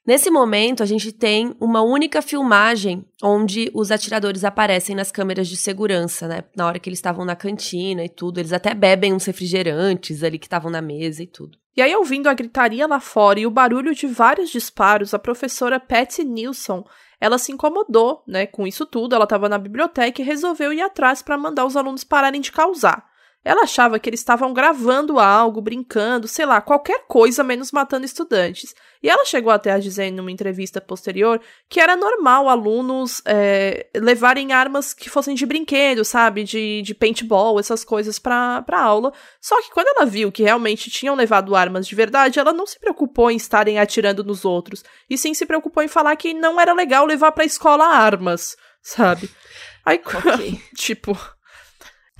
Nesse 0.07 0.31
momento, 0.31 0.85
a 0.85 0.87
gente 0.87 1.11
tem 1.11 1.53
uma 1.61 1.83
única 1.83 2.23
filmagem 2.23 3.05
onde 3.21 3.69
os 3.75 3.91
atiradores 3.91 4.45
aparecem 4.45 4.95
nas 4.95 5.11
câmeras 5.11 5.49
de 5.49 5.57
segurança, 5.57 6.29
né? 6.29 6.45
Na 6.57 6.69
hora 6.69 6.79
que 6.79 6.89
eles 6.89 7.01
estavam 7.01 7.25
na 7.25 7.35
cantina 7.35 8.05
e 8.05 8.09
tudo. 8.09 8.39
Eles 8.39 8.53
até 8.53 8.75
bebem 8.75 9.13
uns 9.13 9.25
refrigerantes 9.25 10.23
ali 10.23 10.39
que 10.39 10.47
estavam 10.47 10.71
na 10.71 10.81
mesa 10.81 11.25
e 11.25 11.27
tudo. 11.27 11.59
E 11.77 11.83
aí, 11.83 11.95
ouvindo 11.95 12.29
a 12.29 12.35
gritaria 12.35 12.87
lá 12.87 13.01
fora 13.01 13.41
e 13.41 13.47
o 13.47 13.51
barulho 13.51 13.95
de 13.95 14.07
vários 14.07 14.51
disparos, 14.51 15.15
a 15.15 15.19
professora 15.19 15.79
Patty 15.79 16.25
Nilsson, 16.25 16.85
ela 17.21 17.39
se 17.39 17.53
incomodou, 17.53 18.23
né, 18.27 18.47
com 18.47 18.67
isso 18.67 18.87
tudo. 18.87 19.15
Ela 19.15 19.25
estava 19.25 19.49
na 19.49 19.59
biblioteca 19.59 20.21
e 20.21 20.25
resolveu 20.25 20.73
ir 20.73 20.81
atrás 20.81 21.23
para 21.23 21.39
mandar 21.39 21.65
os 21.65 21.77
alunos 21.77 22.03
pararem 22.03 22.41
de 22.41 22.51
causar. 22.51 23.10
Ela 23.43 23.63
achava 23.63 23.99
que 23.99 24.09
eles 24.11 24.21
estavam 24.21 24.53
gravando 24.53 25.19
algo, 25.19 25.63
brincando, 25.63 26.29
sei 26.29 26.45
lá, 26.45 26.61
qualquer 26.61 27.07
coisa 27.09 27.43
menos 27.43 27.73
matando 27.73 28.05
estudantes. 28.05 28.75
E 29.03 29.09
ela 29.09 29.25
chegou 29.25 29.51
até 29.51 29.73
a 29.73 29.79
dizer 29.79 30.05
em 30.05 30.21
uma 30.21 30.31
entrevista 30.31 30.79
posterior 30.79 31.41
que 31.67 31.81
era 31.81 31.97
normal 31.97 32.51
alunos 32.51 33.23
é, 33.25 33.87
levarem 33.97 34.53
armas 34.53 34.93
que 34.93 35.09
fossem 35.09 35.35
de 35.35 35.47
brinquedo, 35.47 36.05
sabe? 36.05 36.45
De, 36.45 36.83
de 36.83 36.95
paintball, 36.95 37.59
essas 37.59 37.83
coisas 37.83 38.19
pra, 38.19 38.61
pra 38.61 38.83
aula. 38.83 39.11
Só 39.41 39.61
que 39.63 39.71
quando 39.71 39.89
ela 39.89 40.05
viu 40.05 40.31
que 40.31 40.43
realmente 40.43 40.91
tinham 40.91 41.15
levado 41.15 41.57
armas 41.57 41.87
de 41.87 41.95
verdade, 41.95 42.39
ela 42.39 42.53
não 42.53 42.67
se 42.67 42.79
preocupou 42.79 43.31
em 43.31 43.37
estarem 43.37 43.79
atirando 43.79 44.23
nos 44.23 44.45
outros. 44.45 44.85
E 45.09 45.17
sim 45.17 45.33
se 45.33 45.47
preocupou 45.47 45.83
em 45.83 45.89
falar 45.89 46.15
que 46.17 46.35
não 46.35 46.61
era 46.61 46.75
legal 46.75 47.07
levar 47.07 47.33
pra 47.33 47.45
escola 47.45 47.87
armas, 47.87 48.55
sabe? 48.83 49.31
Aí, 49.83 49.99
okay. 50.05 50.61
tipo. 50.77 51.19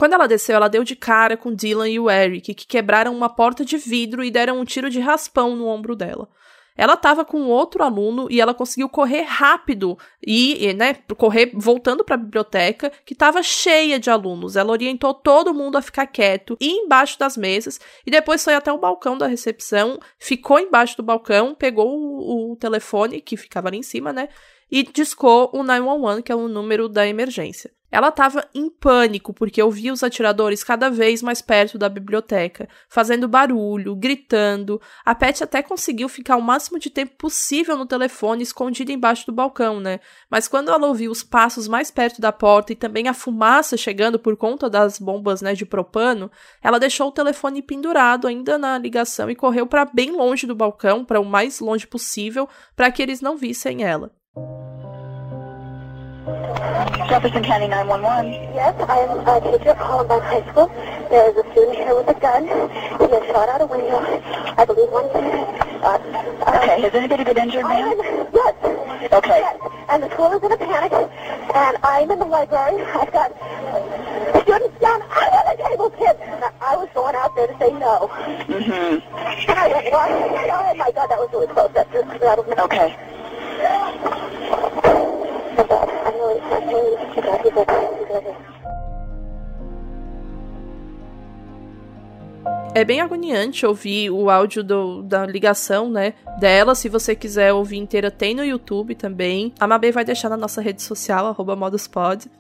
Quando 0.01 0.15
ela 0.15 0.27
desceu, 0.27 0.57
ela 0.57 0.69
deu 0.69 0.83
de 0.83 0.97
cara 0.97 1.37
com 1.37 1.55
Dylan 1.55 1.87
e 1.87 2.01
o 2.01 2.11
Eric, 2.11 2.55
que 2.55 2.67
quebraram 2.67 3.15
uma 3.15 3.29
porta 3.29 3.67
de 3.67 3.77
vidro 3.77 4.25
e 4.25 4.31
deram 4.31 4.59
um 4.59 4.65
tiro 4.65 4.89
de 4.89 4.99
raspão 4.99 5.55
no 5.55 5.67
ombro 5.67 5.95
dela. 5.95 6.27
ela 6.75 6.95
estava 6.95 7.23
com 7.23 7.43
outro 7.43 7.85
aluno 7.85 8.27
e 8.31 8.41
ela 8.41 8.55
conseguiu 8.55 8.89
correr 8.89 9.25
rápido 9.25 9.99
e, 10.27 10.73
né, 10.73 10.95
correr 11.19 11.51
voltando 11.53 12.03
para 12.03 12.15
a 12.15 12.19
biblioteca 12.19 12.91
que 13.05 13.13
estava 13.13 13.43
cheia 13.43 14.01
de 14.01 14.09
alunos. 14.09 14.57
Ela 14.57 14.73
orientou 14.73 15.13
todo 15.13 15.53
mundo 15.53 15.77
a 15.77 15.83
ficar 15.83 16.07
quieto 16.07 16.57
e 16.59 16.71
embaixo 16.71 17.19
das 17.19 17.37
mesas 17.37 17.79
e 18.07 18.11
depois 18.11 18.43
foi 18.43 18.55
até 18.55 18.73
o 18.73 18.79
balcão 18.79 19.19
da 19.19 19.27
recepção, 19.27 20.01
ficou 20.19 20.59
embaixo 20.59 20.97
do 20.97 21.03
balcão, 21.03 21.55
pegou 21.55 21.87
o, 21.87 22.53
o 22.53 22.57
telefone 22.57 23.21
que 23.21 23.37
ficava 23.37 23.69
ali 23.69 23.77
em 23.77 23.83
cima, 23.83 24.15
né, 24.15 24.31
e 24.71 24.83
discou 24.83 25.51
o 25.53 25.63
911, 25.63 26.23
que 26.23 26.33
é 26.33 26.35
o 26.35 26.49
número 26.49 26.89
da 26.89 27.07
emergência. 27.07 27.71
Ela 27.91 28.09
estava 28.09 28.49
em 28.55 28.71
pânico 28.71 29.33
porque 29.33 29.63
ouvia 29.63 29.93
os 29.93 30.03
atiradores 30.03 30.63
cada 30.63 30.89
vez 30.89 31.23
mais 31.23 31.43
perto 31.43 31.77
da 31.77 31.89
biblioteca, 31.89 32.69
fazendo 32.89 33.27
barulho, 33.27 33.97
gritando. 33.97 34.81
A 35.05 35.15
Pet 35.15 35.43
até 35.43 35.63
conseguiu 35.63 36.09
ficar 36.09 36.37
o 36.37 36.43
máximo 36.43 36.79
de 36.79 36.89
tempo 36.89 37.17
possível 37.17 37.77
no 37.77 37.87
telefone, 37.87 38.43
escondida 38.43 38.93
embaixo 38.93 39.27
do 39.27 39.33
balcão, 39.33 39.81
né? 39.81 40.01
Mas 40.31 40.47
quando 40.47 40.71
ela 40.71 40.87
ouviu 40.87 41.11
os 41.11 41.23
passos 41.23 41.67
mais 41.67 41.91
perto 41.91 42.21
da 42.21 42.33
porta 42.33 42.73
e 42.73 42.77
também 42.77 43.09
a 43.09 43.15
fumaça 43.15 43.77
chegando 43.77 44.19
por 44.19 44.37
conta 44.37 44.71
das 44.71 44.99
bombas, 44.99 45.43
né, 45.43 45.55
de 45.55 45.67
propano, 45.67 46.31
ela 46.63 46.79
deixou 46.79 47.09
o 47.09 47.13
telefone 47.13 47.63
pendurado 47.63 48.27
ainda 48.27 48.57
na 48.57 48.79
ligação 48.79 49.31
e 49.31 49.35
correu 49.35 49.67
para 49.67 49.85
bem 49.85 50.13
longe 50.13 50.47
do 50.47 50.55
balcão, 50.55 51.05
para 51.05 51.21
o 51.21 51.25
mais 51.25 51.61
longe 51.61 51.87
possível, 51.87 52.49
para 52.77 52.91
que 52.91 53.03
eles 53.03 53.21
não 53.21 53.37
vissem 53.37 53.83
ela. 53.83 54.13
Jefferson 57.11 57.43
County 57.43 57.67
911. 57.67 58.55
Yes, 58.55 58.75
I 58.89 58.99
am 58.99 59.19
a 59.27 59.41
teacher 59.41 59.71
at 59.71 59.79
Columbine 59.79 60.23
High 60.23 60.47
School. 60.53 60.69
There 61.11 61.29
is 61.29 61.37
a 61.37 61.43
student 61.51 61.77
here 61.77 61.95
with 61.97 62.09
a 62.09 62.15
gun. 62.15 62.45
He 62.47 63.07
has 63.11 63.27
shot 63.27 63.49
out 63.49 63.61
a 63.61 63.67
window. 63.67 63.99
I 64.57 64.65
believe 64.65 64.91
one. 64.91 65.11
Uh, 65.83 65.99
okay, 66.55 66.81
has 66.81 66.95
anybody 66.95 67.25
been 67.25 67.37
injured, 67.37 67.65
ma'am? 67.65 67.99
Yes. 68.33 68.55
Okay. 69.13 69.41
Yes. 69.43 69.59
And 69.89 70.03
the 70.05 70.11
school 70.15 70.33
is 70.33 70.43
in 70.43 70.53
a 70.53 70.57
panic. 70.57 70.93
And 71.53 71.77
I'm 71.83 72.11
in 72.11 72.19
the 72.21 72.25
library. 72.27 72.81
I've 72.81 73.13
got 73.13 73.35
students 74.47 74.79
down 74.79 75.03
under 75.03 75.43
the 75.51 75.57
table, 75.67 75.91
kids. 75.91 76.21
I 76.63 76.77
was 76.77 76.89
going 76.95 77.17
out 77.17 77.35
there 77.35 77.49
to 77.49 77.59
say 77.59 77.73
no. 77.73 78.07
Mm-hmm. 78.47 79.51
And 79.51 79.59
I 79.59 79.67
went, 79.67 79.89
oh 79.93 80.75
my 80.79 80.91
God, 80.93 81.11
that 81.11 81.19
was 81.19 81.29
really 81.33 81.49
close. 81.49 81.73
That 81.75 81.91
just 81.93 82.07
rattled 82.23 82.47
me. 82.47 82.55
Okay. 82.55 82.95
É 92.73 92.85
bem 92.85 93.01
agoniante 93.01 93.67
ouvir 93.67 94.11
o 94.11 94.31
áudio 94.31 94.63
do, 94.63 95.03
da 95.03 95.27
ligação, 95.27 95.91
né, 95.91 96.15
dela. 96.39 96.75
Se 96.75 96.89
você 96.89 97.17
quiser 97.17 97.53
ouvir 97.53 97.79
inteira, 97.79 98.11
tem 98.11 98.35
no 98.35 98.45
YouTube 98.45 98.95
também. 98.95 99.53
A 99.59 99.67
Mabê 99.67 99.91
vai 99.91 100.05
deixar 100.05 100.29
na 100.29 100.37
nossa 100.37 100.63
rede 100.63 100.81
social, 100.83 101.27
arroba 101.27 101.57
moduspod. 101.57 102.31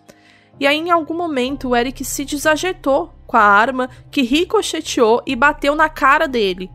E 0.59 0.66
aí, 0.66 0.76
em 0.76 0.90
algum 0.90 1.14
momento, 1.14 1.70
o 1.70 1.76
Eric 1.76 2.04
se 2.04 2.24
desajeitou 2.24 3.12
com 3.26 3.37
a 3.37 3.42
arma, 3.42 3.88
que 4.11 4.22
ricocheteou 4.22 5.22
e 5.26 5.35
bateu 5.35 5.74
na 5.74 5.88
cara 5.88 6.28
dele. 6.28 6.70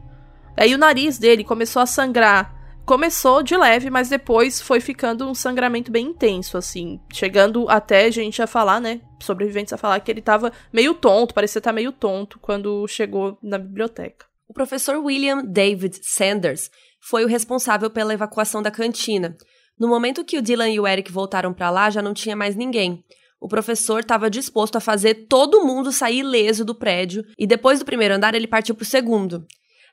Aí 0.58 0.74
o 0.74 0.78
nariz 0.78 1.18
dele 1.18 1.44
começou 1.44 1.82
a 1.82 1.86
sangrar 1.86 2.55
começou 2.86 3.42
de 3.42 3.58
leve, 3.58 3.90
mas 3.90 4.10
depois 4.10 4.62
foi 4.62 4.80
ficando 4.80 5.28
um 5.28 5.34
sangramento 5.34 5.92
bem 5.92 6.08
intenso, 6.08 6.58
assim. 6.58 7.00
Chegando 7.12 7.68
até 7.68 8.06
a 8.06 8.12
gente 8.12 8.42
a 8.42 8.48
falar, 8.48 8.80
né? 8.80 9.02
Sobreviventes 9.22 9.74
a 9.74 9.78
falar 9.78 10.00
que 10.00 10.12
ele 10.12 10.22
tava 10.22 10.52
meio 10.72 10.94
tonto, 10.94 11.34
parecia 11.34 11.60
estar 11.60 11.74
meio 11.74 11.92
tonto 11.92 12.40
quando 12.40 12.88
chegou 12.88 13.38
na 13.42 13.58
biblioteca. 13.58 14.26
O 14.48 14.54
professor 14.54 14.98
William 14.98 15.44
David 15.44 16.00
Sanders 16.04 16.70
foi 17.02 17.26
o 17.26 17.28
responsável 17.28 17.90
pela 17.90 18.14
evacuação 18.14 18.62
da 18.62 18.72
cantina. 18.72 19.36
No 19.78 19.88
momento 19.88 20.24
que 20.24 20.38
o 20.38 20.42
Dylan 20.42 20.70
e 20.70 20.80
o 20.80 20.88
Eric 20.88 21.12
voltaram 21.12 21.54
para 21.54 21.70
lá, 21.70 21.90
já 21.90 22.02
não 22.02 22.14
tinha 22.14 22.36
mais 22.36 22.56
ninguém. 22.56 23.04
O 23.42 23.48
professor 23.48 24.00
estava 24.00 24.30
disposto 24.30 24.78
a 24.78 24.80
fazer 24.80 25.28
todo 25.28 25.66
mundo 25.66 25.92
sair 25.92 26.20
ileso 26.20 26.64
do 26.64 26.74
prédio 26.74 27.24
e 27.38 27.46
depois 27.46 27.80
do 27.80 27.86
primeiro 27.86 28.14
andar 28.16 28.34
ele 28.34 28.48
partiu 28.48 28.74
para 28.74 28.84
o 28.84 28.88
segundo. 28.88 29.46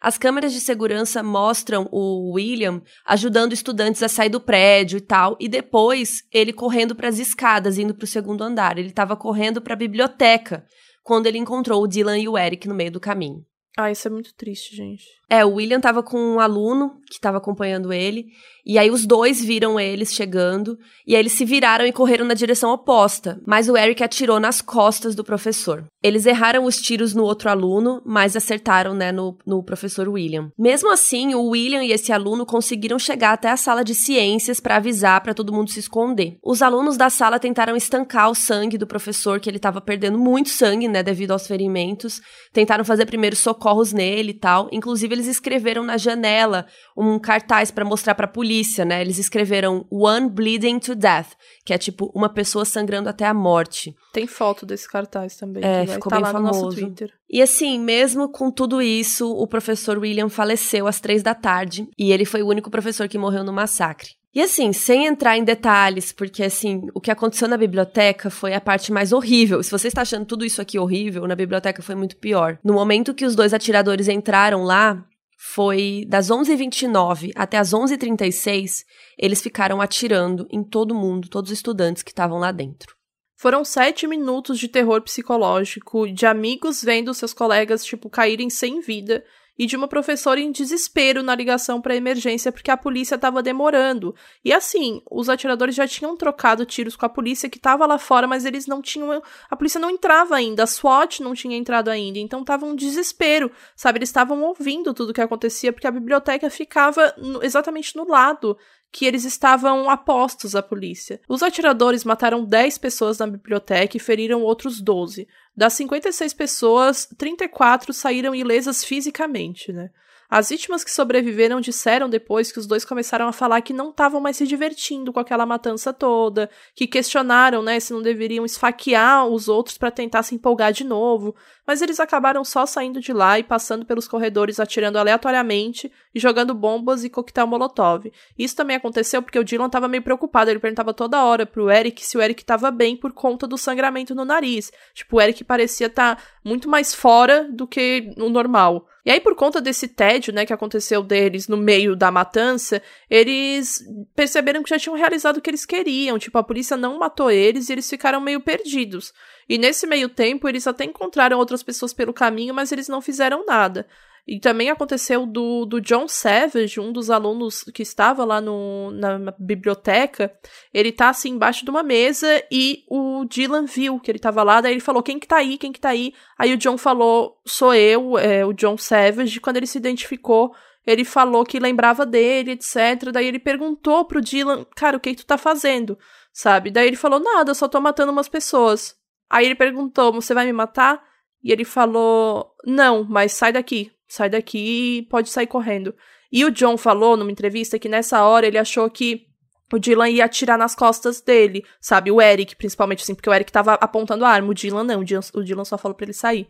As 0.03 0.19
câmeras 0.19 0.53
de 0.53 0.59
segurança 0.59 1.23
mostram 1.23 1.89
o 1.93 2.33
William 2.33 2.83
ajudando 3.07 3.53
estudantes 3.53 4.03
a 4.03 4.09
sair 4.09 4.29
do 4.29 4.41
prédio 4.41 4.97
e 4.97 5.01
tal, 5.01 5.37
e 5.39 5.49
depois 5.49 6.25
ele 6.33 6.53
correndo 6.53 6.93
para 6.93 7.07
as 7.07 7.21
escadas, 7.21 7.79
indo 7.79 7.95
para 7.95 8.03
o 8.05 8.09
segundo 8.09 8.43
andar. 8.43 8.79
Ele 8.79 8.89
estava 8.89 9.17
correndo 9.17 9.63
para 9.63 9.75
a 9.75 9.77
biblioteca 9.77 10.67
quando 11.05 11.29
ele 11.29 11.39
encontrou 11.39 11.81
o 11.81 11.87
Dylan 11.87 12.19
e 12.19 12.29
o 12.29 12.37
Eric 12.37 12.67
no 12.67 12.75
meio 12.75 12.91
do 12.91 12.99
caminho. 12.99 13.47
Ah, 13.79 13.93
isso 13.93 14.09
é 14.09 14.11
muito 14.11 14.35
triste, 14.35 14.75
gente. 14.75 15.05
É, 15.33 15.47
o 15.47 15.55
William 15.55 15.81
tava 15.81 16.03
com 16.03 16.19
um 16.19 16.39
aluno 16.39 17.01
que 17.11 17.19
tava 17.19 17.39
acompanhando 17.39 17.91
ele, 17.91 18.27
e 18.65 18.79
aí 18.79 18.91
os 18.91 19.05
dois 19.05 19.43
viram 19.43 19.79
eles 19.79 20.13
chegando, 20.13 20.79
e 21.07 21.15
aí 21.15 21.21
eles 21.21 21.33
se 21.33 21.45
viraram 21.45 21.87
e 21.87 21.93
correram 21.93 22.25
na 22.25 22.35
direção 22.35 22.71
oposta, 22.71 23.41
mas 23.47 23.69
o 23.69 23.77
Eric 23.77 24.03
atirou 24.03 24.39
nas 24.39 24.63
costas 24.63 25.15
do 25.15 25.25
professor. 25.25 25.85
Eles 26.03 26.27
erraram 26.27 26.65
os 26.65 26.81
tiros 26.81 27.15
no 27.15 27.23
outro 27.23 27.51
aluno, 27.51 28.03
mas 28.05 28.37
acertaram, 28.37 28.95
né, 28.95 29.11
no, 29.11 29.37
no 29.47 29.65
professor 29.65 30.09
William. 30.09 30.51
Mesmo 30.59 30.93
assim, 30.93 31.35
o 31.35 31.49
William 31.49 31.83
e 31.83 31.93
esse 31.93 32.13
aluno 32.13 32.47
conseguiram 32.47 32.99
chegar 32.99 33.33
até 33.33 33.51
a 33.51 33.57
sala 33.57 33.83
de 33.83 33.95
ciências 33.95 34.61
para 34.61 34.77
avisar 34.77 35.23
para 35.23 35.35
todo 35.35 35.53
mundo 35.53 35.71
se 35.71 35.81
esconder. 35.81 36.37
Os 36.43 36.63
alunos 36.63 36.97
da 36.97 37.11
sala 37.11 37.39
tentaram 37.39 37.77
estancar 37.77 38.31
o 38.31 38.35
sangue 38.35 38.79
do 38.79 38.87
professor, 38.87 39.41
que 39.41 39.51
ele 39.51 39.59
tava 39.59 39.81
perdendo 39.81 40.19
muito 40.19 40.51
sangue, 40.51 40.89
né, 40.89 41.03
devido 41.03 41.33
aos 41.33 41.47
ferimentos. 41.47 42.21
Tentaram 42.53 42.85
fazer 42.85 43.07
primeiros 43.07 43.39
socorros 43.39 43.93
nele 43.93 44.31
e 44.31 44.39
tal. 44.39 44.69
Inclusive, 44.73 45.15
eles 45.15 45.22
escreveram 45.27 45.83
na 45.85 45.97
janela 45.97 46.67
um 46.97 47.19
cartaz 47.19 47.71
para 47.71 47.85
mostrar 47.85 48.15
para 48.15 48.27
a 48.27 48.29
polícia, 48.29 48.85
né? 48.85 49.01
Eles 49.01 49.19
escreveram 49.19 49.87
One 49.91 50.29
Bleeding 50.29 50.79
to 50.79 50.95
Death, 50.95 51.33
que 51.65 51.73
é 51.73 51.79
tipo 51.79 52.11
uma 52.15 52.29
pessoa 52.29 52.65
sangrando 52.65 53.09
até 53.09 53.27
a 53.27 53.35
morte. 53.35 53.95
Tem 54.13 54.27
foto 54.27 54.67
desse 54.67 54.89
cartaz 54.89 55.37
também. 55.37 55.65
É, 55.65 55.87
ficou 55.87 56.11
tá 56.11 56.21
bem 56.21 56.31
famoso. 56.31 56.95
E 57.31 57.41
assim, 57.41 57.79
mesmo 57.79 58.31
com 58.31 58.51
tudo 58.51 58.83
isso, 58.83 59.31
o 59.31 59.47
professor 59.47 59.99
William 59.99 60.29
faleceu 60.29 60.87
às 60.87 61.01
três 61.01 61.23
da 61.23 61.35
tarde 61.35 61.89
e 61.99 62.13
ele 62.13 62.25
foi 62.25 62.43
o 62.43 62.49
único 62.49 62.71
professor 62.71 63.09
que 63.09 63.19
morreu 63.19 63.43
no 63.43 63.53
massacre. 63.53 64.11
E 64.35 64.41
assim, 64.41 64.73
sem 64.73 65.05
entrar 65.05 65.37
em 65.37 65.45
detalhes, 65.45 66.11
porque 66.11 66.43
assim, 66.43 66.87
o 66.95 67.01
que 67.01 67.11
aconteceu 67.11 67.47
na 67.47 67.59
biblioteca 67.59 68.31
foi 68.31 68.55
a 68.55 68.61
parte 68.61 68.91
mais 68.91 69.13
horrível. 69.13 69.63
Se 69.63 69.71
você 69.71 69.89
está 69.89 70.03
achando 70.03 70.25
tudo 70.25 70.43
isso 70.43 70.63
aqui 70.63 70.79
horrível, 70.79 71.27
na 71.27 71.37
biblioteca 71.37 71.83
foi 71.83 71.95
muito 71.95 72.17
pior. 72.17 72.59
No 72.65 72.73
momento 72.73 73.13
que 73.13 73.27
os 73.27 73.37
dois 73.37 73.53
atiradores 73.53 74.09
entraram 74.09 74.65
lá, 74.65 75.05
foi 75.45 76.05
das 76.07 76.29
11h29 76.29 77.33
até 77.35 77.59
as 77.59 77.71
11h36, 77.73 78.85
eles 79.19 79.43
ficaram 79.43 79.81
atirando 79.81 80.47
em 80.49 80.63
todo 80.63 80.95
mundo, 80.95 81.29
todos 81.29 81.51
os 81.51 81.59
estudantes 81.59 82.05
que 82.05 82.13
estavam 82.13 82.39
lá 82.39 82.53
dentro. 82.53 82.95
Foram 83.37 83.65
sete 83.65 84.07
minutos 84.07 84.57
de 84.57 84.69
terror 84.69 85.03
psicológico, 85.03 86.09
de 86.09 86.27
amigos 86.27 86.81
vendo 86.81 87.13
seus 87.13 87.35
colegas, 87.35 87.85
tipo, 87.85 88.09
caírem 88.09 88.49
sem 88.49 88.81
vida 88.81 89.25
e 89.59 89.67
de 89.67 89.77
uma 89.77 89.87
professora 89.87 90.41
em 90.41 90.51
desespero 90.51 91.23
na 91.23 91.35
ligação 91.35 91.81
para 91.81 91.95
emergência 91.95 92.51
porque 92.51 92.71
a 92.71 92.77
polícia 92.77 93.17
estava 93.17 93.43
demorando. 93.43 94.15
E 94.45 94.53
assim, 94.53 95.03
os 95.11 95.29
atiradores 95.29 95.75
já 95.75 95.87
tinham 95.87 96.17
trocado 96.17 96.65
tiros 96.65 96.97
com 96.97 97.07
a 97.07 97.09
polícia 97.09 97.49
que 97.49 97.59
estava 97.59 97.87
lá 97.87 97.99
fora, 97.99 98.27
mas 98.27 98.45
eles 98.45 98.67
não 98.67 98.81
tinham. 98.81 99.23
A 99.51 99.57
polícia 99.57 99.81
não 99.81 99.91
entrava 99.91 100.35
ainda, 100.37 100.63
a 100.63 100.67
SWAT 100.67 101.21
não 101.21 101.35
tinha 101.35 101.57
entrado 101.57 101.89
ainda, 101.89 102.19
então 102.19 102.45
tava 102.45 102.65
um 102.67 102.75
desespero, 102.75 103.51
sabe? 103.77 103.99
Eles 103.99 104.09
estavam 104.09 104.43
ouvindo 104.43 104.95
tudo 104.95 105.11
o 105.11 105.13
que 105.13 105.21
acontecia 105.21 105.73
porque 105.73 105.87
a 105.87 105.91
biblioteca 105.91 106.49
ficava 106.49 107.15
no, 107.19 107.43
exatamente 107.43 107.97
no 107.97 108.09
lado 108.09 108.57
que 108.93 109.07
eles 109.07 109.25
estavam 109.25 109.89
apostos 109.89 110.55
à 110.55 110.63
polícia. 110.63 111.19
Os 111.27 111.43
atiradores 111.43 112.05
mataram 112.05 112.45
10 112.45 112.77
pessoas 112.77 113.19
na 113.19 113.27
biblioteca 113.27 113.97
e 113.97 114.01
feriram 114.01 114.43
outros 114.43 114.83
12. 114.83 115.27
Das 115.57 115.73
56 115.73 116.35
pessoas, 116.35 117.09
34 117.17 117.95
saíram 117.95 118.35
ilesas 118.35 118.85
fisicamente, 118.85 119.73
né? 119.73 119.91
As 120.35 120.49
vítimas 120.49 120.83
que 120.83 120.91
sobreviveram 120.91 121.61
disseram 121.61 122.09
depois 122.09 122.51
que 122.51 122.59
os 122.59 122.67
dois 122.67 122.87
começaram 122.87 123.29
a 123.29 123.33
falar 123.33 123.61
que 123.61 123.75
não 123.75 123.91
estavam 123.91 124.19
mais 124.19 124.35
se 124.35 124.47
divertindo 124.47 125.13
com 125.13 125.21
aquela 125.21 125.45
matança 125.45 125.93
toda, 125.93 126.49
que 126.75 126.87
questionaram, 126.87 127.63
né, 127.63 127.79
se 127.79 127.93
não 127.93 128.01
deveriam 128.01 128.43
esfaquear 128.43 129.27
os 129.27 129.47
outros 129.47 129.77
para 129.77 129.91
tentar 129.91 130.23
se 130.23 130.35
empolgar 130.35 130.73
de 130.73 130.85
novo, 130.85 131.37
mas 131.67 131.83
eles 131.83 132.01
acabaram 132.01 132.47
só 132.47 132.65
saindo 132.65 132.99
de 132.99 133.13
lá 133.13 133.39
e 133.39 133.43
passando 133.43 133.85
pelos 133.85 134.09
corredores 134.09 134.59
atirando 134.59 134.97
aleatoriamente 134.97 135.93
e 136.15 136.19
jogando 136.19 136.55
bombas 136.55 137.05
e 137.05 137.11
coquetel 137.11 137.47
molotov. 137.47 138.11
Isso 138.39 138.57
também 138.57 138.77
aconteceu 138.77 139.21
porque 139.21 139.39
o 139.39 139.45
Dylan 139.45 139.67
estava 139.67 139.87
meio 139.87 140.03
preocupado, 140.03 140.51
ele 140.51 140.61
perguntava 140.61 140.95
toda 140.95 141.23
hora 141.23 141.45
pro 141.45 141.71
Eric 141.71 142.03
se 142.07 142.17
o 142.17 142.23
Eric 142.23 142.43
estava 142.43 142.71
bem 142.71 142.97
por 142.97 143.13
conta 143.13 143.47
do 143.47 143.59
sangramento 143.59 144.15
no 144.15 144.25
nariz. 144.25 144.73
Tipo, 144.95 145.19
o 145.19 145.21
Eric 145.21 145.45
parecia 145.45 145.89
estar 145.89 146.17
tá 146.17 146.23
muito 146.43 146.71
mais 146.71 146.95
fora 146.95 147.47
do 147.53 147.67
que 147.67 148.15
o 148.17 148.31
normal. 148.31 148.89
E 149.05 149.11
aí, 149.11 149.21
por 149.21 149.35
conta 149.35 149.61
desse 149.61 149.89
tédio, 149.89 150.33
né, 150.33 150.47
que 150.47 150.53
aconteceu 150.53 151.03
deles 151.03 151.49
no 151.49 151.57
meio 151.57 151.97
da 151.97 152.11
matança, 152.11 152.81
eles 153.11 153.85
perceberam 154.15 154.63
que 154.63 154.71
já 154.71 154.79
tinham 154.79 154.97
realizado 154.97 155.39
o 155.39 155.41
que 155.41 155.51
eles 155.51 155.67
queriam. 155.67 156.19
Tipo, 156.21 156.39
a 156.39 156.45
polícia 156.45 156.77
não 156.77 156.99
matou 156.99 157.29
eles 157.29 157.69
e 157.69 157.73
eles 157.73 157.91
ficaram 157.91 158.21
meio 158.21 158.41
perdidos. 158.41 159.13
E 159.49 159.59
nesse 159.59 159.89
meio 159.89 160.09
tempo, 160.09 160.49
eles 160.49 160.69
até 160.69 160.85
encontraram 160.85 161.37
outras 161.37 161.65
pessoas 161.65 161.93
pelo 161.93 162.13
caminho, 162.13 162.55
mas 162.55 162.71
eles 162.71 162.87
não 162.87 163.01
fizeram 163.01 163.45
nada. 163.45 163.89
E 164.27 164.39
também 164.39 164.71
aconteceu 164.71 165.27
do, 165.27 165.65
do 165.65 165.81
John 165.81 166.07
Savage, 166.07 166.79
um 166.79 166.93
dos 166.93 167.11
alunos 167.11 167.65
que 167.65 167.83
estava 167.83 168.25
lá 168.25 168.41
no, 168.41 168.93
na, 168.93 169.35
biblioteca. 169.37 170.33
Ele 170.73 170.93
tá 170.93 171.09
assim 171.09 171.31
embaixo 171.31 171.65
de 171.65 171.71
uma 171.71 171.83
mesa 171.83 172.29
e 172.51 172.85
o 172.89 173.25
Dylan 173.25 173.65
viu 173.65 173.99
que 173.99 174.09
ele 174.09 174.21
tava 174.21 174.45
lá, 174.45 174.61
daí 174.61 174.75
ele 174.75 174.81
falou: 174.81 175.03
Quem 175.03 175.19
que 175.19 175.27
tá 175.27 175.39
aí? 175.39 175.59
Quem 175.59 175.73
que 175.73 175.81
tá 175.81 175.89
aí? 175.89 176.15
Aí 176.39 176.55
o 176.55 176.57
John 176.57 176.79
falou: 176.79 177.41
Sou 177.45 177.75
eu, 177.75 178.17
é, 178.17 178.47
o 178.47 178.53
John 178.53 178.79
Savage. 178.79 179.41
Quando 179.41 179.57
ele 179.57 179.67
se 179.67 179.79
identificou, 179.79 180.55
ele 180.87 181.05
falou 181.05 181.45
que 181.45 181.59
lembrava 181.59 182.07
dele, 182.07 182.53
etc. 182.53 183.11
Daí 183.13 183.27
ele 183.27 183.41
perguntou 183.41 184.05
pro 184.05 184.21
Dylan: 184.21 184.65
Cara, 184.77 184.99
o 184.99 185.01
que, 185.01 185.11
que 185.11 185.23
tu 185.23 185.27
tá 185.27 185.37
fazendo? 185.37 185.99
Sabe? 186.33 186.71
Daí 186.71 186.87
ele 186.87 186.97
falou: 186.97 187.19
Nada, 187.19 187.55
só 187.55 187.67
tô 187.67 187.81
matando 187.81 188.13
umas 188.13 188.29
pessoas. 188.29 188.95
Aí 189.29 189.47
ele 189.47 189.57
perguntou: 189.57 190.13
Você 190.13 190.33
vai 190.33 190.47
me 190.47 190.53
matar? 190.53 191.03
E 191.43 191.51
ele 191.51 191.65
falou: 191.65 192.55
Não, 192.65 193.03
mas 193.03 193.33
sai 193.33 193.53
daqui 193.53 193.91
sai 194.13 194.29
daqui 194.29 194.59
e 194.99 195.03
pode 195.09 195.31
sair 195.31 195.47
correndo. 195.47 195.95
E 196.31 196.45
o 196.45 196.51
John 196.51 196.77
falou 196.77 197.17
numa 197.17 197.31
entrevista 197.31 197.79
que 197.79 197.89
nessa 197.89 198.25
hora 198.25 198.47
ele 198.47 198.59
achou 198.59 198.89
que 198.91 199.27
o 199.73 199.79
Dylan 199.79 200.11
ia 200.11 200.27
atirar 200.27 200.59
nas 200.59 200.75
costas 200.75 201.21
dele, 201.23 201.65
sabe? 201.81 202.11
O 202.11 202.21
Eric, 202.21 202.55
principalmente, 202.57 203.03
assim, 203.03 203.15
porque 203.15 203.31
o 203.31 203.33
Eric 203.33 203.51
tava 203.51 203.75
apontando 203.75 204.25
a 204.25 204.29
arma, 204.29 204.51
o 204.51 204.55
Dylan 204.55 204.85
não, 204.85 205.01
o 205.01 205.05
Dylan, 205.05 205.23
o 205.35 205.43
Dylan 205.43 205.65
só 205.65 205.79
falou 205.79 205.97
pra 205.97 206.05
ele 206.05 206.13
sair. 206.13 206.47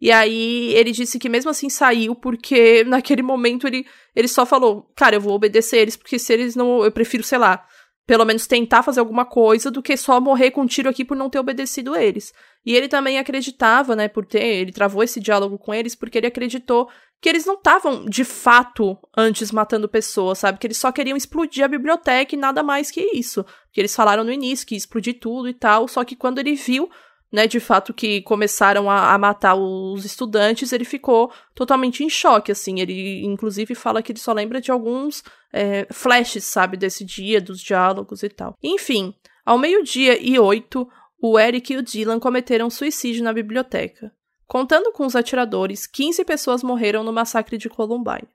E 0.00 0.10
aí 0.10 0.72
ele 0.74 0.92
disse 0.92 1.18
que 1.18 1.28
mesmo 1.28 1.50
assim 1.50 1.68
saiu, 1.68 2.14
porque 2.14 2.84
naquele 2.84 3.22
momento 3.22 3.66
ele, 3.66 3.84
ele 4.16 4.28
só 4.28 4.46
falou, 4.46 4.90
cara, 4.96 5.16
eu 5.16 5.20
vou 5.20 5.34
obedecer 5.34 5.78
eles, 5.78 5.96
porque 5.96 6.18
se 6.18 6.32
eles 6.32 6.56
não. 6.56 6.82
Eu 6.84 6.90
prefiro, 6.90 7.22
sei 7.22 7.38
lá, 7.38 7.66
pelo 8.06 8.24
menos 8.24 8.46
tentar 8.46 8.82
fazer 8.82 9.00
alguma 9.00 9.24
coisa 9.24 9.70
do 9.70 9.82
que 9.82 9.96
só 9.96 10.20
morrer 10.20 10.50
com 10.50 10.62
um 10.62 10.66
tiro 10.66 10.88
aqui 10.88 11.04
por 11.04 11.16
não 11.16 11.30
ter 11.30 11.38
obedecido 11.38 11.94
eles. 11.94 12.32
E 12.64 12.74
ele 12.74 12.88
também 12.88 13.18
acreditava, 13.18 13.94
né, 13.94 14.08
por 14.08 14.26
ter, 14.26 14.44
ele 14.44 14.72
travou 14.72 15.02
esse 15.02 15.20
diálogo 15.20 15.58
com 15.58 15.72
eles 15.72 15.94
porque 15.94 16.18
ele 16.18 16.26
acreditou 16.26 16.88
que 17.20 17.28
eles 17.28 17.44
não 17.44 17.54
estavam 17.54 18.06
de 18.06 18.24
fato 18.24 18.96
antes 19.16 19.52
matando 19.52 19.88
pessoas, 19.88 20.38
sabe? 20.38 20.58
Que 20.58 20.66
eles 20.66 20.78
só 20.78 20.90
queriam 20.90 21.16
explodir 21.16 21.62
a 21.62 21.68
biblioteca 21.68 22.34
e 22.34 22.38
nada 22.38 22.62
mais 22.62 22.90
que 22.90 23.02
isso. 23.12 23.44
Que 23.72 23.80
eles 23.80 23.94
falaram 23.94 24.24
no 24.24 24.32
início 24.32 24.66
que 24.66 24.74
ia 24.74 24.78
explodir 24.78 25.20
tudo 25.20 25.48
e 25.48 25.54
tal, 25.54 25.86
só 25.86 26.02
que 26.02 26.16
quando 26.16 26.38
ele 26.38 26.54
viu, 26.54 26.88
né, 27.32 27.46
de 27.46 27.60
fato 27.60 27.94
que 27.94 28.22
começaram 28.22 28.90
a, 28.90 29.14
a 29.14 29.18
matar 29.18 29.54
os 29.54 30.04
estudantes, 30.04 30.72
ele 30.72 30.84
ficou 30.84 31.32
totalmente 31.54 32.02
em 32.02 32.10
choque, 32.10 32.50
assim. 32.50 32.80
Ele, 32.80 33.24
inclusive, 33.24 33.74
fala 33.74 34.02
que 34.02 34.12
ele 34.12 34.18
só 34.18 34.32
lembra 34.32 34.60
de 34.60 34.70
alguns 34.70 35.22
é, 35.52 35.86
flashes, 35.92 36.44
sabe, 36.44 36.76
desse 36.76 37.04
dia, 37.04 37.40
dos 37.40 37.60
diálogos 37.60 38.22
e 38.22 38.28
tal. 38.28 38.56
Enfim, 38.62 39.14
ao 39.44 39.58
meio-dia 39.58 40.20
e 40.20 40.38
oito, 40.38 40.88
o 41.22 41.38
Eric 41.38 41.72
e 41.72 41.76
o 41.76 41.82
Dylan 41.82 42.18
cometeram 42.18 42.68
suicídio 42.68 43.22
na 43.22 43.32
biblioteca. 43.32 44.12
Contando 44.46 44.90
com 44.90 45.06
os 45.06 45.14
atiradores, 45.14 45.86
15 45.86 46.24
pessoas 46.24 46.62
morreram 46.62 47.04
no 47.04 47.12
massacre 47.12 47.56
de 47.56 47.68
Columbine. 47.68 48.28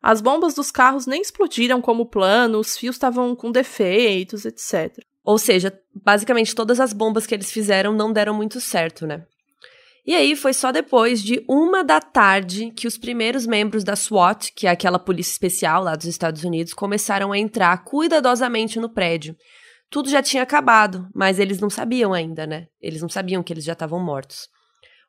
As 0.00 0.20
bombas 0.20 0.54
dos 0.54 0.70
carros 0.70 1.06
nem 1.06 1.20
explodiram 1.20 1.80
como 1.80 2.06
plano, 2.06 2.60
os 2.60 2.76
fios 2.76 2.94
estavam 2.94 3.34
com 3.34 3.50
defeitos, 3.50 4.44
etc. 4.44 4.96
Ou 5.28 5.36
seja, 5.36 5.78
basicamente 5.94 6.54
todas 6.54 6.80
as 6.80 6.94
bombas 6.94 7.26
que 7.26 7.34
eles 7.34 7.52
fizeram 7.52 7.92
não 7.92 8.10
deram 8.10 8.32
muito 8.32 8.62
certo, 8.62 9.06
né? 9.06 9.26
E 10.06 10.14
aí 10.14 10.34
foi 10.34 10.54
só 10.54 10.72
depois 10.72 11.22
de 11.22 11.44
uma 11.46 11.84
da 11.84 12.00
tarde 12.00 12.70
que 12.70 12.86
os 12.86 12.96
primeiros 12.96 13.46
membros 13.46 13.84
da 13.84 13.94
SWAT, 13.94 14.50
que 14.56 14.66
é 14.66 14.70
aquela 14.70 14.98
polícia 14.98 15.32
especial 15.32 15.82
lá 15.82 15.94
dos 15.94 16.06
Estados 16.06 16.44
Unidos, 16.44 16.72
começaram 16.72 17.30
a 17.30 17.36
entrar 17.36 17.76
cuidadosamente 17.84 18.80
no 18.80 18.88
prédio. 18.88 19.36
Tudo 19.90 20.08
já 20.08 20.22
tinha 20.22 20.42
acabado, 20.42 21.06
mas 21.14 21.38
eles 21.38 21.60
não 21.60 21.68
sabiam 21.68 22.14
ainda, 22.14 22.46
né? 22.46 22.66
Eles 22.80 23.02
não 23.02 23.08
sabiam 23.10 23.42
que 23.42 23.52
eles 23.52 23.64
já 23.64 23.74
estavam 23.74 24.02
mortos. 24.02 24.48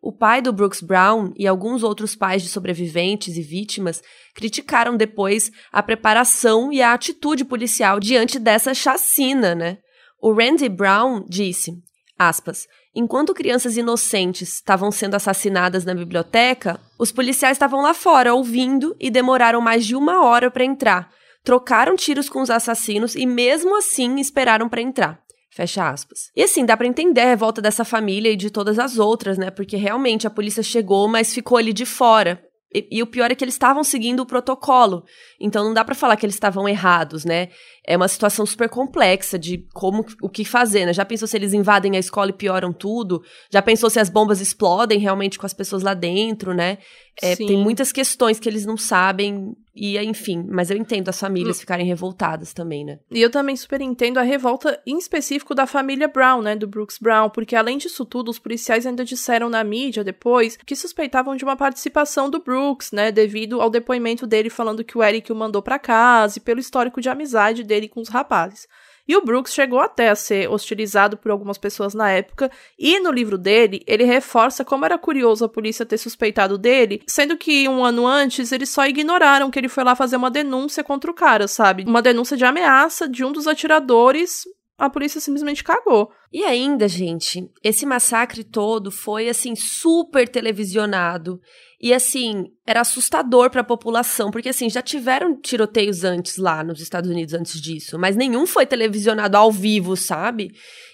O 0.02 0.12
pai 0.12 0.42
do 0.42 0.52
Brooks 0.52 0.82
Brown 0.82 1.32
e 1.38 1.48
alguns 1.48 1.82
outros 1.82 2.14
pais 2.14 2.44
de 2.44 2.50
sobreviventes 2.50 3.38
e 3.38 3.42
vítimas 3.42 4.04
criticaram 4.36 4.98
depois 4.98 5.50
a 5.72 5.82
preparação 5.82 6.74
e 6.74 6.82
a 6.82 6.92
atitude 6.92 7.46
policial 7.46 8.02
diante 8.02 8.38
dessa 8.38 8.74
chacina, 8.74 9.56
né? 9.56 9.78
O 10.22 10.34
Randy 10.34 10.68
Brown 10.68 11.24
disse, 11.28 11.82
aspas, 12.18 12.68
enquanto 12.94 13.34
crianças 13.34 13.78
inocentes 13.78 14.56
estavam 14.56 14.92
sendo 14.92 15.16
assassinadas 15.16 15.86
na 15.86 15.94
biblioteca, 15.94 16.80
os 16.98 17.12
policiais 17.12 17.56
estavam 17.56 17.82
lá 17.82 17.94
fora 17.94 18.34
ouvindo 18.34 18.96
e 19.00 19.10
demoraram 19.10 19.62
mais 19.62 19.86
de 19.86 19.96
uma 19.96 20.24
hora 20.26 20.52
para 20.52 20.66
entrar. 20.66 21.10
Trocaram 21.44 21.96
tiros 21.96 22.30
com 22.30 22.42
os 22.42 22.50
assassinos 22.50 23.16
e 23.16 23.26
mesmo 23.26 23.78
assim 23.78 24.20
esperaram 24.20 24.68
para 24.68 24.82
entrar. 24.82 25.22
Fecha 25.52 25.90
aspas. 25.90 26.32
E 26.36 26.44
assim, 26.44 26.66
dá 26.66 26.78
para 26.78 26.88
entender 26.88 27.22
a 27.22 27.26
revolta 27.26 27.62
dessa 27.62 27.84
família 27.84 28.32
e 28.32 28.36
de 28.36 28.50
todas 28.50 28.78
as 28.78 29.00
outras, 29.00 29.38
né? 29.38 29.50
Porque 29.50 29.78
realmente 29.78 30.28
a 30.28 30.30
polícia 30.30 30.62
chegou, 30.62 31.08
mas 31.08 31.34
ficou 31.34 31.58
ali 31.58 31.74
de 31.74 31.86
fora. 31.86 32.44
E, 32.74 32.88
e 32.92 33.04
o 33.04 33.08
pior 33.08 33.32
é 33.32 33.36
que 33.36 33.44
eles 33.44 33.56
estavam 33.56 33.84
seguindo 33.84 34.20
o 34.20 34.26
protocolo. 34.26 35.04
Então 35.40 35.64
não 35.64 35.74
dá 35.74 35.84
para 35.84 35.96
falar 35.96 36.16
que 36.18 36.26
eles 36.26 36.36
estavam 36.36 36.70
errados, 36.70 37.26
né? 37.26 37.50
É 37.90 37.98
uma 37.98 38.08
situação 38.08 38.46
super 38.46 38.70
complexa 38.70 39.40
de 39.40 39.66
como 39.74 40.06
o 40.22 40.30
que 40.30 40.46
fazer, 40.46 40.86
né? 40.86 40.94
Já 40.94 41.04
pensou 41.04 41.28
se 41.28 41.36
eles 41.36 41.56
invadem 41.56 41.96
a 41.96 42.00
escola 42.00 42.30
e 42.30 42.34
pioram 42.34 42.72
tudo? 42.72 43.24
Já 43.52 43.64
pensou 43.64 43.90
se 43.90 44.00
as 44.00 44.10
bombas 44.10 44.40
explodem 44.40 45.00
realmente 45.00 45.40
com 45.40 45.46
as 45.48 45.56
pessoas 45.56 45.82
lá 45.82 45.96
dentro, 45.96 46.54
né? 46.54 46.78
É, 47.20 47.36
tem 47.36 47.58
muitas 47.58 47.92
questões 47.92 48.40
que 48.40 48.48
eles 48.48 48.64
não 48.64 48.78
sabem 48.78 49.56
e, 49.80 49.98
enfim, 49.98 50.46
mas 50.50 50.70
eu 50.70 50.76
entendo 50.76 51.08
as 51.08 51.18
famílias 51.18 51.60
ficarem 51.60 51.86
revoltadas 51.86 52.54
também, 52.54 52.84
né? 52.84 53.00
E 53.10 53.22
eu 53.22 53.30
também 53.30 53.56
super 53.56 53.80
entendo 53.80 54.18
a 54.18 54.24
revolta 54.24 54.82
em 54.86 54.98
específico 54.98 55.56
da 55.56 55.66
família 55.66 56.08
Brown, 56.08 56.42
né? 56.42 56.56
Do 56.56 56.68
Brooks 56.68 56.98
Brown, 56.98 57.30
porque 57.30 57.56
além 57.56 57.78
disso 57.78 58.04
tudo, 58.04 58.30
os 58.30 58.38
policiais 58.38 58.86
ainda 58.86 59.06
disseram 59.06 59.50
na 59.50 59.64
mídia 59.64 60.04
depois 60.04 60.58
que 60.58 60.76
suspeitavam 60.76 61.36
de 61.36 61.46
uma 61.46 61.56
participação 61.56 62.30
do 62.30 62.44
Brooks, 62.44 62.92
né? 62.92 63.10
Devido 63.10 63.62
ao 63.62 63.70
depoimento 63.70 64.28
dele 64.28 64.50
falando 64.50 64.84
que 64.84 64.98
o 64.98 65.04
Eric 65.04 65.32
o 65.32 65.36
mandou 65.36 65.62
para 65.62 65.80
casa 65.80 66.40
e 66.40 66.42
pelo 66.42 66.60
histórico 66.60 67.00
de 67.00 67.08
amizade 67.08 67.64
dele 67.80 67.88
com 67.88 68.02
os 68.02 68.10
rapazes. 68.10 68.68
E 69.08 69.16
o 69.16 69.24
Brooks 69.24 69.54
chegou 69.54 69.80
até 69.80 70.10
a 70.10 70.16
ser 70.16 70.48
hostilizado 70.52 71.18
por 71.18 71.32
algumas 71.32 71.58
pessoas 71.58 71.96
na 71.96 72.12
época, 72.12 72.52
e 72.78 73.00
no 73.00 73.12
livro 73.12 73.40
dele, 73.40 73.82
ele 73.88 74.04
reforça 74.04 74.64
como 74.64 74.86
era 74.86 75.00
curioso 75.00 75.46
a 75.46 75.50
polícia 75.50 75.86
ter 75.86 75.98
suspeitado 75.98 76.60
dele, 76.60 77.02
sendo 77.08 77.36
que 77.36 77.68
um 77.68 77.84
ano 77.84 78.06
antes 78.06 78.52
eles 78.52 78.70
só 78.70 78.86
ignoraram 78.86 79.50
que 79.50 79.58
ele 79.58 79.70
foi 79.70 79.84
lá 79.84 79.96
fazer 79.96 80.16
uma 80.16 80.30
denúncia 80.30 80.84
contra 80.84 81.10
o 81.10 81.14
cara, 81.14 81.48
sabe? 81.48 81.86
Uma 81.88 82.04
denúncia 82.04 82.38
de 82.38 82.46
ameaça 82.46 83.10
de 83.10 83.26
um 83.26 83.32
dos 83.32 83.48
atiradores 83.48 84.44
a 84.78 84.90
polícia 84.90 85.20
simplesmente 85.20 85.62
cagou. 85.62 86.10
E 86.32 86.46
ainda, 86.46 86.88
gente, 86.88 87.52
esse 87.62 87.86
massacre 87.86 88.46
todo 88.46 88.90
foi 88.90 89.28
assim 89.28 89.54
super 89.54 90.30
televisionado. 90.30 91.42
E 91.82 91.94
assim, 91.94 92.52
era 92.68 92.82
assustador 92.82 93.50
para 93.50 93.62
a 93.62 93.64
população, 93.64 94.32
porque 94.32 94.50
assim, 94.50 94.70
já 94.70 94.82
tiveram 94.82 95.40
tiroteios 95.40 96.04
antes 96.04 96.38
lá 96.38 96.62
nos 96.62 96.82
Estados 96.82 97.10
Unidos 97.10 97.34
antes 97.34 97.62
disso, 97.62 97.98
mas 97.98 98.18
nenhum 98.18 98.46
foi 98.46 98.66
televisionado 98.66 99.38
ao 99.38 99.50
vivo, 99.50 99.96
sabe? 99.96 100.52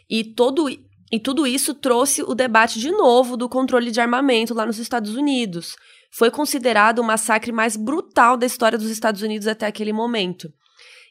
E 0.07 0.23
todo 0.23 0.69
e 1.11 1.19
tudo 1.19 1.47
isso 1.47 1.73
trouxe 1.73 2.21
o 2.23 2.35
debate 2.35 2.79
de 2.79 2.91
novo 2.91 3.37
do 3.37 3.47
controle 3.47 3.89
de 3.89 4.01
armamento 4.01 4.53
lá 4.53 4.65
nos 4.65 4.79
Estados 4.79 5.15
Unidos. 5.15 5.75
Foi 6.11 6.29
considerado 6.29 6.99
o 6.99 7.03
massacre 7.03 7.51
mais 7.51 7.75
brutal 7.75 8.37
da 8.37 8.45
história 8.45 8.77
dos 8.77 8.89
Estados 8.89 9.21
Unidos 9.21 9.47
até 9.47 9.67
aquele 9.67 9.93
momento. 9.93 10.51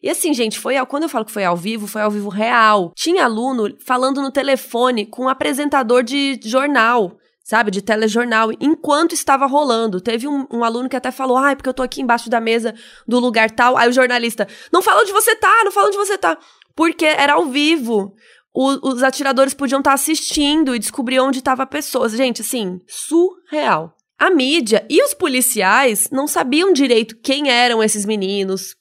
E 0.03 0.11
assim, 0.11 0.35
gente, 0.35 0.59
foi 0.59 0.77
ao, 0.77 0.87
quando 0.87 1.05
eu 1.05 1.09
falo 1.09 1.25
que 1.25 1.33
foi 1.33 1.45
ao 1.45 1.57
vivo, 1.57 1.87
foi 1.87 2.03
ao 2.03 2.11
vivo 2.11 2.29
real. 2.29 2.93
Tinha 2.95 3.25
aluno 3.25 3.75
falando 3.85 4.21
no 4.21 4.31
telefone 4.31 5.07
com 5.07 5.25
um 5.25 5.29
apresentador 5.29 6.03
de 6.03 6.39
jornal 6.45 7.17
sabe, 7.45 7.71
de 7.71 7.83
telejornal, 7.83 8.51
enquanto 8.59 9.13
estava 9.13 9.45
rolando. 9.45 10.01
Teve 10.01 10.27
um, 10.27 10.47
um, 10.51 10.65
aluno 10.65 10.89
que 10.89 10.97
até 10.97 11.11
falou, 11.11 11.37
ai, 11.37 11.55
porque 11.55 11.69
eu 11.69 11.75
tô 11.75 11.83
aqui 11.83 12.01
embaixo 12.01 12.31
da 12.31 12.41
mesa 12.41 12.75
do 13.07 13.21
lugar 13.21 13.51
tal. 13.51 13.77
Aí 13.77 13.89
o 13.89 13.93
jornalista, 13.93 14.49
não 14.73 14.81
fala 14.81 15.03
onde 15.03 15.13
você 15.13 15.37
tá, 15.37 15.53
não 15.63 15.71
fala 15.71 15.89
onde 15.89 15.99
você 15.99 16.17
tá. 16.17 16.39
Porque 16.75 17.05
era 17.05 17.35
ao 17.35 17.45
vivo. 17.47 18.15
O, 18.53 18.89
os 18.89 19.03
atiradores 19.03 19.53
podiam 19.53 19.81
estar 19.81 19.91
tá 19.91 19.95
assistindo 19.95 20.75
e 20.75 20.79
descobrir 20.79 21.21
onde 21.21 21.41
estava 21.41 21.65
a 21.65 21.67
pessoa. 21.67 22.09
Gente, 22.09 22.41
assim, 22.41 22.81
surreal. 22.89 23.95
A 24.19 24.31
mídia 24.31 24.87
e 24.89 25.03
os 25.03 25.13
policiais 25.13 26.09
não 26.11 26.27
sabiam 26.27 26.73
direito 26.73 27.19
quem 27.21 27.51
eram 27.51 27.83
esses 27.83 28.07
meninos, 28.07 28.75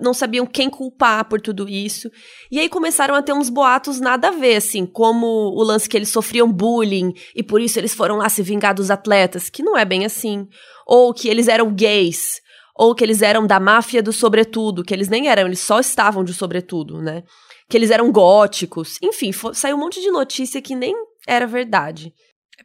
não 0.00 0.14
sabiam 0.14 0.46
quem 0.46 0.68
culpar 0.68 1.28
por 1.28 1.40
tudo 1.40 1.68
isso. 1.68 2.10
E 2.50 2.58
aí 2.60 2.68
começaram 2.68 3.14
a 3.14 3.22
ter 3.22 3.32
uns 3.32 3.48
boatos 3.48 4.00
nada 4.00 4.28
a 4.28 4.30
ver, 4.30 4.56
assim, 4.56 4.86
como 4.86 5.26
o 5.26 5.62
lance 5.62 5.88
que 5.88 5.96
eles 5.96 6.10
sofriam 6.10 6.50
bullying 6.50 7.12
e 7.34 7.42
por 7.42 7.60
isso 7.60 7.78
eles 7.78 7.94
foram 7.94 8.16
lá 8.16 8.28
se 8.28 8.42
vingar 8.42 8.74
dos 8.74 8.90
atletas, 8.90 9.48
que 9.48 9.62
não 9.62 9.76
é 9.76 9.84
bem 9.84 10.04
assim. 10.04 10.46
Ou 10.86 11.12
que 11.14 11.28
eles 11.28 11.48
eram 11.48 11.72
gays, 11.74 12.40
ou 12.76 12.94
que 12.94 13.02
eles 13.02 13.22
eram 13.22 13.46
da 13.46 13.58
máfia 13.58 14.02
do 14.02 14.12
sobretudo, 14.12 14.84
que 14.84 14.92
eles 14.92 15.08
nem 15.08 15.28
eram, 15.28 15.46
eles 15.46 15.60
só 15.60 15.80
estavam 15.80 16.22
de 16.22 16.34
sobretudo, 16.34 17.00
né? 17.00 17.22
Que 17.68 17.76
eles 17.76 17.90
eram 17.90 18.12
góticos. 18.12 18.98
Enfim, 19.02 19.30
saiu 19.54 19.76
um 19.76 19.80
monte 19.80 20.00
de 20.00 20.10
notícia 20.10 20.60
que 20.60 20.74
nem 20.74 20.94
era 21.26 21.46
verdade. 21.46 22.12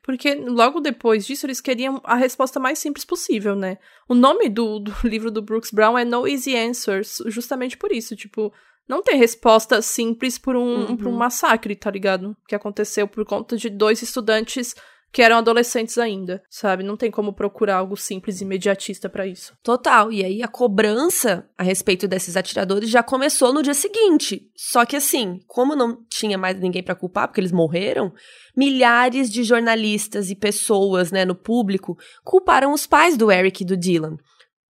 Porque 0.10 0.34
logo 0.34 0.80
depois 0.80 1.24
disso 1.28 1.46
eles 1.46 1.62
queriam 1.62 2.02
a 2.04 2.16
resposta 2.16 2.60
mais 2.60 2.80
simples 2.80 3.06
possível, 3.06 3.56
né? 3.56 3.78
O 4.08 4.16
nome 4.16 4.50
do, 4.50 4.80
do 4.80 4.92
livro 5.08 5.30
do 5.30 5.40
Brooks 5.40 5.70
Brown 5.70 5.96
é 5.96 6.04
No 6.04 6.28
Easy 6.28 6.58
Answers, 6.58 7.22
justamente 7.28 7.78
por 7.78 7.92
isso. 7.92 8.16
Tipo, 8.16 8.52
não 8.88 9.04
tem 9.04 9.20
resposta 9.20 9.84
simples 9.84 10.40
por 10.40 10.56
um, 10.56 10.88
uhum. 10.88 10.98
por 10.98 11.06
um 11.06 11.12
massacre, 11.12 11.76
tá 11.76 11.92
ligado? 11.92 12.36
Que 12.48 12.56
aconteceu 12.56 13.08
por 13.08 13.24
conta 13.24 13.56
de 13.56 13.70
dois 13.70 14.02
estudantes 14.02 14.74
que 15.12 15.22
eram 15.22 15.38
adolescentes 15.38 15.98
ainda, 15.98 16.42
sabe? 16.50 16.84
Não 16.84 16.96
tem 16.96 17.10
como 17.10 17.34
procurar 17.34 17.78
algo 17.78 17.98
simples 17.98 18.40
e 18.40 18.44
imediatista 18.44 19.10
para 19.10 19.26
isso. 19.26 19.54
Total. 19.64 20.12
E 20.12 20.24
aí 20.24 20.44
a 20.44 20.48
cobrança 20.48 21.50
a 21.58 21.64
respeito 21.64 22.08
desses 22.08 22.38
atiradores 22.38 22.90
já 22.90 23.02
começou 23.02 23.54
no 23.54 23.64
dia 23.64 23.74
seguinte. 23.74 24.50
Só 24.56 24.86
que 24.86 24.96
assim, 24.96 25.40
como 25.48 25.76
não 25.76 26.04
tinha 26.10 26.38
mais 26.38 26.60
ninguém 26.60 26.84
para 26.84 26.96
culpar, 26.96 27.28
porque 27.28 27.42
eles 27.42 27.52
morreram, 27.52 28.14
milhares 28.56 29.32
de 29.32 29.44
jornalistas 29.44 30.30
e 30.30 30.36
pessoas, 30.36 31.12
né, 31.12 31.26
no 31.26 31.36
público, 31.36 31.98
culparam 32.24 32.72
os 32.72 32.86
pais 32.86 33.18
do 33.18 33.32
Eric 33.32 33.64
e 33.64 33.66
do 33.66 33.78
Dylan 33.78 34.18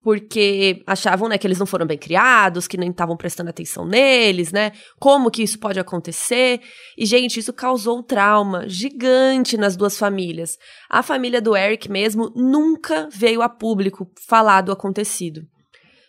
porque 0.01 0.81
achavam, 0.87 1.27
né, 1.27 1.37
que 1.37 1.45
eles 1.45 1.59
não 1.59 1.65
foram 1.65 1.85
bem 1.85 1.97
criados, 1.97 2.67
que 2.67 2.77
nem 2.77 2.89
estavam 2.89 3.17
prestando 3.17 3.49
atenção 3.49 3.85
neles, 3.85 4.51
né? 4.51 4.71
Como 4.99 5.29
que 5.29 5.43
isso 5.43 5.59
pode 5.59 5.79
acontecer? 5.79 6.61
E 6.97 7.05
gente, 7.05 7.39
isso 7.39 7.51
causou 7.51 7.99
um 7.99 8.03
trauma 8.03 8.67
gigante 8.67 9.57
nas 9.57 9.75
duas 9.75 9.97
famílias. 9.97 10.57
A 10.89 11.03
família 11.03 11.41
do 11.41 11.55
Eric 11.55 11.91
mesmo 11.91 12.31
nunca 12.35 13.09
veio 13.11 13.41
a 13.41 13.49
público 13.49 14.09
falar 14.27 14.61
do 14.61 14.71
acontecido. 14.71 15.41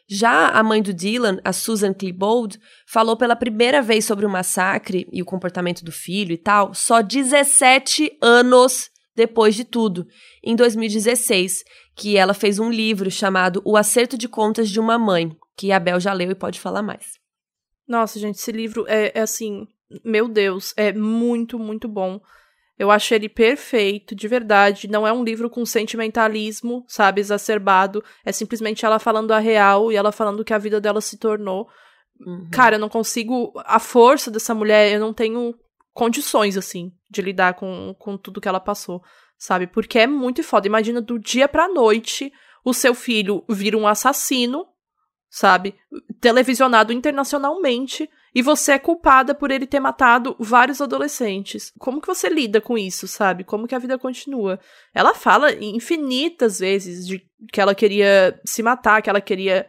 Já 0.08 0.48
a 0.48 0.62
mãe 0.62 0.82
do 0.82 0.92
Dylan, 0.92 1.38
a 1.44 1.52
Susan 1.52 1.94
Klebold, 1.94 2.58
falou 2.84 3.16
pela 3.16 3.36
primeira 3.36 3.80
vez 3.80 4.04
sobre 4.04 4.26
o 4.26 4.30
massacre 4.30 5.06
e 5.12 5.22
o 5.22 5.24
comportamento 5.24 5.84
do 5.84 5.92
filho 5.92 6.32
e 6.32 6.38
tal, 6.38 6.74
só 6.74 7.00
17 7.00 8.18
anos 8.20 8.90
depois 9.20 9.54
de 9.54 9.64
tudo, 9.64 10.06
em 10.42 10.56
2016, 10.56 11.62
que 11.94 12.16
ela 12.16 12.32
fez 12.32 12.58
um 12.58 12.70
livro 12.70 13.10
chamado 13.10 13.60
O 13.66 13.76
Acerto 13.76 14.16
de 14.16 14.26
Contas 14.26 14.70
de 14.70 14.80
uma 14.80 14.98
Mãe, 14.98 15.36
que 15.58 15.72
a 15.72 15.78
Bel 15.78 16.00
já 16.00 16.14
leu 16.14 16.30
e 16.30 16.34
pode 16.34 16.58
falar 16.58 16.80
mais. 16.80 17.18
Nossa, 17.86 18.18
gente, 18.18 18.36
esse 18.36 18.50
livro 18.50 18.86
é, 18.88 19.12
é 19.14 19.20
assim, 19.20 19.66
meu 20.02 20.26
Deus, 20.26 20.72
é 20.74 20.90
muito, 20.90 21.58
muito 21.58 21.86
bom. 21.86 22.18
Eu 22.78 22.90
acho 22.90 23.12
ele 23.12 23.28
perfeito, 23.28 24.14
de 24.14 24.26
verdade. 24.26 24.88
Não 24.88 25.06
é 25.06 25.12
um 25.12 25.22
livro 25.22 25.50
com 25.50 25.66
sentimentalismo, 25.66 26.82
sabe, 26.88 27.20
exacerbado. 27.20 28.02
É 28.24 28.32
simplesmente 28.32 28.86
ela 28.86 28.98
falando 28.98 29.32
a 29.32 29.38
real 29.38 29.92
e 29.92 29.96
ela 29.96 30.12
falando 30.12 30.42
que 30.46 30.54
a 30.54 30.58
vida 30.58 30.80
dela 30.80 31.02
se 31.02 31.18
tornou. 31.18 31.68
Uhum. 32.18 32.48
Cara, 32.50 32.76
eu 32.76 32.80
não 32.80 32.88
consigo. 32.88 33.52
A 33.66 33.78
força 33.78 34.30
dessa 34.30 34.54
mulher, 34.54 34.90
eu 34.92 35.00
não 35.00 35.12
tenho 35.12 35.54
condições, 35.92 36.56
assim, 36.56 36.92
de 37.08 37.22
lidar 37.22 37.54
com, 37.54 37.94
com 37.98 38.16
tudo 38.16 38.40
que 38.40 38.48
ela 38.48 38.60
passou 38.60 39.02
sabe? 39.40 39.66
Porque 39.66 39.98
é 39.98 40.06
muito 40.06 40.44
foda. 40.44 40.66
Imagina 40.66 41.00
do 41.00 41.18
dia 41.18 41.48
pra 41.48 41.66
noite 41.66 42.30
o 42.62 42.74
seu 42.74 42.94
filho 42.94 43.42
vir 43.48 43.74
um 43.74 43.86
assassino, 43.86 44.66
sabe? 45.30 45.74
Televisionado 46.20 46.92
internacionalmente 46.92 48.08
e 48.34 48.42
você 48.42 48.72
é 48.72 48.78
culpada 48.78 49.34
por 49.34 49.50
ele 49.50 49.66
ter 49.66 49.80
matado 49.80 50.36
vários 50.38 50.82
adolescentes. 50.82 51.72
Como 51.78 52.02
que 52.02 52.06
você 52.06 52.28
lida 52.28 52.60
com 52.60 52.76
isso, 52.76 53.08
sabe? 53.08 53.42
Como 53.42 53.66
que 53.66 53.74
a 53.74 53.78
vida 53.78 53.98
continua? 53.98 54.60
Ela 54.94 55.14
fala 55.14 55.52
infinitas 55.52 56.58
vezes 56.58 57.06
de 57.06 57.26
que 57.50 57.60
ela 57.60 57.74
queria 57.74 58.38
se 58.44 58.62
matar, 58.62 59.00
que 59.00 59.08
ela 59.08 59.22
queria 59.22 59.66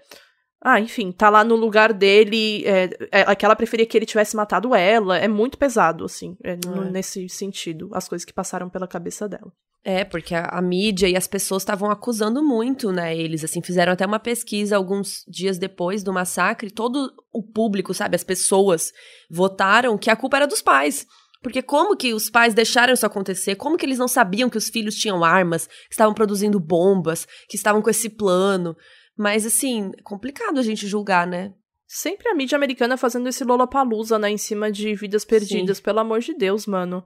ah, 0.64 0.80
enfim, 0.80 1.12
tá 1.12 1.28
lá 1.28 1.44
no 1.44 1.56
lugar 1.56 1.92
dele, 1.92 2.64
é, 2.68 2.90
é, 3.12 3.36
que 3.36 3.44
ela 3.44 3.56
preferia 3.56 3.86
que 3.86 3.98
ele 3.98 4.06
tivesse 4.06 4.36
matado 4.36 4.76
ela. 4.76 5.18
É 5.18 5.28
muito 5.28 5.58
pesado, 5.58 6.06
assim, 6.06 6.38
é, 6.44 6.56
no, 6.64 6.84
é. 6.84 6.92
nesse 6.92 7.28
sentido, 7.30 7.90
as 7.94 8.08
coisas 8.08 8.24
que 8.24 8.32
passaram 8.32 8.70
pela 8.70 8.88
cabeça 8.88 9.28
dela. 9.28 9.52
É, 9.84 10.06
porque 10.06 10.36
a, 10.36 10.46
a 10.46 10.62
mídia 10.62 11.08
e 11.10 11.16
as 11.16 11.26
pessoas 11.26 11.64
estavam 11.64 11.90
acusando 11.90 12.44
muito, 12.44 12.92
né, 12.92 13.18
eles, 13.18 13.44
assim, 13.44 13.64
fizeram 13.64 13.94
até 13.94 14.06
uma 14.06 14.20
pesquisa 14.20 14.78
alguns 14.78 15.26
dias 15.28 15.58
depois 15.58 16.04
do 16.04 16.14
massacre, 16.14 16.70
todo 16.70 17.12
o 17.34 17.42
público, 17.42 17.92
sabe, 17.92 18.16
as 18.16 18.24
pessoas 18.24 18.94
votaram 19.32 19.98
que 19.98 20.12
a 20.12 20.16
culpa 20.16 20.38
era 20.38 20.46
dos 20.46 20.62
pais. 20.62 21.08
Porque 21.42 21.64
como 21.64 21.98
que 21.98 22.14
os 22.14 22.30
pais 22.30 22.54
deixaram 22.54 22.94
isso 22.94 23.04
acontecer? 23.04 23.56
Como 23.56 23.76
que 23.76 23.84
eles 23.84 23.98
não 23.98 24.08
sabiam 24.08 24.48
que 24.48 24.60
os 24.60 24.70
filhos 24.70 24.94
tinham 24.94 25.24
armas, 25.24 25.66
que 25.66 25.94
estavam 25.94 26.14
produzindo 26.14 26.60
bombas, 26.60 27.28
que 27.50 27.56
estavam 27.56 27.82
com 27.82 27.90
esse 27.90 28.10
plano? 28.10 28.78
Mas, 29.18 29.46
assim, 29.46 29.92
é 29.98 30.02
complicado 30.02 30.60
a 30.60 30.64
gente 30.64 30.88
julgar, 30.88 31.28
né? 31.28 31.54
Sempre 31.88 32.30
a 32.30 32.36
mídia 32.36 32.56
americana 32.56 32.96
fazendo 32.96 33.28
esse 33.28 33.44
Lollapalooza, 33.44 34.18
né, 34.18 34.30
em 34.30 34.38
cima 34.38 34.72
de 34.72 34.96
vidas 34.96 35.26
perdidas, 35.26 35.78
Sim. 35.78 35.84
pelo 35.84 36.00
amor 36.00 36.20
de 36.20 36.34
Deus, 36.34 36.66
mano. 36.66 37.04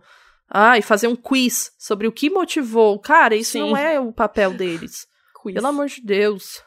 Ah, 0.48 0.78
e 0.78 0.82
fazer 0.82 1.08
um 1.08 1.16
quiz 1.16 1.72
sobre 1.80 2.08
o 2.08 2.12
que 2.12 2.30
motivou. 2.30 3.00
Cara, 3.00 3.36
isso 3.36 3.54
Sim. 3.54 3.62
não 3.62 3.76
é 3.76 4.00
o 4.00 4.14
papel 4.14 4.54
deles. 4.54 5.08
quiz. 5.42 5.56
Pelo 5.56 5.68
amor 5.68 5.88
de 5.88 6.02
Deus. 6.02 6.64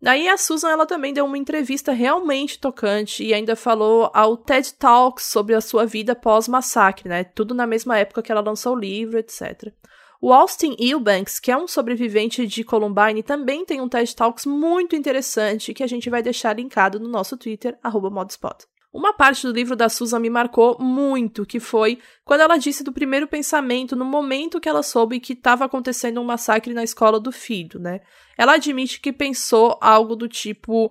Daí 0.00 0.28
a 0.28 0.36
Susan, 0.36 0.70
ela 0.70 0.86
também 0.86 1.12
deu 1.12 1.24
uma 1.24 1.36
entrevista 1.36 1.90
realmente 1.90 2.60
tocante 2.60 3.24
e 3.24 3.34
ainda 3.34 3.56
falou 3.56 4.08
ao 4.14 4.36
TED 4.36 4.74
Talks 4.74 5.24
sobre 5.24 5.56
a 5.56 5.60
sua 5.60 5.84
vida 5.84 6.14
pós-massacre, 6.14 7.08
né? 7.08 7.24
Tudo 7.24 7.52
na 7.52 7.66
mesma 7.66 7.98
época 7.98 8.22
que 8.22 8.30
ela 8.30 8.40
lançou 8.40 8.76
o 8.76 8.78
livro, 8.78 9.18
etc. 9.18 9.72
O 10.20 10.32
Austin 10.32 10.74
Eubanks, 10.80 11.38
que 11.38 11.50
é 11.50 11.56
um 11.56 11.68
sobrevivente 11.68 12.44
de 12.44 12.64
Columbine, 12.64 13.22
também 13.22 13.64
tem 13.64 13.80
um 13.80 13.88
TED 13.88 14.16
Talks 14.16 14.46
muito 14.46 14.96
interessante 14.96 15.72
que 15.72 15.82
a 15.82 15.86
gente 15.86 16.10
vai 16.10 16.20
deixar 16.22 16.56
linkado 16.56 16.98
no 16.98 17.08
nosso 17.08 17.36
Twitter, 17.36 17.78
modspot. 17.84 18.66
Uma 18.92 19.12
parte 19.12 19.46
do 19.46 19.52
livro 19.52 19.76
da 19.76 19.88
Susan 19.88 20.18
me 20.18 20.28
marcou 20.28 20.76
muito, 20.80 21.46
que 21.46 21.60
foi 21.60 22.00
quando 22.24 22.40
ela 22.40 22.56
disse 22.56 22.82
do 22.82 22.92
primeiro 22.92 23.28
pensamento 23.28 23.94
no 23.94 24.04
momento 24.04 24.58
que 24.58 24.68
ela 24.68 24.82
soube 24.82 25.20
que 25.20 25.34
estava 25.34 25.66
acontecendo 25.66 26.20
um 26.20 26.24
massacre 26.24 26.74
na 26.74 26.82
escola 26.82 27.20
do 27.20 27.30
filho, 27.30 27.78
né? 27.78 28.00
Ela 28.36 28.54
admite 28.54 29.00
que 29.00 29.12
pensou 29.12 29.78
algo 29.80 30.16
do 30.16 30.26
tipo, 30.26 30.90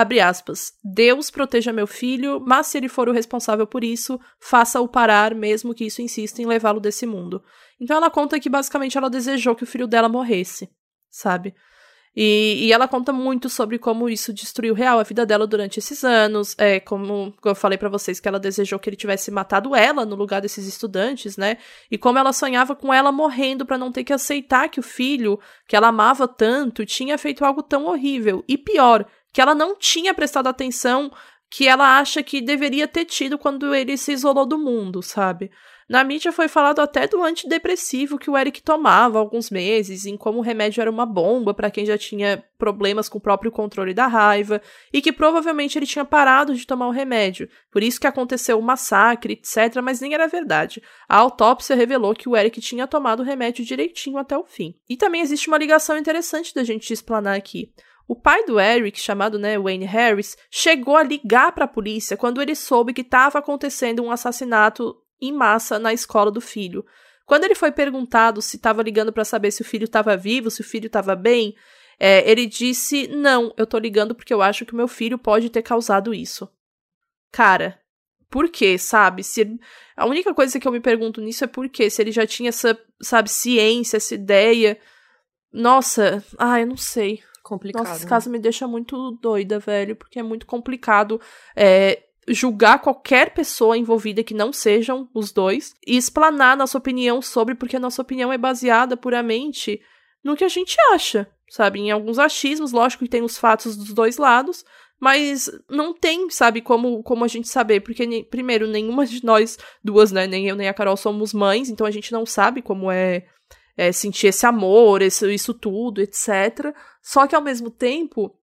abre 0.00 0.20
aspas, 0.20 0.72
Deus 0.84 1.28
proteja 1.28 1.72
meu 1.72 1.86
filho, 1.86 2.40
mas 2.40 2.68
se 2.68 2.78
ele 2.78 2.88
for 2.88 3.08
o 3.08 3.12
responsável 3.12 3.66
por 3.66 3.82
isso, 3.82 4.20
faça-o 4.38 4.86
parar, 4.86 5.34
mesmo 5.34 5.74
que 5.74 5.84
isso 5.84 6.00
insista 6.00 6.40
em 6.40 6.46
levá-lo 6.46 6.78
desse 6.78 7.04
mundo. 7.04 7.42
Então 7.80 7.96
ela 7.96 8.08
conta 8.08 8.38
que 8.38 8.48
basicamente 8.48 8.96
ela 8.96 9.10
desejou 9.10 9.56
que 9.56 9.64
o 9.64 9.66
filho 9.66 9.88
dela 9.88 10.08
morresse, 10.08 10.70
sabe? 11.10 11.52
E, 12.20 12.66
e, 12.66 12.72
ela 12.72 12.88
conta 12.88 13.12
muito 13.12 13.48
sobre 13.48 13.78
como 13.78 14.08
isso 14.08 14.32
destruiu 14.32 14.74
real 14.74 14.98
a 14.98 15.04
vida 15.04 15.24
dela 15.24 15.46
durante 15.46 15.78
esses 15.78 16.02
anos. 16.02 16.54
É, 16.58 16.80
como 16.80 17.32
eu 17.44 17.54
falei 17.54 17.78
para 17.78 17.88
vocês, 17.88 18.18
que 18.18 18.26
ela 18.26 18.40
desejou 18.40 18.76
que 18.78 18.90
ele 18.90 18.96
tivesse 18.96 19.30
matado 19.30 19.72
ela 19.76 20.04
no 20.04 20.16
lugar 20.16 20.40
desses 20.40 20.66
estudantes, 20.66 21.36
né? 21.36 21.58
E 21.88 21.96
como 21.96 22.18
ela 22.18 22.32
sonhava 22.32 22.74
com 22.74 22.92
ela 22.92 23.12
morrendo 23.12 23.64
para 23.64 23.78
não 23.78 23.92
ter 23.92 24.02
que 24.02 24.12
aceitar 24.12 24.68
que 24.68 24.80
o 24.80 24.82
filho, 24.82 25.38
que 25.68 25.76
ela 25.76 25.88
amava 25.88 26.26
tanto, 26.26 26.84
tinha 26.84 27.16
feito 27.16 27.44
algo 27.44 27.62
tão 27.62 27.86
horrível. 27.86 28.44
E 28.48 28.58
pior, 28.58 29.06
que 29.32 29.40
ela 29.40 29.54
não 29.54 29.76
tinha 29.76 30.14
prestado 30.14 30.48
atenção 30.48 31.10
que 31.50 31.66
ela 31.66 31.98
acha 31.98 32.22
que 32.22 32.40
deveria 32.40 32.86
ter 32.86 33.04
tido 33.04 33.38
quando 33.38 33.74
ele 33.74 33.96
se 33.96 34.12
isolou 34.12 34.44
do 34.44 34.58
mundo, 34.58 35.02
sabe? 35.02 35.50
Na 35.88 36.04
mídia 36.04 36.30
foi 36.30 36.48
falado 36.48 36.80
até 36.80 37.06
do 37.06 37.24
antidepressivo 37.24 38.18
que 38.18 38.28
o 38.28 38.36
Eric 38.36 38.62
tomava 38.62 39.16
há 39.16 39.20
alguns 39.20 39.48
meses, 39.48 40.04
em 40.04 40.18
como 40.18 40.38
o 40.38 40.42
remédio 40.42 40.82
era 40.82 40.90
uma 40.90 41.06
bomba 41.06 41.54
para 41.54 41.70
quem 41.70 41.86
já 41.86 41.96
tinha 41.96 42.44
problemas 42.58 43.08
com 43.08 43.16
o 43.16 43.20
próprio 43.20 43.50
controle 43.50 43.94
da 43.94 44.06
raiva, 44.06 44.60
e 44.92 45.00
que 45.00 45.10
provavelmente 45.10 45.78
ele 45.78 45.86
tinha 45.86 46.04
parado 46.04 46.54
de 46.54 46.66
tomar 46.66 46.88
o 46.88 46.92
remédio. 46.92 47.48
Por 47.70 47.82
isso 47.82 47.98
que 47.98 48.06
aconteceu 48.06 48.58
o 48.58 48.62
massacre, 48.62 49.32
etc., 49.32 49.80
mas 49.82 49.98
nem 50.02 50.12
era 50.12 50.28
verdade. 50.28 50.82
A 51.08 51.16
autópsia 51.16 51.74
revelou 51.74 52.14
que 52.14 52.28
o 52.28 52.36
Eric 52.36 52.60
tinha 52.60 52.86
tomado 52.86 53.20
o 53.20 53.24
remédio 53.24 53.64
direitinho 53.64 54.18
até 54.18 54.36
o 54.36 54.44
fim. 54.44 54.74
E 54.90 54.94
também 54.94 55.22
existe 55.22 55.48
uma 55.48 55.56
ligação 55.56 55.96
interessante 55.96 56.54
da 56.54 56.62
gente 56.62 56.92
explanar 56.92 57.34
aqui. 57.34 57.72
O 58.08 58.16
pai 58.16 58.42
do 58.46 58.58
Eric, 58.58 58.98
chamado 58.98 59.38
né, 59.38 59.58
Wayne 59.58 59.84
Harris, 59.84 60.34
chegou 60.50 60.96
a 60.96 61.02
ligar 61.02 61.52
para 61.52 61.66
a 61.66 61.68
polícia 61.68 62.16
quando 62.16 62.40
ele 62.40 62.54
soube 62.54 62.94
que 62.94 63.02
estava 63.02 63.38
acontecendo 63.38 64.02
um 64.02 64.10
assassinato 64.10 64.96
em 65.20 65.30
massa 65.30 65.78
na 65.78 65.92
escola 65.92 66.30
do 66.30 66.40
filho. 66.40 66.86
Quando 67.26 67.44
ele 67.44 67.54
foi 67.54 67.70
perguntado 67.70 68.40
se 68.40 68.56
estava 68.56 68.82
ligando 68.82 69.12
para 69.12 69.26
saber 69.26 69.50
se 69.50 69.60
o 69.60 69.64
filho 69.64 69.84
estava 69.84 70.16
vivo, 70.16 70.50
se 70.50 70.62
o 70.62 70.64
filho 70.64 70.86
estava 70.86 71.14
bem, 71.14 71.54
é, 72.00 72.28
ele 72.28 72.46
disse: 72.46 73.08
Não, 73.08 73.52
eu 73.58 73.66
tô 73.66 73.76
ligando 73.76 74.14
porque 74.14 74.32
eu 74.32 74.40
acho 74.40 74.64
que 74.64 74.72
o 74.72 74.76
meu 74.76 74.88
filho 74.88 75.18
pode 75.18 75.50
ter 75.50 75.60
causado 75.60 76.14
isso. 76.14 76.48
Cara, 77.30 77.78
por 78.30 78.48
quê, 78.48 78.78
sabe? 78.78 79.22
Se 79.22 79.58
a 79.94 80.06
única 80.06 80.32
coisa 80.32 80.58
que 80.58 80.66
eu 80.66 80.72
me 80.72 80.80
pergunto 80.80 81.20
nisso 81.20 81.44
é 81.44 81.46
por 81.46 81.68
quê? 81.68 81.90
Se 81.90 82.00
ele 82.00 82.12
já 82.12 82.26
tinha 82.26 82.48
essa, 82.48 82.78
sabe, 83.02 83.28
ciência, 83.28 83.98
essa 83.98 84.14
ideia. 84.14 84.78
Nossa, 85.52 86.24
ah, 86.38 86.58
eu 86.58 86.66
não 86.66 86.76
sei. 86.76 87.22
Complicado. 87.48 87.84
Nossa, 87.84 87.96
esse 87.96 88.04
né? 88.04 88.10
caso 88.10 88.28
me 88.28 88.38
deixa 88.38 88.68
muito 88.68 89.12
doida, 89.22 89.58
velho, 89.58 89.96
porque 89.96 90.18
é 90.18 90.22
muito 90.22 90.44
complicado. 90.44 91.18
É, 91.56 92.02
julgar 92.28 92.80
qualquer 92.80 93.32
pessoa 93.32 93.78
envolvida 93.78 94.22
que 94.22 94.34
não 94.34 94.52
sejam 94.52 95.08
os 95.14 95.32
dois 95.32 95.74
e 95.86 95.96
explanar 95.96 96.58
nossa 96.58 96.76
opinião 96.76 97.22
sobre, 97.22 97.54
porque 97.54 97.76
a 97.76 97.80
nossa 97.80 98.02
opinião 98.02 98.30
é 98.30 98.36
baseada 98.36 98.98
puramente 98.98 99.80
no 100.22 100.36
que 100.36 100.44
a 100.44 100.48
gente 100.48 100.76
acha, 100.92 101.26
sabe? 101.48 101.80
Em 101.80 101.90
alguns 101.90 102.18
achismos, 102.18 102.70
lógico 102.70 103.04
que 103.04 103.10
tem 103.10 103.22
os 103.22 103.38
fatos 103.38 103.78
dos 103.78 103.94
dois 103.94 104.18
lados, 104.18 104.62
mas 105.00 105.50
não 105.70 105.94
tem, 105.94 106.28
sabe, 106.28 106.60
como, 106.60 107.02
como 107.02 107.24
a 107.24 107.28
gente 107.28 107.48
saber, 107.48 107.80
porque, 107.80 108.26
primeiro, 108.30 108.66
nenhuma 108.66 109.06
de 109.06 109.24
nós 109.24 109.56
duas, 109.82 110.12
né, 110.12 110.26
nem 110.26 110.46
eu 110.46 110.56
nem 110.56 110.68
a 110.68 110.74
Carol 110.74 110.98
somos 110.98 111.32
mães, 111.32 111.70
então 111.70 111.86
a 111.86 111.90
gente 111.90 112.12
não 112.12 112.26
sabe 112.26 112.60
como 112.60 112.90
é, 112.90 113.24
é 113.74 113.92
sentir 113.92 114.26
esse 114.26 114.44
amor, 114.44 115.00
esse, 115.00 115.32
isso 115.32 115.54
tudo, 115.54 116.02
etc. 116.02 116.74
Só 117.08 117.26
que, 117.26 117.34
ao 117.34 117.40
mesmo 117.40 117.70
tempo, 117.70 118.38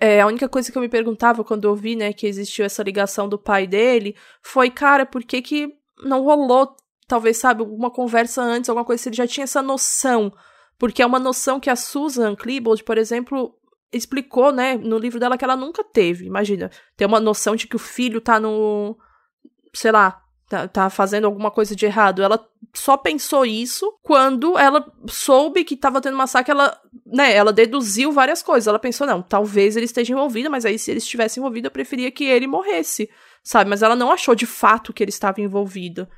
é, 0.00 0.22
a 0.22 0.26
única 0.26 0.48
coisa 0.48 0.72
que 0.72 0.78
eu 0.78 0.80
me 0.80 0.88
perguntava 0.88 1.44
quando 1.44 1.68
eu 1.68 1.76
vi, 1.76 1.94
né, 1.94 2.10
que 2.10 2.26
existiu 2.26 2.64
essa 2.64 2.82
ligação 2.82 3.28
do 3.28 3.38
pai 3.38 3.66
dele, 3.66 4.16
foi, 4.40 4.70
cara, 4.70 5.04
por 5.04 5.22
que 5.22 5.42
que 5.42 5.74
não 6.02 6.24
rolou 6.24 6.74
talvez, 7.06 7.36
sabe, 7.36 7.60
alguma 7.60 7.90
conversa 7.90 8.40
antes, 8.40 8.70
alguma 8.70 8.86
coisa, 8.86 9.02
se 9.02 9.10
ele 9.10 9.16
já 9.16 9.26
tinha 9.26 9.44
essa 9.44 9.60
noção. 9.60 10.32
Porque 10.78 11.02
é 11.02 11.06
uma 11.06 11.18
noção 11.18 11.60
que 11.60 11.68
a 11.68 11.76
Susan 11.76 12.34
Klebold, 12.34 12.82
por 12.82 12.96
exemplo, 12.96 13.54
explicou, 13.92 14.52
né, 14.52 14.78
no 14.78 14.96
livro 14.96 15.20
dela 15.20 15.36
que 15.36 15.44
ela 15.44 15.56
nunca 15.56 15.84
teve. 15.84 16.24
Imagina, 16.24 16.70
ter 16.96 17.04
uma 17.04 17.20
noção 17.20 17.54
de 17.54 17.66
que 17.66 17.76
o 17.76 17.78
filho 17.78 18.22
tá 18.22 18.40
no. 18.40 18.96
sei 19.74 19.92
lá, 19.92 20.22
tá, 20.48 20.66
tá 20.66 20.90
fazendo 20.90 21.26
alguma 21.26 21.50
coisa 21.50 21.76
de 21.76 21.84
errado. 21.84 22.22
Ela 22.22 22.44
só 22.74 22.96
pensou 22.96 23.44
isso 23.44 23.92
quando 24.02 24.56
ela 24.58 24.90
soube 25.06 25.64
que 25.64 25.76
tava 25.76 26.00
tendo 26.00 26.16
massacre, 26.16 26.50
ela, 26.52 26.76
né, 27.06 27.34
ela 27.34 27.52
deduziu 27.52 28.10
várias 28.10 28.42
coisas. 28.42 28.66
Ela 28.66 28.78
pensou, 28.78 29.06
não, 29.06 29.22
talvez 29.22 29.76
ele 29.76 29.86
esteja 29.86 30.12
envolvido, 30.12 30.50
mas 30.50 30.64
aí 30.64 30.78
se 30.78 30.90
ele 30.90 30.98
estivesse 30.98 31.38
envolvido, 31.38 31.66
eu 31.66 31.72
preferia 31.72 32.10
que 32.10 32.24
ele 32.24 32.46
morresse, 32.46 33.10
sabe? 33.42 33.68
Mas 33.68 33.82
ela 33.82 33.94
não 33.94 34.10
achou 34.10 34.34
de 34.34 34.46
fato 34.46 34.92
que 34.92 35.04
ele 35.04 35.10
estava 35.10 35.40
envolvido. 35.40 36.08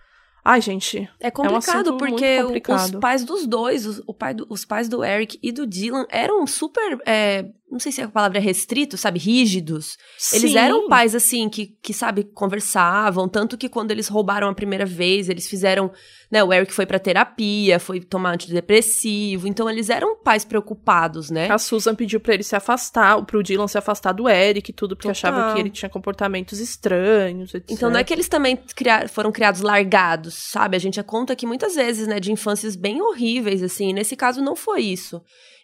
Ai, 0.45 0.61
gente. 0.61 1.09
É 1.21 1.31
complicado, 1.31 1.91
é 1.91 1.93
um 1.93 1.99
porque 1.99 2.43
complicado. 2.43 2.95
os 2.95 3.01
pais 3.01 3.25
dos 3.25 3.47
dois, 3.47 3.87
os, 3.87 4.03
o 4.07 4.15
pai 4.15 4.33
do, 4.33 4.47
os 4.49 4.65
pais 4.65 4.89
do 4.89 5.05
Eric 5.05 5.39
e 5.43 5.53
do 5.53 5.67
Dylan 5.67 6.07
eram 6.09 6.47
super. 6.47 6.99
É, 7.05 7.45
não 7.71 7.79
sei 7.79 7.93
se 7.93 8.03
a 8.03 8.09
palavra 8.09 8.39
é 8.39 8.41
restrito, 8.41 8.97
sabe? 8.97 9.19
Rígidos. 9.19 9.97
Sim. 10.19 10.37
Eles 10.37 10.55
eram 10.57 10.89
pais, 10.89 11.15
assim, 11.15 11.49
que, 11.49 11.69
que, 11.83 11.95
sabe, 11.95 12.25
conversavam. 12.25 13.29
Tanto 13.29 13.57
que 13.57 13.69
quando 13.69 13.91
eles 13.91 14.09
roubaram 14.09 14.49
a 14.49 14.55
primeira 14.55 14.85
vez, 14.85 15.29
eles 15.29 15.49
fizeram. 15.49 15.91
Né, 16.31 16.45
o 16.45 16.53
Eric 16.53 16.73
foi 16.73 16.87
pra 16.87 16.99
terapia, 17.01 17.81
foi 17.81 18.01
tomar 18.01 18.35
antidepressivo. 18.35 19.49
Então, 19.49 19.69
eles 19.69 19.91
eram 19.91 20.17
pais 20.23 20.45
preocupados, 20.45 21.29
né? 21.31 21.51
A 21.51 21.59
Susan 21.59 21.95
pediu 21.95 22.21
pra 22.21 22.35
ele 22.35 22.43
se 22.45 22.55
afastar, 22.55 23.21
pro 23.25 23.43
Dylan 23.43 23.67
se 23.67 23.77
afastar 23.79 24.13
do 24.13 24.29
Eric 24.29 24.71
e 24.71 24.75
tudo, 24.75 24.95
porque 24.97 25.09
Total. 25.13 25.33
achava 25.33 25.55
que 25.55 25.61
ele 25.61 25.71
tinha 25.71 25.89
comportamentos 25.89 26.61
estranhos, 26.61 27.53
etc. 27.55 27.71
Então 27.71 27.91
não 27.91 27.99
é 27.99 28.05
que 28.05 28.13
eles 28.13 28.29
também 28.29 28.57
cria- 28.77 29.09
foram 29.09 29.33
criados 29.33 29.61
largados, 29.61 30.35
sabe? 30.35 30.77
A 30.77 30.81
gente 30.81 31.03
conta 31.03 31.33
aqui 31.33 31.47
muitas 31.47 31.75
vezes, 31.75 32.07
né, 32.07 32.21
de 32.21 32.31
infâncias 32.31 32.77
bem 32.77 33.03
horríveis, 33.03 33.63
assim. 33.63 33.91
E 33.91 33.93
nesse 33.93 34.15
caso 34.15 34.41
não 34.41 34.55
foi 34.55 34.83
isso. 34.83 35.21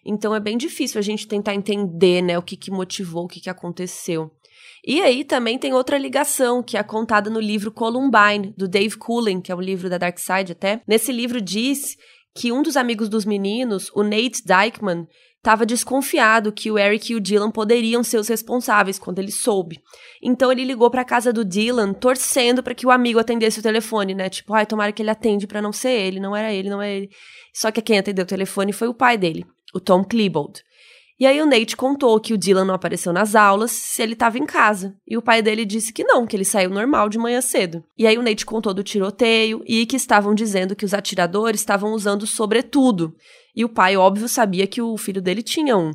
Então 0.06 0.34
é 0.34 0.40
bem 0.40 0.56
difícil 0.56 0.98
a 0.98 1.02
gente 1.02 1.26
tentar 1.26 1.54
entender, 1.54 2.22
né, 2.22 2.38
o 2.38 2.42
que, 2.42 2.56
que 2.56 2.70
motivou, 2.70 3.24
o 3.24 3.28
que, 3.28 3.40
que 3.40 3.50
aconteceu. 3.50 4.30
E 4.86 5.02
aí 5.02 5.24
também 5.24 5.58
tem 5.58 5.74
outra 5.74 5.98
ligação 5.98 6.62
que 6.62 6.76
é 6.76 6.82
contada 6.82 7.28
no 7.28 7.40
livro 7.40 7.72
Columbine, 7.72 8.54
do 8.56 8.68
Dave 8.68 8.96
Cullen, 8.96 9.40
que 9.40 9.50
é 9.50 9.54
um 9.54 9.60
livro 9.60 9.90
da 9.90 9.98
Dark 9.98 10.16
Side 10.18 10.52
até. 10.52 10.80
Nesse 10.86 11.10
livro 11.10 11.40
diz 11.40 11.96
que 12.36 12.52
um 12.52 12.62
dos 12.62 12.76
amigos 12.76 13.08
dos 13.08 13.24
meninos, 13.24 13.90
o 13.94 14.04
Nate 14.04 14.42
Dykeman, 14.44 15.08
estava 15.38 15.64
desconfiado 15.64 16.52
que 16.52 16.70
o 16.70 16.78
Eric 16.78 17.12
e 17.12 17.16
o 17.16 17.20
Dylan 17.20 17.50
poderiam 17.50 18.02
ser 18.02 18.18
os 18.18 18.28
responsáveis 18.28 18.98
quando 18.98 19.20
ele 19.20 19.30
soube. 19.30 19.80
Então 20.22 20.50
ele 20.50 20.64
ligou 20.64 20.90
pra 20.90 21.04
casa 21.04 21.32
do 21.32 21.44
Dylan, 21.44 21.92
torcendo 21.92 22.62
para 22.62 22.74
que 22.74 22.86
o 22.86 22.90
amigo 22.90 23.18
atendesse 23.18 23.60
o 23.60 23.62
telefone, 23.62 24.14
né? 24.14 24.28
Tipo, 24.28 24.54
ai, 24.54 24.66
tomara 24.66 24.92
que 24.92 25.02
ele 25.02 25.10
atende 25.10 25.46
pra 25.46 25.62
não 25.62 25.72
ser 25.72 25.92
ele, 25.92 26.20
não 26.20 26.34
era 26.34 26.52
ele, 26.52 26.68
não 26.68 26.82
é 26.82 26.96
ele. 26.96 27.10
Só 27.54 27.70
que 27.70 27.80
quem 27.80 27.98
atendeu 27.98 28.24
o 28.24 28.28
telefone 28.28 28.72
foi 28.72 28.88
o 28.88 28.94
pai 28.94 29.16
dele, 29.16 29.46
o 29.74 29.80
Tom 29.80 30.04
Klebold. 30.04 30.62
E 31.18 31.24
aí 31.24 31.40
o 31.40 31.46
Nate 31.46 31.74
contou 31.74 32.20
que 32.20 32.34
o 32.34 32.38
Dylan 32.38 32.66
não 32.66 32.74
apareceu 32.74 33.10
nas 33.10 33.34
aulas 33.34 33.70
se 33.70 34.02
ele 34.02 34.12
estava 34.12 34.38
em 34.38 34.44
casa. 34.44 34.94
E 35.08 35.16
o 35.16 35.22
pai 35.22 35.40
dele 35.40 35.64
disse 35.64 35.90
que 35.90 36.04
não, 36.04 36.26
que 36.26 36.36
ele 36.36 36.44
saiu 36.44 36.68
normal 36.68 37.08
de 37.08 37.16
manhã 37.16 37.40
cedo. 37.40 37.82
E 37.96 38.06
aí 38.06 38.18
o 38.18 38.22
Nate 38.22 38.44
contou 38.44 38.74
do 38.74 38.82
tiroteio 38.82 39.62
e 39.66 39.86
que 39.86 39.96
estavam 39.96 40.34
dizendo 40.34 40.76
que 40.76 40.84
os 40.84 40.92
atiradores 40.92 41.60
estavam 41.60 41.92
usando 41.92 42.26
sobretudo. 42.26 43.14
E 43.54 43.64
o 43.64 43.68
pai, 43.68 43.96
óbvio, 43.96 44.28
sabia 44.28 44.66
que 44.66 44.82
o 44.82 44.96
filho 44.98 45.22
dele 45.22 45.42
tinha 45.42 45.74
um. 45.74 45.90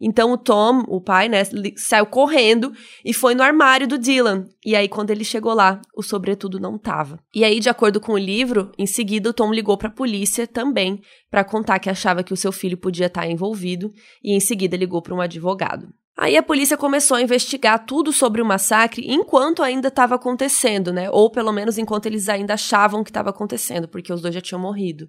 Então 0.00 0.32
o 0.32 0.38
Tom, 0.38 0.84
o 0.88 1.00
pai, 1.00 1.28
né, 1.28 1.42
saiu 1.76 2.06
correndo 2.06 2.72
e 3.04 3.14
foi 3.14 3.34
no 3.34 3.42
armário 3.42 3.88
do 3.88 3.98
Dylan. 3.98 4.44
E 4.64 4.76
aí 4.76 4.88
quando 4.88 5.10
ele 5.10 5.24
chegou 5.24 5.54
lá, 5.54 5.80
o 5.94 6.02
sobretudo 6.02 6.60
não 6.60 6.78
tava. 6.78 7.18
E 7.34 7.44
aí, 7.44 7.60
de 7.60 7.68
acordo 7.68 8.00
com 8.00 8.12
o 8.12 8.18
livro, 8.18 8.70
em 8.78 8.86
seguida 8.86 9.30
o 9.30 9.32
Tom 9.32 9.52
ligou 9.52 9.76
pra 9.76 9.90
polícia 9.90 10.46
também 10.46 11.00
para 11.30 11.44
contar 11.44 11.78
que 11.78 11.90
achava 11.90 12.22
que 12.22 12.32
o 12.32 12.36
seu 12.36 12.52
filho 12.52 12.76
podia 12.76 13.06
estar 13.06 13.26
envolvido 13.26 13.92
e 14.22 14.34
em 14.34 14.40
seguida 14.40 14.76
ligou 14.76 15.00
para 15.00 15.14
um 15.14 15.20
advogado. 15.20 15.88
Aí 16.18 16.34
a 16.34 16.42
polícia 16.42 16.78
começou 16.78 17.18
a 17.18 17.22
investigar 17.22 17.84
tudo 17.84 18.10
sobre 18.10 18.40
o 18.40 18.46
massacre 18.46 19.04
enquanto 19.06 19.62
ainda 19.62 19.88
estava 19.88 20.14
acontecendo, 20.14 20.90
né? 20.90 21.10
Ou 21.10 21.30
pelo 21.30 21.52
menos 21.52 21.76
enquanto 21.76 22.06
eles 22.06 22.28
ainda 22.30 22.54
achavam 22.54 23.04
que 23.04 23.10
estava 23.10 23.28
acontecendo, 23.28 23.86
porque 23.86 24.12
os 24.12 24.22
dois 24.22 24.34
já 24.34 24.40
tinham 24.40 24.60
morrido. 24.60 25.08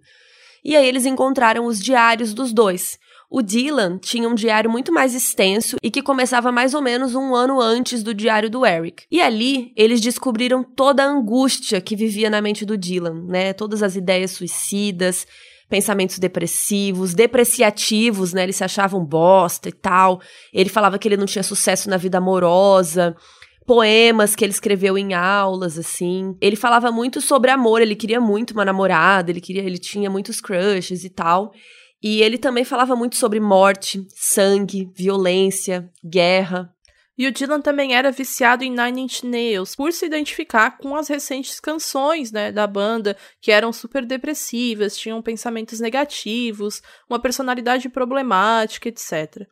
E 0.65 0.75
aí 0.75 0.85
eles 0.85 1.05
encontraram 1.05 1.65
os 1.65 1.79
diários 1.79 2.33
dos 2.33 2.51
dois. 2.51 2.99
O 3.29 3.41
Dylan 3.41 3.97
tinha 3.97 4.27
um 4.27 4.35
diário 4.35 4.69
muito 4.69 4.91
mais 4.91 5.13
extenso 5.13 5.75
e 5.83 5.91
que 5.91 6.01
começava 6.01 6.51
mais 6.51 6.73
ou 6.73 6.81
menos 6.81 7.13
um 7.13 7.35
ano 7.35 7.59
antes 7.59 8.01
do 8.01 8.13
diário 8.13 8.49
do 8.49 8.65
Eric. 8.65 9.03
E 9.11 9.21
ali 9.21 9.73
eles 9.75 9.99
descobriram 9.99 10.63
toda 10.63 11.03
a 11.03 11.07
angústia 11.07 11.81
que 11.81 11.95
vivia 11.95 12.29
na 12.29 12.41
mente 12.41 12.65
do 12.65 12.77
Dylan, 12.77 13.25
né? 13.25 13.51
Todas 13.51 13.83
as 13.83 13.97
ideias 13.97 14.31
suicidas, 14.31 15.27
pensamentos 15.69 16.19
depressivos, 16.19 17.13
depreciativos, 17.13 18.31
né? 18.31 18.43
Eles 18.43 18.55
se 18.55 18.63
achavam 18.63 19.03
bosta 19.03 19.67
e 19.67 19.73
tal. 19.73 20.21
Ele 20.53 20.69
falava 20.69 20.97
que 20.97 21.07
ele 21.07 21.17
não 21.17 21.25
tinha 21.25 21.43
sucesso 21.43 21.89
na 21.89 21.97
vida 21.97 22.19
amorosa 22.19 23.13
poemas 23.67 24.33
que 24.33 24.45
ele 24.45 24.53
escreveu 24.53 24.97
em 24.97 25.13
aulas, 25.13 25.77
assim. 25.77 26.37
Ele 26.39 26.55
falava 26.55 26.89
muito 26.89 27.19
sobre 27.19 27.51
amor, 27.51 27.81
ele 27.81 27.97
queria 27.97 28.21
muito 28.21 28.51
uma 28.51 28.63
namorada, 28.63 29.29
ele 29.29 29.41
queria, 29.41 29.61
ele 29.61 29.77
tinha 29.77 30.09
muitos 30.09 30.39
crushes 30.39 31.03
e 31.03 31.09
tal. 31.09 31.51
E 32.01 32.21
ele 32.21 32.37
também 32.37 32.63
falava 32.63 32.95
muito 32.95 33.15
sobre 33.15 33.39
morte, 33.39 34.05
sangue, 34.15 34.91
violência, 34.95 35.89
guerra. 36.03 36.73
E 37.17 37.25
o 37.25 37.31
Dylan 37.31 37.59
também 37.59 37.95
era 37.95 38.11
viciado 38.11 38.63
em 38.63 38.69
Nine 38.69 39.01
Inch 39.01 39.23
Nails, 39.23 39.75
por 39.75 39.91
se 39.91 40.05
identificar 40.05 40.77
com 40.77 40.95
as 40.95 41.07
recentes 41.07 41.59
canções, 41.59 42.31
né, 42.31 42.51
da 42.51 42.67
banda, 42.67 43.17
que 43.41 43.51
eram 43.51 43.73
super 43.73 44.05
depressivas, 44.05 44.95
tinham 44.95 45.19
pensamentos 45.21 45.79
negativos, 45.79 46.81
uma 47.09 47.19
personalidade 47.19 47.89
problemática, 47.89 48.87
etc. 48.87 49.47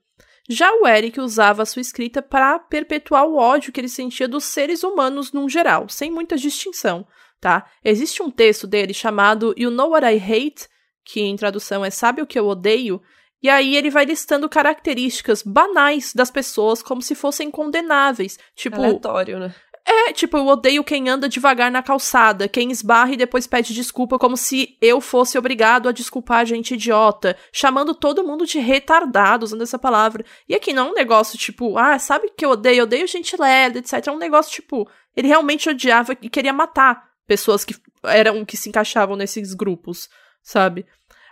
Já 0.47 0.71
o 0.75 0.87
Eric 0.87 1.19
usava 1.19 1.63
a 1.63 1.65
sua 1.65 1.81
escrita 1.81 2.21
para 2.21 2.59
perpetuar 2.59 3.25
o 3.25 3.35
ódio 3.35 3.73
que 3.73 3.81
ele 3.81 3.89
sentia 3.89 4.27
dos 4.27 4.43
seres 4.43 4.83
humanos 4.83 5.31
num 5.31 5.49
geral, 5.49 5.89
sem 5.89 6.11
muita 6.11 6.37
distinção, 6.37 7.07
tá? 7.41 7.67
Existe 7.83 8.21
um 8.21 8.29
texto 8.29 8.67
dele 8.67 8.93
chamado 8.93 9.55
You 9.57 9.71
Know 9.71 9.89
What 9.89 10.05
I 10.05 10.17
Hate, 10.17 10.67
que 11.05 11.21
em 11.21 11.35
tradução 11.35 11.85
é 11.85 11.89
Sabe 11.89 12.21
o 12.21 12.27
que 12.27 12.37
eu 12.37 12.47
odeio? 12.47 13.01
E 13.41 13.49
aí 13.49 13.75
ele 13.75 13.91
vai 13.91 14.05
listando 14.05 14.49
características 14.49 15.43
banais 15.43 16.13
das 16.13 16.31
pessoas 16.31 16.81
como 16.81 17.01
se 17.01 17.13
fossem 17.13 17.51
condenáveis. 17.51 18.39
Tipo, 18.55 18.77
Aleatório, 18.77 19.37
né? 19.37 19.53
é, 19.87 20.11
tipo, 20.11 20.35
eu 20.35 20.47
odeio 20.47 20.83
quem 20.83 21.07
anda 21.07 21.29
devagar 21.29 21.69
na 21.69 21.83
calçada, 21.83 22.47
quem 22.47 22.71
esbarra 22.71 23.13
e 23.13 23.17
depois 23.17 23.45
pede 23.45 23.71
desculpa 23.71 24.17
como 24.17 24.35
se 24.35 24.75
eu 24.81 24.99
fosse 24.99 25.37
obrigado 25.37 25.87
a 25.87 25.91
desculpar 25.91 26.39
a 26.39 26.45
gente 26.45 26.73
idiota, 26.73 27.37
chamando 27.53 27.93
todo 27.93 28.25
mundo 28.25 28.47
de 28.47 28.57
retardado, 28.57 29.45
usando 29.45 29.61
essa 29.61 29.77
palavra. 29.77 30.25
E 30.49 30.55
aqui 30.55 30.73
não 30.73 30.87
é 30.87 30.91
um 30.91 30.93
negócio 30.95 31.37
tipo, 31.37 31.77
ah, 31.77 31.99
sabe 31.99 32.31
que 32.35 32.43
eu 32.43 32.49
odeio? 32.49 32.79
Eu 32.79 32.83
odeio 32.85 33.07
gente 33.07 33.39
lerda, 33.39 33.77
etc. 33.77 34.07
É 34.07 34.11
um 34.11 34.17
negócio 34.17 34.51
tipo, 34.51 34.89
ele 35.15 35.27
realmente 35.27 35.69
odiava 35.69 36.13
e 36.19 36.29
queria 36.31 36.51
matar 36.51 37.07
pessoas 37.27 37.63
que 37.63 37.75
eram 38.03 38.43
que 38.43 38.57
se 38.57 38.69
encaixavam 38.69 39.15
nesses 39.15 39.53
grupos, 39.53 40.09
sabe? 40.45 40.85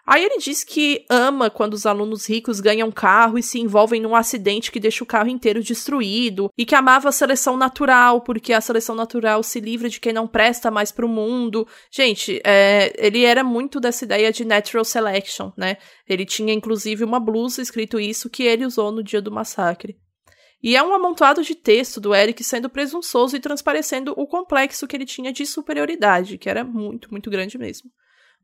Aí 0.05 0.21
ele 0.21 0.37
diz 0.37 0.65
que 0.65 1.05
ama 1.09 1.49
quando 1.49 1.75
os 1.75 1.85
alunos 1.85 2.27
ricos 2.27 2.59
ganham 2.59 2.91
carro 2.91 3.37
e 3.37 3.43
se 3.43 3.57
envolvem 3.57 4.01
num 4.01 4.13
acidente 4.13 4.69
que 4.69 4.79
deixa 4.79 5.01
o 5.01 5.07
carro 5.07 5.29
inteiro 5.29 5.63
destruído, 5.63 6.49
e 6.57 6.65
que 6.65 6.75
amava 6.75 7.07
a 7.07 7.11
seleção 7.11 7.55
natural, 7.55 8.19
porque 8.19 8.51
a 8.51 8.59
seleção 8.59 8.95
natural 8.95 9.41
se 9.41 9.61
livra 9.61 9.87
de 9.87 10.01
quem 10.01 10.11
não 10.11 10.27
presta 10.27 10.69
mais 10.69 10.91
pro 10.91 11.07
mundo. 11.07 11.65
Gente, 11.89 12.41
é, 12.45 12.93
ele 12.97 13.23
era 13.23 13.45
muito 13.45 13.79
dessa 13.79 14.03
ideia 14.03 14.29
de 14.29 14.43
natural 14.43 14.83
selection, 14.83 15.53
né? 15.57 15.77
Ele 16.05 16.25
tinha 16.25 16.53
inclusive 16.53 17.05
uma 17.05 17.19
blusa 17.19 17.61
escrito 17.61 17.97
isso 17.97 18.29
que 18.29 18.43
ele 18.43 18.65
usou 18.65 18.91
no 18.91 19.01
dia 19.01 19.21
do 19.21 19.31
massacre. 19.31 19.97
E 20.61 20.75
é 20.75 20.83
um 20.83 20.93
amontoado 20.93 21.41
de 21.43 21.55
texto 21.55 22.01
do 22.01 22.13
Eric 22.13 22.43
sendo 22.43 22.69
presunçoso 22.69 23.37
e 23.37 23.39
transparecendo 23.39 24.13
o 24.17 24.27
complexo 24.27 24.85
que 24.85 24.97
ele 24.97 25.05
tinha 25.05 25.31
de 25.31 25.45
superioridade, 25.45 26.37
que 26.37 26.49
era 26.49 26.63
muito, 26.63 27.09
muito 27.09 27.29
grande 27.29 27.57
mesmo. 27.57 27.89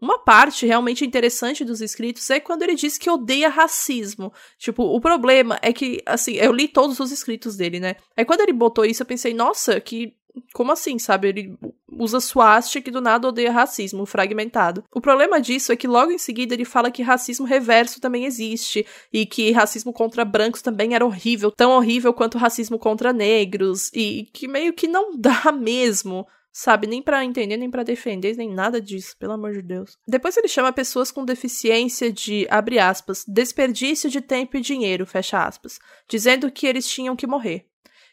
Uma 0.02 0.18
parte 0.18 0.66
realmente 0.66 1.06
interessante 1.06 1.66
dos 1.66 1.82
escritos 1.82 2.30
é 2.30 2.40
quando 2.40 2.64
ele 2.64 2.76
diz 2.76 2.98
que 2.98 3.10
odeia 3.10 3.50
racismo. 3.50 4.32
Tipo, 4.58 4.84
o 4.84 5.02
problema 5.02 5.60
é 5.62 5.74
que, 5.74 6.02
assim, 6.06 6.34
eu 6.34 6.54
li 6.54 6.68
todos 6.68 7.00
os 7.00 7.12
escritos 7.12 7.58
dele, 7.58 7.80
né? 7.80 7.96
Aí 8.16 8.24
quando 8.24 8.42
ele 8.42 8.54
botou 8.54 8.86
isso, 8.86 9.02
eu 9.04 9.08
pensei, 9.08 9.34
nossa, 9.34 9.80
que. 9.80 10.14
Como 10.54 10.72
assim, 10.72 10.98
sabe? 11.00 11.28
Ele 11.28 11.58
usa 11.92 12.22
swastika 12.22 12.86
que 12.86 12.92
do 12.92 13.02
nada 13.02 13.28
odeia 13.28 13.52
racismo, 13.52 14.06
fragmentado. 14.06 14.84
O 14.94 15.02
problema 15.02 15.42
disso 15.42 15.72
é 15.72 15.76
que 15.76 15.88
logo 15.88 16.12
em 16.12 16.18
seguida 16.18 16.54
ele 16.54 16.64
fala 16.64 16.92
que 16.92 17.02
racismo 17.02 17.46
reverso 17.46 18.00
também 18.00 18.26
existe 18.26 18.86
e 19.12 19.26
que 19.26 19.52
racismo 19.52 19.92
contra 19.92 20.24
brancos 20.24 20.62
também 20.62 20.94
era 20.94 21.06
horrível, 21.06 21.52
tão 21.52 21.72
horrível 21.72 22.14
quanto 22.14 22.38
racismo 22.38 22.80
contra 22.80 23.12
negros 23.12 23.92
e 23.94 24.30
que 24.32 24.48
meio 24.48 24.72
que 24.72 24.88
não 24.88 25.12
dá 25.18 25.52
mesmo 25.52 26.26
sabe? 26.60 26.88
Nem 26.88 27.02
para 27.02 27.24
entender, 27.24 27.56
nem 27.56 27.72
para 27.72 27.84
defender, 27.84 28.36
nem 28.36 28.54
nada 28.54 28.82
disso, 28.82 29.16
pelo 29.18 29.34
amor 29.34 29.54
de 29.54 29.62
Deus. 29.62 29.98
Depois 30.06 30.36
ele 30.36 30.50
chama 30.50 30.74
pessoas 30.74 31.10
com 31.10 31.24
deficiência 31.24 32.12
de, 32.12 32.46
abre 32.50 32.78
aspas, 32.78 33.24
desperdício 33.26 34.10
de 34.10 34.20
tempo 34.20 34.58
e 34.58 34.62
dinheiro, 34.62 35.06
fecha 35.06 35.42
aspas, 35.42 35.80
dizendo 36.08 36.52
que 36.52 36.68
eles 36.68 36.86
tinham 36.86 37.16
que 37.16 37.26
morrer. 37.26 37.66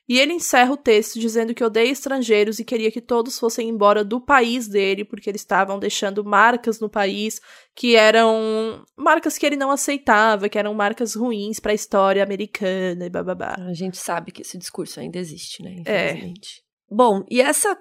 E 0.08 0.20
ele 0.20 0.32
encerra 0.32 0.72
o 0.72 0.76
texto 0.76 1.18
dizendo 1.18 1.52
que 1.52 1.64
odeia 1.64 1.90
estrangeiros 1.90 2.60
e 2.60 2.64
queria 2.64 2.92
que 2.92 3.00
todos 3.00 3.36
fossem 3.36 3.68
embora 3.68 4.04
do 4.04 4.20
país 4.20 4.68
dele, 4.68 5.04
porque 5.04 5.28
eles 5.28 5.40
estavam 5.40 5.80
deixando 5.80 6.24
marcas 6.24 6.78
no 6.78 6.88
país 6.88 7.40
que 7.74 7.96
eram 7.96 8.84
marcas 8.96 9.36
que 9.36 9.44
ele 9.44 9.56
não 9.56 9.72
aceitava, 9.72 10.48
que 10.48 10.56
eram 10.56 10.72
marcas 10.72 11.16
ruins 11.16 11.58
para 11.58 11.72
a 11.72 11.74
história 11.74 12.22
americana 12.22 13.06
e 13.06 13.10
bababá. 13.10 13.56
A 13.58 13.74
gente 13.74 13.96
sabe 13.96 14.30
que 14.30 14.42
esse 14.42 14.56
discurso 14.56 15.00
ainda 15.00 15.18
existe, 15.18 15.64
né? 15.64 15.82
É. 15.84 16.10
Infelizmente. 16.10 16.62
É. 16.62 16.94
Bom, 16.94 17.24
e 17.28 17.40
essa 17.40 17.76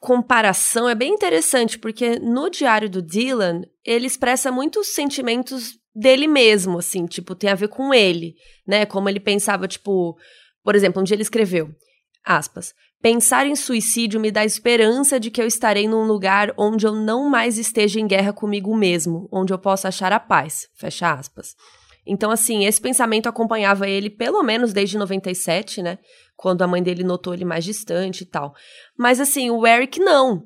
comparação 0.00 0.88
é 0.88 0.94
bem 0.94 1.14
interessante, 1.14 1.78
porque 1.78 2.18
no 2.18 2.50
diário 2.50 2.88
do 2.90 3.02
Dylan, 3.02 3.62
ele 3.84 4.06
expressa 4.06 4.50
muitos 4.50 4.88
sentimentos 4.88 5.78
dele 5.94 6.26
mesmo, 6.26 6.78
assim, 6.78 7.06
tipo, 7.06 7.34
tem 7.34 7.50
a 7.50 7.54
ver 7.54 7.68
com 7.68 7.92
ele, 7.92 8.34
né? 8.66 8.86
Como 8.86 9.08
ele 9.08 9.20
pensava, 9.20 9.68
tipo, 9.68 10.16
por 10.64 10.74
exemplo, 10.74 11.00
um 11.00 11.04
dia 11.04 11.14
ele 11.14 11.22
escreveu, 11.22 11.70
aspas, 12.24 12.72
pensar 13.00 13.46
em 13.46 13.56
suicídio 13.56 14.20
me 14.20 14.30
dá 14.30 14.44
esperança 14.44 15.20
de 15.20 15.30
que 15.30 15.42
eu 15.42 15.46
estarei 15.46 15.86
num 15.86 16.04
lugar 16.04 16.52
onde 16.56 16.86
eu 16.86 16.94
não 16.94 17.28
mais 17.28 17.58
esteja 17.58 18.00
em 18.00 18.06
guerra 18.06 18.32
comigo 18.32 18.74
mesmo, 18.76 19.28
onde 19.30 19.52
eu 19.52 19.58
possa 19.58 19.88
achar 19.88 20.12
a 20.12 20.20
paz, 20.20 20.68
fecha 20.74 21.12
aspas. 21.12 21.54
Então, 22.06 22.30
assim, 22.30 22.64
esse 22.64 22.80
pensamento 22.80 23.28
acompanhava 23.28 23.88
ele 23.88 24.10
pelo 24.10 24.42
menos 24.42 24.72
desde 24.72 24.98
97, 24.98 25.82
né? 25.82 25.98
Quando 26.36 26.62
a 26.62 26.66
mãe 26.66 26.82
dele 26.82 27.04
notou 27.04 27.32
ele 27.32 27.44
mais 27.44 27.64
distante 27.64 28.22
e 28.22 28.26
tal. 28.26 28.54
Mas, 28.98 29.20
assim, 29.20 29.50
o 29.50 29.66
Eric 29.66 30.00
não 30.00 30.44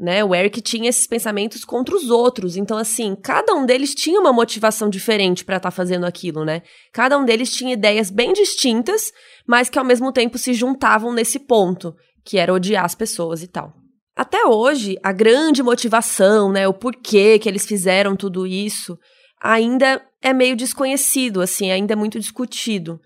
né? 0.00 0.24
O 0.24 0.34
Eric 0.34 0.62
tinha 0.62 0.88
esses 0.88 1.06
pensamentos 1.06 1.62
contra 1.62 1.94
os 1.94 2.08
outros. 2.08 2.56
Então, 2.56 2.78
assim, 2.78 3.14
cada 3.14 3.54
um 3.54 3.66
deles 3.66 3.94
tinha 3.94 4.18
uma 4.18 4.32
motivação 4.32 4.88
diferente 4.88 5.44
para 5.44 5.58
estar 5.58 5.70
tá 5.70 5.76
fazendo 5.76 6.06
aquilo, 6.06 6.42
né? 6.42 6.62
Cada 6.90 7.18
um 7.18 7.24
deles 7.24 7.52
tinha 7.52 7.74
ideias 7.74 8.10
bem 8.10 8.32
distintas, 8.32 9.12
mas 9.46 9.68
que 9.68 9.78
ao 9.78 9.84
mesmo 9.84 10.10
tempo 10.10 10.38
se 10.38 10.54
juntavam 10.54 11.12
nesse 11.12 11.38
ponto, 11.38 11.94
que 12.24 12.38
era 12.38 12.52
odiar 12.52 12.86
as 12.86 12.94
pessoas 12.94 13.42
e 13.42 13.46
tal. 13.46 13.74
Até 14.16 14.46
hoje, 14.46 14.96
a 15.02 15.12
grande 15.12 15.62
motivação, 15.62 16.50
né, 16.50 16.66
o 16.66 16.74
porquê 16.74 17.38
que 17.38 17.48
eles 17.48 17.66
fizeram 17.66 18.16
tudo 18.16 18.46
isso, 18.46 18.98
ainda 19.40 20.02
é 20.22 20.32
meio 20.32 20.56
desconhecido, 20.56 21.40
assim, 21.40 21.70
ainda 21.70 21.92
é 21.92 21.96
muito 21.96 22.18
discutido. 22.18 23.00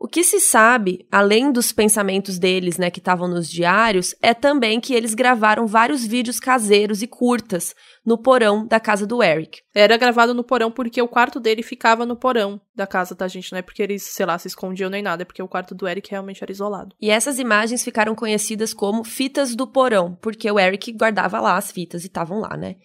O 0.00 0.06
que 0.06 0.22
se 0.22 0.38
sabe, 0.38 1.04
além 1.10 1.50
dos 1.50 1.72
pensamentos 1.72 2.38
deles, 2.38 2.78
né, 2.78 2.88
que 2.88 3.00
estavam 3.00 3.26
nos 3.26 3.50
diários, 3.50 4.14
é 4.22 4.32
também 4.32 4.78
que 4.78 4.94
eles 4.94 5.12
gravaram 5.12 5.66
vários 5.66 6.06
vídeos 6.06 6.38
caseiros 6.38 7.02
e 7.02 7.08
curtas 7.08 7.74
no 8.06 8.16
porão 8.16 8.64
da 8.64 8.78
casa 8.78 9.04
do 9.04 9.20
Eric. 9.20 9.60
Era 9.74 9.96
gravado 9.96 10.32
no 10.32 10.44
porão 10.44 10.70
porque 10.70 11.02
o 11.02 11.08
quarto 11.08 11.40
dele 11.40 11.64
ficava 11.64 12.06
no 12.06 12.14
porão 12.14 12.60
da 12.76 12.86
casa 12.86 13.12
da 13.12 13.26
gente, 13.26 13.50
não 13.50 13.58
é 13.58 13.62
porque 13.62 13.82
eles, 13.82 14.04
sei 14.04 14.24
lá, 14.24 14.38
se 14.38 14.46
escondiam 14.46 14.88
nem 14.88 15.02
nada, 15.02 15.22
é 15.22 15.24
porque 15.24 15.42
o 15.42 15.48
quarto 15.48 15.74
do 15.74 15.88
Eric 15.88 16.08
realmente 16.12 16.44
era 16.44 16.52
isolado. 16.52 16.94
E 17.00 17.10
essas 17.10 17.40
imagens 17.40 17.82
ficaram 17.82 18.14
conhecidas 18.14 18.72
como 18.72 19.02
fitas 19.02 19.56
do 19.56 19.66
porão, 19.66 20.16
porque 20.22 20.48
o 20.48 20.60
Eric 20.60 20.92
guardava 20.92 21.40
lá 21.40 21.56
as 21.56 21.72
fitas 21.72 22.04
e 22.04 22.06
estavam 22.06 22.38
lá, 22.38 22.56
né? 22.56 22.76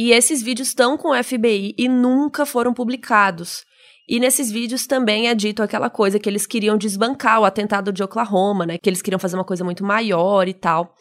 E 0.00 0.12
esses 0.12 0.40
vídeos 0.40 0.68
estão 0.68 0.96
com 0.96 1.08
o 1.08 1.24
FBI 1.24 1.74
e 1.76 1.88
nunca 1.88 2.46
foram 2.46 2.72
publicados. 2.72 3.64
E 4.08 4.20
nesses 4.20 4.48
vídeos 4.48 4.86
também 4.86 5.26
é 5.26 5.34
dito 5.34 5.60
aquela 5.60 5.90
coisa 5.90 6.20
que 6.20 6.28
eles 6.28 6.46
queriam 6.46 6.78
desbancar 6.78 7.40
o 7.40 7.44
atentado 7.44 7.92
de 7.92 8.00
Oklahoma, 8.00 8.64
né? 8.64 8.78
Que 8.78 8.88
eles 8.88 9.02
queriam 9.02 9.18
fazer 9.18 9.34
uma 9.34 9.44
coisa 9.44 9.64
muito 9.64 9.82
maior 9.82 10.46
e 10.46 10.54
tal. 10.54 10.94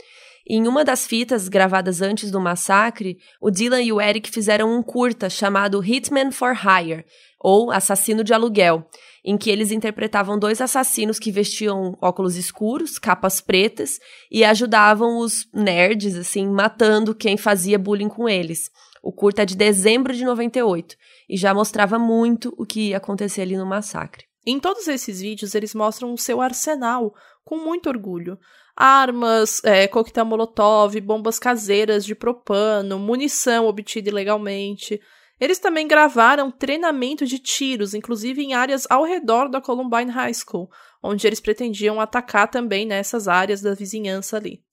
Em 0.50 0.68
uma 0.68 0.84
das 0.84 1.06
fitas 1.06 1.48
gravadas 1.48 2.02
antes 2.02 2.32
do 2.32 2.42
massacre, 2.42 3.20
o 3.40 3.52
Dylan 3.52 3.84
e 3.84 3.94
o 3.94 4.02
Eric 4.02 4.32
fizeram 4.32 4.76
um 4.76 4.82
curta 4.82 5.30
chamado 5.30 5.84
Hitman 5.84 6.32
for 6.32 6.56
Hire, 6.56 7.06
ou 7.40 7.70
Assassino 7.70 8.24
de 8.24 8.34
Aluguel, 8.34 8.84
em 9.24 9.38
que 9.38 9.52
eles 9.52 9.72
interpretavam 9.72 10.40
dois 10.40 10.60
assassinos 10.60 11.20
que 11.20 11.32
vestiam 11.32 11.96
óculos 12.02 12.36
escuros, 12.36 12.98
capas 12.98 13.42
pretas 13.42 14.00
e 14.32 14.44
ajudavam 14.44 15.20
os 15.20 15.48
nerds, 15.54 16.16
assim, 16.16 16.48
matando 16.48 17.14
quem 17.14 17.38
fazia 17.38 17.78
bullying 17.78 18.10
com 18.10 18.28
eles. 18.28 18.72
O 19.02 19.12
curta 19.12 19.44
é 19.44 19.46
de 19.46 19.56
dezembro 19.56 20.14
de 20.14 20.24
98 20.26 20.96
e 21.30 21.38
já 21.38 21.54
mostrava 21.54 22.00
muito 22.00 22.54
o 22.58 22.66
que 22.66 22.90
ia 22.90 22.98
acontecer 22.98 23.42
ali 23.42 23.56
no 23.56 23.66
massacre. 23.66 24.26
Em 24.46 24.60
todos 24.60 24.88
esses 24.88 25.20
vídeos, 25.20 25.56
eles 25.56 25.76
mostram 25.76 26.14
o 26.14 26.18
seu 26.18 26.42
arsenal 26.42 27.14
com 27.44 27.58
muito 27.58 27.90
orgulho. 27.90 28.40
Armas, 28.76 29.62
é, 29.64 29.88
coquetel 29.88 30.26
molotov, 30.26 31.00
bombas 31.02 31.38
caseiras 31.40 32.06
de 32.06 32.16
propano, 32.16 33.00
munição 33.00 33.66
obtida 33.66 34.10
ilegalmente. 34.10 35.02
Eles 35.40 35.60
também 35.60 35.88
gravaram 35.88 36.50
treinamento 36.50 37.26
de 37.26 37.40
tiros, 37.40 37.94
inclusive 37.94 38.42
em 38.42 38.54
áreas 38.54 38.88
ao 38.90 39.04
redor 39.04 39.50
da 39.50 39.62
Columbine 39.62 40.12
High 40.12 40.34
School, 40.34 40.70
onde 41.02 41.28
eles 41.28 41.40
pretendiam 41.40 42.00
atacar 42.00 42.50
também 42.50 42.86
nessas 42.86 43.28
áreas 43.28 43.62
da 43.62 43.74
vizinhança 43.74 44.38
ali. 44.38 44.64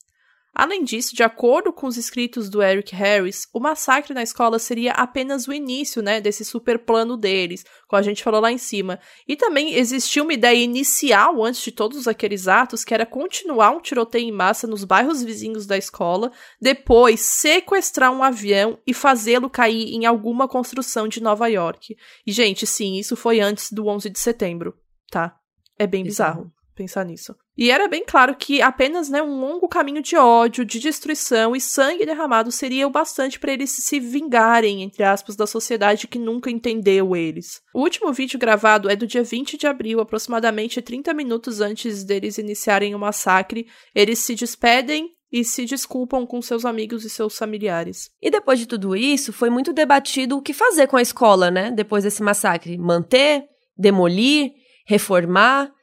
Além 0.54 0.84
disso, 0.84 1.16
de 1.16 1.22
acordo 1.24 1.72
com 1.72 1.88
os 1.88 1.96
escritos 1.96 2.48
do 2.48 2.62
Eric 2.62 2.94
Harris, 2.94 3.48
o 3.52 3.58
massacre 3.58 4.14
na 4.14 4.22
escola 4.22 4.60
seria 4.60 4.92
apenas 4.92 5.48
o 5.48 5.52
início, 5.52 6.00
né, 6.00 6.20
desse 6.20 6.44
super 6.44 6.78
plano 6.78 7.16
deles, 7.16 7.64
como 7.88 7.98
a 7.98 8.02
gente 8.02 8.22
falou 8.22 8.40
lá 8.40 8.52
em 8.52 8.58
cima. 8.58 9.00
E 9.26 9.34
também 9.34 9.74
existia 9.74 10.22
uma 10.22 10.32
ideia 10.32 10.62
inicial 10.62 11.42
antes 11.44 11.60
de 11.60 11.72
todos 11.72 12.06
aqueles 12.06 12.46
atos, 12.46 12.84
que 12.84 12.94
era 12.94 13.04
continuar 13.04 13.70
um 13.70 13.80
tiroteio 13.80 14.28
em 14.28 14.32
massa 14.32 14.68
nos 14.68 14.84
bairros 14.84 15.24
vizinhos 15.24 15.66
da 15.66 15.76
escola, 15.76 16.30
depois 16.60 17.20
sequestrar 17.20 18.12
um 18.12 18.22
avião 18.22 18.78
e 18.86 18.94
fazê-lo 18.94 19.50
cair 19.50 19.92
em 19.92 20.06
alguma 20.06 20.46
construção 20.46 21.08
de 21.08 21.20
Nova 21.20 21.48
York. 21.48 21.96
E 22.24 22.30
gente, 22.30 22.64
sim, 22.64 22.94
isso 22.94 23.16
foi 23.16 23.40
antes 23.40 23.72
do 23.72 23.88
11 23.88 24.08
de 24.08 24.20
setembro, 24.20 24.74
tá? 25.10 25.36
É 25.76 25.86
bem 25.86 26.04
bizarro 26.04 26.52
pensar 26.74 27.04
nisso. 27.04 27.34
E 27.56 27.70
era 27.70 27.86
bem 27.86 28.04
claro 28.04 28.34
que 28.34 28.60
apenas 28.60 29.08
né, 29.08 29.22
um 29.22 29.38
longo 29.38 29.68
caminho 29.68 30.02
de 30.02 30.16
ódio, 30.16 30.64
de 30.64 30.80
destruição 30.80 31.54
e 31.54 31.60
sangue 31.60 32.04
derramado 32.04 32.50
seria 32.50 32.86
o 32.86 32.90
bastante 32.90 33.38
para 33.38 33.52
eles 33.52 33.70
se 33.70 34.00
vingarem, 34.00 34.82
entre 34.82 35.04
aspas, 35.04 35.36
da 35.36 35.46
sociedade 35.46 36.08
que 36.08 36.18
nunca 36.18 36.50
entendeu 36.50 37.14
eles. 37.14 37.60
O 37.72 37.82
último 37.82 38.12
vídeo 38.12 38.38
gravado 38.38 38.90
é 38.90 38.96
do 38.96 39.06
dia 39.06 39.22
20 39.22 39.56
de 39.56 39.68
abril, 39.68 40.00
aproximadamente 40.00 40.82
30 40.82 41.14
minutos 41.14 41.60
antes 41.60 42.02
deles 42.02 42.38
iniciarem 42.38 42.94
o 42.94 42.98
massacre. 42.98 43.66
Eles 43.94 44.18
se 44.18 44.34
despedem 44.34 45.10
e 45.30 45.44
se 45.44 45.64
desculpam 45.64 46.26
com 46.26 46.40
seus 46.40 46.64
amigos 46.64 47.04
e 47.04 47.10
seus 47.10 47.36
familiares. 47.36 48.08
E 48.22 48.30
depois 48.30 48.58
de 48.58 48.66
tudo 48.66 48.94
isso, 48.94 49.32
foi 49.32 49.50
muito 49.50 49.72
debatido 49.72 50.36
o 50.36 50.42
que 50.42 50.52
fazer 50.52 50.86
com 50.86 50.96
a 50.96 51.02
escola, 51.02 51.50
né? 51.50 51.70
Depois 51.70 52.04
desse 52.04 52.22
massacre. 52.22 52.78
Manter? 52.78 53.44
Demolir? 53.76 54.52
Reformar? 54.86 55.73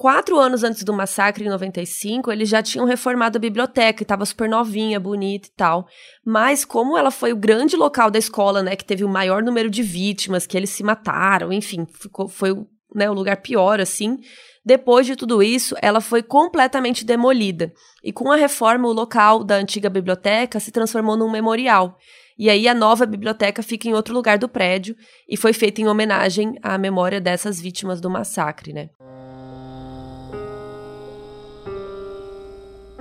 Quatro 0.00 0.38
anos 0.38 0.64
antes 0.64 0.82
do 0.82 0.94
massacre, 0.94 1.44
em 1.44 1.50
95, 1.50 2.32
eles 2.32 2.48
já 2.48 2.62
tinham 2.62 2.86
reformado 2.86 3.36
a 3.36 3.38
biblioteca 3.38 4.02
estava 4.02 4.24
super 4.24 4.48
novinha, 4.48 4.98
bonita 4.98 5.48
e 5.48 5.50
tal. 5.50 5.86
Mas 6.24 6.64
como 6.64 6.96
ela 6.96 7.10
foi 7.10 7.34
o 7.34 7.36
grande 7.36 7.76
local 7.76 8.10
da 8.10 8.18
escola, 8.18 8.62
né, 8.62 8.74
que 8.74 8.84
teve 8.86 9.04
o 9.04 9.08
maior 9.10 9.42
número 9.42 9.68
de 9.68 9.82
vítimas, 9.82 10.46
que 10.46 10.56
eles 10.56 10.70
se 10.70 10.82
mataram, 10.82 11.52
enfim, 11.52 11.86
ficou, 12.00 12.28
foi 12.28 12.56
né, 12.94 13.10
o 13.10 13.12
lugar 13.12 13.42
pior, 13.42 13.78
assim. 13.78 14.16
Depois 14.64 15.04
de 15.04 15.14
tudo 15.16 15.42
isso, 15.42 15.76
ela 15.82 16.00
foi 16.00 16.22
completamente 16.22 17.04
demolida. 17.04 17.70
E 18.02 18.10
com 18.10 18.32
a 18.32 18.36
reforma, 18.36 18.88
o 18.88 18.94
local 18.94 19.44
da 19.44 19.56
antiga 19.56 19.90
biblioteca 19.90 20.58
se 20.58 20.72
transformou 20.72 21.14
num 21.14 21.30
memorial. 21.30 21.98
E 22.38 22.48
aí 22.48 22.66
a 22.66 22.74
nova 22.74 23.04
biblioteca 23.04 23.62
fica 23.62 23.86
em 23.86 23.92
outro 23.92 24.14
lugar 24.14 24.38
do 24.38 24.48
prédio 24.48 24.96
e 25.28 25.36
foi 25.36 25.52
feita 25.52 25.82
em 25.82 25.88
homenagem 25.88 26.54
à 26.62 26.78
memória 26.78 27.20
dessas 27.20 27.60
vítimas 27.60 28.00
do 28.00 28.08
massacre, 28.08 28.72
né? 28.72 28.88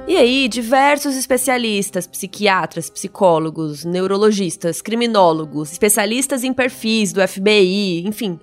E 0.07 0.15
aí, 0.15 0.47
diversos 0.47 1.15
especialistas, 1.15 2.07
psiquiatras, 2.07 2.89
psicólogos, 2.89 3.85
neurologistas, 3.85 4.81
criminólogos, 4.81 5.71
especialistas 5.71 6.43
em 6.43 6.51
perfis 6.51 7.13
do 7.13 7.25
FBI, 7.27 8.07
enfim, 8.07 8.39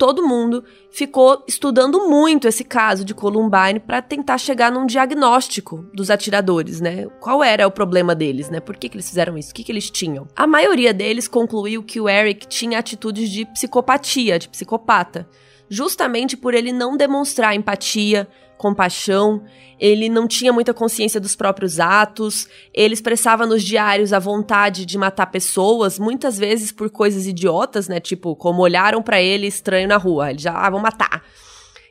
todo 0.00 0.26
mundo 0.26 0.64
ficou 0.90 1.44
estudando 1.46 2.08
muito 2.08 2.48
esse 2.48 2.64
caso 2.64 3.04
de 3.04 3.12
Columbine 3.12 3.78
para 3.78 4.00
tentar 4.00 4.38
chegar 4.38 4.72
num 4.72 4.86
diagnóstico 4.86 5.84
dos 5.92 6.08
atiradores, 6.08 6.80
né? 6.80 7.06
Qual 7.20 7.44
era 7.44 7.66
o 7.66 7.70
problema 7.70 8.14
deles, 8.14 8.48
né? 8.48 8.60
Por 8.60 8.78
que, 8.78 8.88
que 8.88 8.96
eles 8.96 9.06
fizeram 9.06 9.36
isso? 9.36 9.50
O 9.50 9.54
que, 9.54 9.62
que 9.62 9.70
eles 9.70 9.90
tinham? 9.90 10.26
A 10.34 10.46
maioria 10.46 10.94
deles 10.94 11.28
concluiu 11.28 11.82
que 11.82 12.00
o 12.00 12.08
Eric 12.08 12.48
tinha 12.48 12.78
atitudes 12.78 13.28
de 13.28 13.44
psicopatia, 13.44 14.38
de 14.38 14.48
psicopata, 14.48 15.28
justamente 15.68 16.34
por 16.34 16.54
ele 16.54 16.72
não 16.72 16.96
demonstrar 16.96 17.54
empatia, 17.54 18.26
compaixão, 18.60 19.42
ele 19.78 20.10
não 20.10 20.28
tinha 20.28 20.52
muita 20.52 20.74
consciência 20.74 21.18
dos 21.18 21.34
próprios 21.34 21.80
atos, 21.80 22.46
ele 22.74 22.92
expressava 22.92 23.46
nos 23.46 23.62
diários 23.62 24.12
a 24.12 24.18
vontade 24.18 24.84
de 24.84 24.98
matar 24.98 25.26
pessoas, 25.26 25.98
muitas 25.98 26.36
vezes 26.38 26.70
por 26.70 26.90
coisas 26.90 27.26
idiotas, 27.26 27.88
né? 27.88 27.98
Tipo, 27.98 28.36
como 28.36 28.60
olharam 28.60 29.02
para 29.02 29.20
ele 29.20 29.46
estranho 29.46 29.88
na 29.88 29.96
rua, 29.96 30.30
ele 30.30 30.40
já, 30.40 30.52
ah, 30.52 30.68
vão 30.68 30.78
matar. 30.78 31.24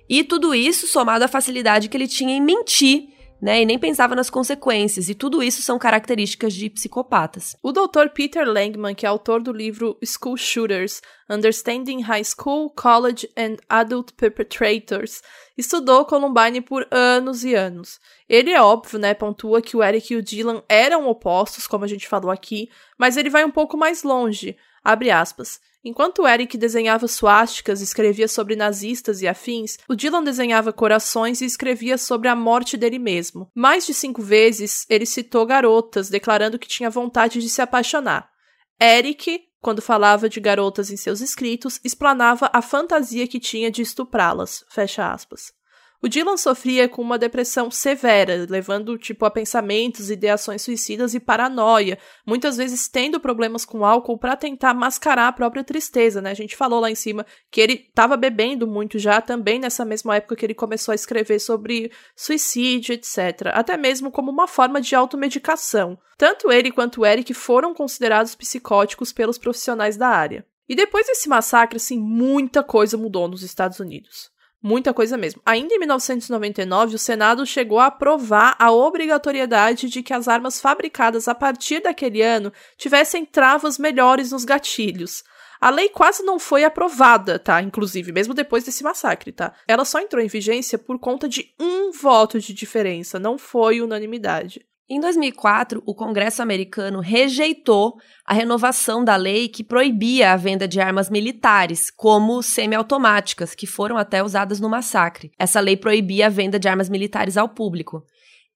E 0.07 0.23
tudo 0.23 0.53
isso 0.53 0.85
somado 0.85 1.25
à 1.25 1.27
facilidade 1.27 1.89
que 1.89 1.97
ele 1.97 2.07
tinha 2.07 2.35
em 2.35 2.41
mentir 2.41 3.09
né? 3.41 3.61
E 3.61 3.65
nem 3.65 3.79
pensava 3.79 4.15
nas 4.15 4.29
consequências. 4.29 5.09
E 5.09 5.15
tudo 5.15 5.41
isso 5.41 5.61
são 5.61 5.79
características 5.79 6.53
de 6.53 6.69
psicopatas. 6.69 7.55
O 7.61 7.71
Dr. 7.71 8.09
Peter 8.13 8.47
Langman, 8.47 8.93
que 8.93 9.05
é 9.05 9.09
autor 9.09 9.41
do 9.41 9.51
livro 9.51 9.97
School 10.03 10.37
Shooters: 10.37 11.01
Understanding 11.29 12.01
High 12.01 12.23
School, 12.23 12.69
College 12.71 13.29
and 13.37 13.57
Adult 13.69 14.13
Perpetrators, 14.13 15.21
estudou 15.57 16.05
Columbine 16.05 16.61
por 16.61 16.87
anos 16.91 17.43
e 17.43 17.55
anos. 17.55 17.99
Ele 18.27 18.51
é 18.51 18.61
óbvio, 18.61 18.99
né, 18.99 19.13
pontua 19.13 19.61
que 19.61 19.75
o 19.75 19.83
Eric 19.83 20.13
e 20.13 20.17
o 20.17 20.21
Dylan 20.21 20.61
eram 20.69 21.07
opostos, 21.07 21.65
como 21.65 21.85
a 21.85 21.87
gente 21.87 22.07
falou 22.07 22.29
aqui, 22.29 22.69
mas 22.97 23.17
ele 23.17 23.29
vai 23.29 23.43
um 23.43 23.51
pouco 23.51 23.77
mais 23.77 24.03
longe. 24.03 24.55
Abre 24.83 25.09
aspas. 25.11 25.59
Enquanto 25.83 26.27
Eric 26.27 26.57
desenhava 26.57 27.07
suásticas 27.07 27.79
e 27.79 27.85
escrevia 27.85 28.27
sobre 28.27 28.55
nazistas 28.55 29.21
e 29.21 29.27
afins, 29.27 29.77
o 29.87 29.95
Dylan 29.95 30.23
desenhava 30.23 30.73
corações 30.73 31.39
e 31.39 31.45
escrevia 31.45 31.97
sobre 31.97 32.27
a 32.27 32.35
morte 32.35 32.75
dele 32.75 32.99
mesmo. 32.99 33.49
Mais 33.55 33.85
de 33.85 33.93
cinco 33.93 34.21
vezes, 34.21 34.85
ele 34.89 35.05
citou 35.05 35.45
garotas, 35.45 36.09
declarando 36.09 36.59
que 36.59 36.67
tinha 36.67 36.89
vontade 36.89 37.39
de 37.41 37.47
se 37.47 37.61
apaixonar. 37.61 38.29
Eric, 38.81 39.41
quando 39.61 39.81
falava 39.81 40.27
de 40.27 40.39
garotas 40.39 40.91
em 40.91 40.97
seus 40.97 41.21
escritos, 41.21 41.79
explanava 41.83 42.49
a 42.53 42.61
fantasia 42.61 43.27
que 43.27 43.39
tinha 43.39 43.71
de 43.71 43.81
estuprá-las. 43.81 44.65
Fecha 44.69 45.11
aspas. 45.11 45.53
O 46.01 46.07
Dylan 46.07 46.37
sofria 46.37 46.87
com 46.87 47.01
uma 47.01 47.17
depressão 47.17 47.69
severa, 47.69 48.47
levando 48.49 48.97
tipo 48.97 49.25
a 49.25 49.31
pensamentos, 49.31 50.09
ideações 50.09 50.61
suicidas 50.61 51.13
e 51.13 51.19
paranoia, 51.19 51.97
muitas 52.25 52.55
vezes 52.55 52.87
tendo 52.87 53.19
problemas 53.19 53.65
com 53.65 53.83
álcool 53.83 54.17
para 54.17 54.37
tentar 54.37 54.73
mascarar 54.73 55.27
a 55.27 55.33
própria 55.33 55.61
tristeza, 55.61 56.21
né? 56.21 56.31
A 56.31 56.35
gente 56.35 56.55
falou 56.55 56.79
lá 56.79 56.89
em 56.89 56.95
cima 56.95 57.25
que 57.51 57.59
ele 57.59 57.73
estava 57.73 58.15
bebendo 58.15 58.65
muito 58.65 58.97
já 58.97 59.19
também 59.19 59.59
nessa 59.59 59.83
mesma 59.83 60.15
época 60.15 60.37
que 60.37 60.45
ele 60.45 60.53
começou 60.53 60.93
a 60.93 60.95
escrever 60.95 61.37
sobre 61.37 61.91
suicídio, 62.15 62.93
etc, 62.93 63.47
até 63.53 63.75
mesmo 63.75 64.09
como 64.09 64.31
uma 64.31 64.47
forma 64.47 64.79
de 64.79 64.95
automedicação. 64.95 65.99
Tanto 66.17 66.49
ele 66.49 66.71
quanto 66.71 67.01
o 67.01 67.05
Eric 67.05 67.33
foram 67.33 67.73
considerados 67.73 68.35
psicóticos 68.35 69.11
pelos 69.11 69.37
profissionais 69.37 69.97
da 69.97 70.07
área. 70.07 70.45
E 70.67 70.75
depois 70.75 71.07
desse 71.07 71.27
massacre, 71.27 71.75
assim, 71.75 71.99
muita 71.99 72.63
coisa 72.63 72.95
mudou 72.95 73.27
nos 73.27 73.43
Estados 73.43 73.81
Unidos. 73.81 74.31
Muita 74.61 74.93
coisa 74.93 75.17
mesmo. 75.17 75.41
Ainda 75.45 75.73
em 75.73 75.79
1999, 75.79 76.95
o 76.95 76.99
Senado 76.99 77.45
chegou 77.45 77.79
a 77.79 77.85
aprovar 77.85 78.57
a 78.59 78.71
obrigatoriedade 78.71 79.87
de 79.87 80.03
que 80.03 80.13
as 80.13 80.27
armas 80.27 80.59
fabricadas 80.59 81.29
a 81.29 81.35
partir 81.35 81.81
daquele 81.81 82.21
ano 82.21 82.51
tivessem 82.77 83.25
travas 83.25 83.77
melhores 83.77 84.31
nos 84.31 84.43
gatilhos. 84.43 85.23
A 85.61 85.69
lei 85.69 85.89
quase 85.89 86.23
não 86.23 86.39
foi 86.39 86.63
aprovada, 86.63 87.39
tá? 87.39 87.61
Inclusive, 87.61 88.11
mesmo 88.11 88.33
depois 88.33 88.63
desse 88.63 88.83
massacre, 88.83 89.31
tá? 89.31 89.53
Ela 89.67 89.85
só 89.85 89.99
entrou 89.99 90.21
em 90.23 90.27
vigência 90.27 90.77
por 90.77 90.99
conta 90.99 91.27
de 91.27 91.53
um 91.59 91.91
voto 91.91 92.39
de 92.39 92.53
diferença, 92.53 93.19
não 93.19 93.37
foi 93.37 93.81
unanimidade. 93.81 94.65
Em 94.91 94.99
2004, 94.99 95.83
o 95.85 95.93
Congresso 95.93 96.41
americano 96.41 96.99
rejeitou 96.99 97.99
a 98.25 98.33
renovação 98.33 99.03
da 99.03 99.15
lei 99.15 99.47
que 99.47 99.63
proibia 99.63 100.33
a 100.33 100.35
venda 100.35 100.67
de 100.67 100.81
armas 100.81 101.11
militares, 101.11 101.91
como 101.91 102.41
semiautomáticas, 102.41 103.53
que 103.53 103.67
foram 103.67 103.97
até 103.97 104.23
usadas 104.23 104.59
no 104.59 104.67
massacre. 104.67 105.31
Essa 105.37 105.59
lei 105.59 105.77
proibia 105.77 106.25
a 106.25 106.29
venda 106.29 106.57
de 106.57 106.67
armas 106.67 106.89
militares 106.89 107.37
ao 107.37 107.47
público. 107.47 108.03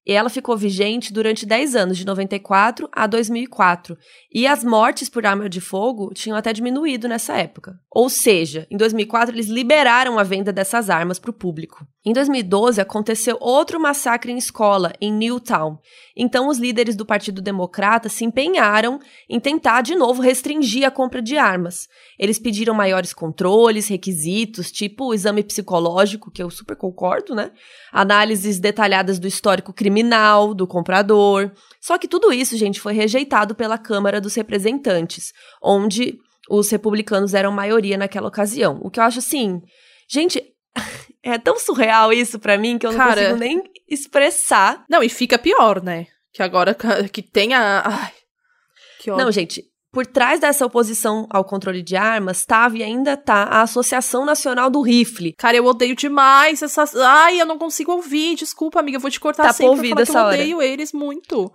E 0.05 0.11
ela 0.11 0.29
ficou 0.29 0.57
vigente 0.57 1.13
durante 1.13 1.45
10 1.45 1.75
anos, 1.77 1.97
de 1.97 2.05
94 2.05 2.89
a 2.91 3.07
2004. 3.07 3.97
E 4.33 4.45
as 4.45 4.61
mortes 4.61 5.07
por 5.07 5.25
arma 5.25 5.47
de 5.47 5.61
fogo 5.61 6.13
tinham 6.13 6.37
até 6.37 6.51
diminuído 6.51 7.07
nessa 7.07 7.37
época. 7.37 7.79
Ou 7.89 8.09
seja, 8.09 8.67
em 8.69 8.75
2004 8.75 9.33
eles 9.33 9.47
liberaram 9.47 10.19
a 10.19 10.23
venda 10.23 10.51
dessas 10.51 10.89
armas 10.89 11.19
para 11.19 11.31
o 11.31 11.33
público. 11.33 11.87
Em 12.05 12.11
2012 12.11 12.81
aconteceu 12.81 13.37
outro 13.39 13.79
massacre 13.79 14.29
em 14.29 14.37
escola, 14.37 14.91
em 14.99 15.13
Newtown. 15.13 15.77
Então 16.17 16.49
os 16.49 16.57
líderes 16.57 16.97
do 16.97 17.05
Partido 17.05 17.41
Democrata 17.41 18.09
se 18.09 18.25
empenharam 18.25 18.99
em 19.29 19.39
tentar 19.39 19.81
de 19.81 19.95
novo 19.95 20.21
restringir 20.21 20.85
a 20.85 20.91
compra 20.91 21.21
de 21.21 21.37
armas. 21.37 21.87
Eles 22.19 22.37
pediram 22.37 22.73
maiores 22.73 23.13
controles, 23.13 23.87
requisitos, 23.87 24.69
tipo 24.69 25.13
exame 25.13 25.43
psicológico, 25.43 26.29
que 26.29 26.43
eu 26.43 26.49
super 26.49 26.75
concordo, 26.75 27.33
né? 27.33 27.51
Análises 27.91 28.59
detalhadas 28.59 29.17
do 29.17 29.27
histórico 29.27 29.71
criminal 29.71 29.92
do 30.55 30.65
comprador. 30.65 31.51
Só 31.81 31.97
que 31.97 32.07
tudo 32.07 32.31
isso, 32.31 32.57
gente, 32.57 32.79
foi 32.79 32.93
rejeitado 32.93 33.53
pela 33.53 33.77
Câmara 33.77 34.21
dos 34.21 34.35
Representantes, 34.35 35.33
onde 35.61 36.17
os 36.49 36.69
republicanos 36.69 37.33
eram 37.33 37.51
maioria 37.51 37.97
naquela 37.97 38.27
ocasião. 38.27 38.79
O 38.81 38.89
que 38.89 38.99
eu 38.99 39.03
acho 39.03 39.19
assim, 39.19 39.61
gente, 40.09 40.43
é 41.21 41.37
tão 41.37 41.57
surreal 41.59 42.11
isso 42.13 42.39
para 42.39 42.57
mim 42.57 42.77
que 42.77 42.85
eu 42.85 42.91
não 42.91 42.97
Cara, 42.97 43.21
consigo 43.21 43.39
nem 43.39 43.63
expressar. 43.89 44.85
Não, 44.89 45.03
e 45.03 45.09
fica 45.09 45.37
pior, 45.37 45.83
né? 45.83 46.07
Que 46.33 46.41
agora 46.41 46.75
que 47.11 47.21
tem 47.21 47.53
a. 47.53 47.83
Ai, 47.85 48.13
que 48.99 49.11
ódio. 49.11 49.23
Não, 49.23 49.31
gente, 49.31 49.63
por 49.93 50.07
trás 50.07 50.39
dessa 50.39 50.65
oposição 50.65 51.27
ao 51.29 51.45
controle 51.45 51.83
de 51.83 51.95
armas 51.95 52.39
estava 52.39 52.75
e 52.75 52.83
ainda 52.83 53.15
tá 53.15 53.43
a 53.43 53.61
Associação 53.61 54.25
Nacional 54.25 54.67
do 54.71 54.81
Rifle. 54.81 55.33
Cara, 55.37 55.55
eu 55.55 55.65
odeio 55.65 55.95
demais 55.95 56.63
essas. 56.63 56.95
Ai, 56.95 57.39
eu 57.39 57.45
não 57.45 57.59
consigo 57.59 57.91
ouvir. 57.91 58.35
Desculpa, 58.35 58.79
amiga, 58.79 58.97
eu 58.97 59.01
vou 59.01 59.11
te 59.11 59.19
cortar 59.19 59.43
tá 59.43 59.53
sempre 59.53 59.93
pra 59.93 60.03
falar 60.03 60.31
que 60.31 60.35
eu 60.35 60.41
odeio 60.41 60.57
hora. 60.57 60.65
eles 60.65 60.91
muito. 60.91 61.53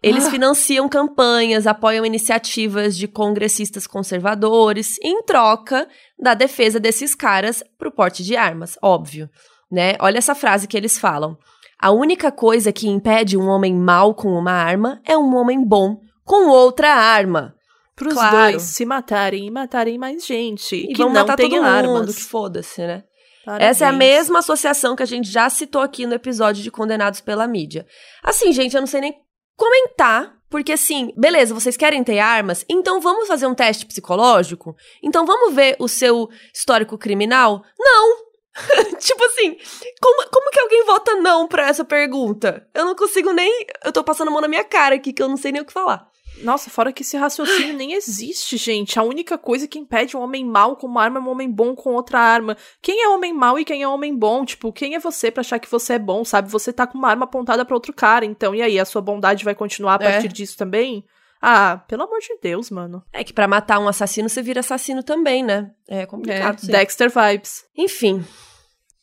Eles 0.00 0.26
ah. 0.26 0.30
financiam 0.30 0.88
campanhas, 0.88 1.66
apoiam 1.66 2.06
iniciativas 2.06 2.96
de 2.96 3.08
congressistas 3.08 3.86
conservadores, 3.86 4.96
em 5.02 5.22
troca 5.24 5.88
da 6.16 6.34
defesa 6.34 6.78
desses 6.78 7.16
caras 7.16 7.64
pro 7.76 7.90
porte 7.90 8.22
de 8.22 8.36
armas, 8.36 8.78
óbvio, 8.80 9.28
né? 9.70 9.94
Olha 10.00 10.18
essa 10.18 10.34
frase 10.36 10.68
que 10.68 10.76
eles 10.76 10.98
falam. 10.98 11.36
A 11.80 11.90
única 11.90 12.30
coisa 12.30 12.72
que 12.72 12.88
impede 12.88 13.36
um 13.36 13.48
homem 13.48 13.74
mau 13.74 14.14
com 14.14 14.28
uma 14.28 14.52
arma 14.52 15.00
é 15.04 15.18
um 15.18 15.34
homem 15.34 15.64
bom 15.64 16.00
com 16.24 16.48
outra 16.48 16.94
arma. 16.94 17.54
Pros 18.02 18.14
claro. 18.14 18.52
dois 18.52 18.62
se 18.62 18.84
matarem 18.84 19.46
e 19.46 19.50
matarem 19.50 19.98
mais 19.98 20.24
gente. 20.24 20.76
E 20.76 20.88
que 20.88 20.98
vão 20.98 21.12
não 21.12 21.20
matar 21.20 21.36
todo 21.36 21.50
mundo, 21.50 21.64
armas. 21.64 22.14
que 22.14 22.22
foda-se, 22.22 22.80
né? 22.80 23.04
Parabéns. 23.44 23.70
Essa 23.70 23.84
é 23.86 23.88
a 23.88 23.92
mesma 23.92 24.38
associação 24.38 24.94
que 24.94 25.02
a 25.02 25.06
gente 25.06 25.28
já 25.28 25.50
citou 25.50 25.82
aqui 25.82 26.06
no 26.06 26.14
episódio 26.14 26.62
de 26.62 26.70
Condenados 26.70 27.20
pela 27.20 27.46
Mídia. 27.46 27.86
Assim, 28.22 28.52
gente, 28.52 28.74
eu 28.74 28.80
não 28.80 28.86
sei 28.86 29.00
nem 29.00 29.14
comentar, 29.56 30.34
porque 30.48 30.72
assim, 30.72 31.12
beleza, 31.16 31.54
vocês 31.54 31.76
querem 31.76 32.04
ter 32.04 32.18
armas? 32.18 32.64
Então 32.68 33.00
vamos 33.00 33.26
fazer 33.26 33.46
um 33.46 33.54
teste 33.54 33.86
psicológico? 33.86 34.76
Então 35.02 35.26
vamos 35.26 35.54
ver 35.54 35.76
o 35.78 35.88
seu 35.88 36.28
histórico 36.54 36.96
criminal? 36.96 37.64
Não! 37.78 38.32
tipo 39.00 39.24
assim, 39.24 39.56
como, 40.00 40.28
como 40.30 40.50
que 40.50 40.60
alguém 40.60 40.84
vota 40.84 41.14
não 41.16 41.48
pra 41.48 41.68
essa 41.68 41.84
pergunta? 41.84 42.68
Eu 42.74 42.84
não 42.84 42.94
consigo 42.94 43.32
nem. 43.32 43.66
Eu 43.84 43.92
tô 43.92 44.04
passando 44.04 44.28
a 44.28 44.30
mão 44.30 44.40
na 44.40 44.48
minha 44.48 44.64
cara 44.64 44.94
aqui, 44.94 45.12
que 45.12 45.22
eu 45.22 45.28
não 45.28 45.36
sei 45.36 45.52
nem 45.52 45.62
o 45.62 45.64
que 45.64 45.72
falar. 45.72 46.06
Nossa, 46.38 46.70
fora 46.70 46.92
que 46.92 47.02
esse 47.02 47.16
raciocínio 47.16 47.74
nem 47.74 47.92
existe, 47.92 48.56
gente. 48.56 48.98
A 48.98 49.02
única 49.02 49.38
coisa 49.38 49.68
que 49.68 49.78
impede 49.78 50.16
um 50.16 50.20
homem 50.20 50.44
mau 50.44 50.76
com 50.76 50.86
uma 50.86 51.02
arma 51.02 51.18
é 51.18 51.22
um 51.22 51.28
homem 51.28 51.50
bom 51.50 51.74
com 51.74 51.94
outra 51.94 52.18
arma. 52.18 52.56
Quem 52.80 53.02
é 53.02 53.08
homem 53.08 53.32
mau 53.32 53.58
e 53.58 53.64
quem 53.64 53.82
é 53.82 53.88
homem 53.88 54.16
bom? 54.16 54.44
Tipo, 54.44 54.72
quem 54.72 54.94
é 54.94 54.98
você 54.98 55.30
para 55.30 55.40
achar 55.40 55.58
que 55.58 55.70
você 55.70 55.94
é 55.94 55.98
bom, 55.98 56.24
sabe? 56.24 56.50
Você 56.50 56.72
tá 56.72 56.86
com 56.86 56.98
uma 56.98 57.08
arma 57.08 57.24
apontada 57.24 57.64
para 57.64 57.76
outro 57.76 57.92
cara, 57.92 58.24
então 58.24 58.54
e 58.54 58.62
aí? 58.62 58.78
A 58.78 58.84
sua 58.84 59.02
bondade 59.02 59.44
vai 59.44 59.54
continuar 59.54 60.00
a 60.00 60.04
é. 60.04 60.12
partir 60.12 60.28
é. 60.28 60.32
disso 60.32 60.56
também? 60.56 61.04
Ah, 61.40 61.78
pelo 61.88 62.04
amor 62.04 62.20
de 62.20 62.38
Deus, 62.40 62.70
mano. 62.70 63.02
É 63.12 63.24
que 63.24 63.32
para 63.32 63.48
matar 63.48 63.80
um 63.80 63.88
assassino 63.88 64.28
você 64.28 64.40
vira 64.40 64.60
assassino 64.60 65.02
também, 65.02 65.42
né? 65.42 65.72
É 65.88 66.06
complicado. 66.06 66.62
É, 66.62 66.66
Dexter 66.66 67.10
vibes. 67.10 67.64
Enfim, 67.76 68.24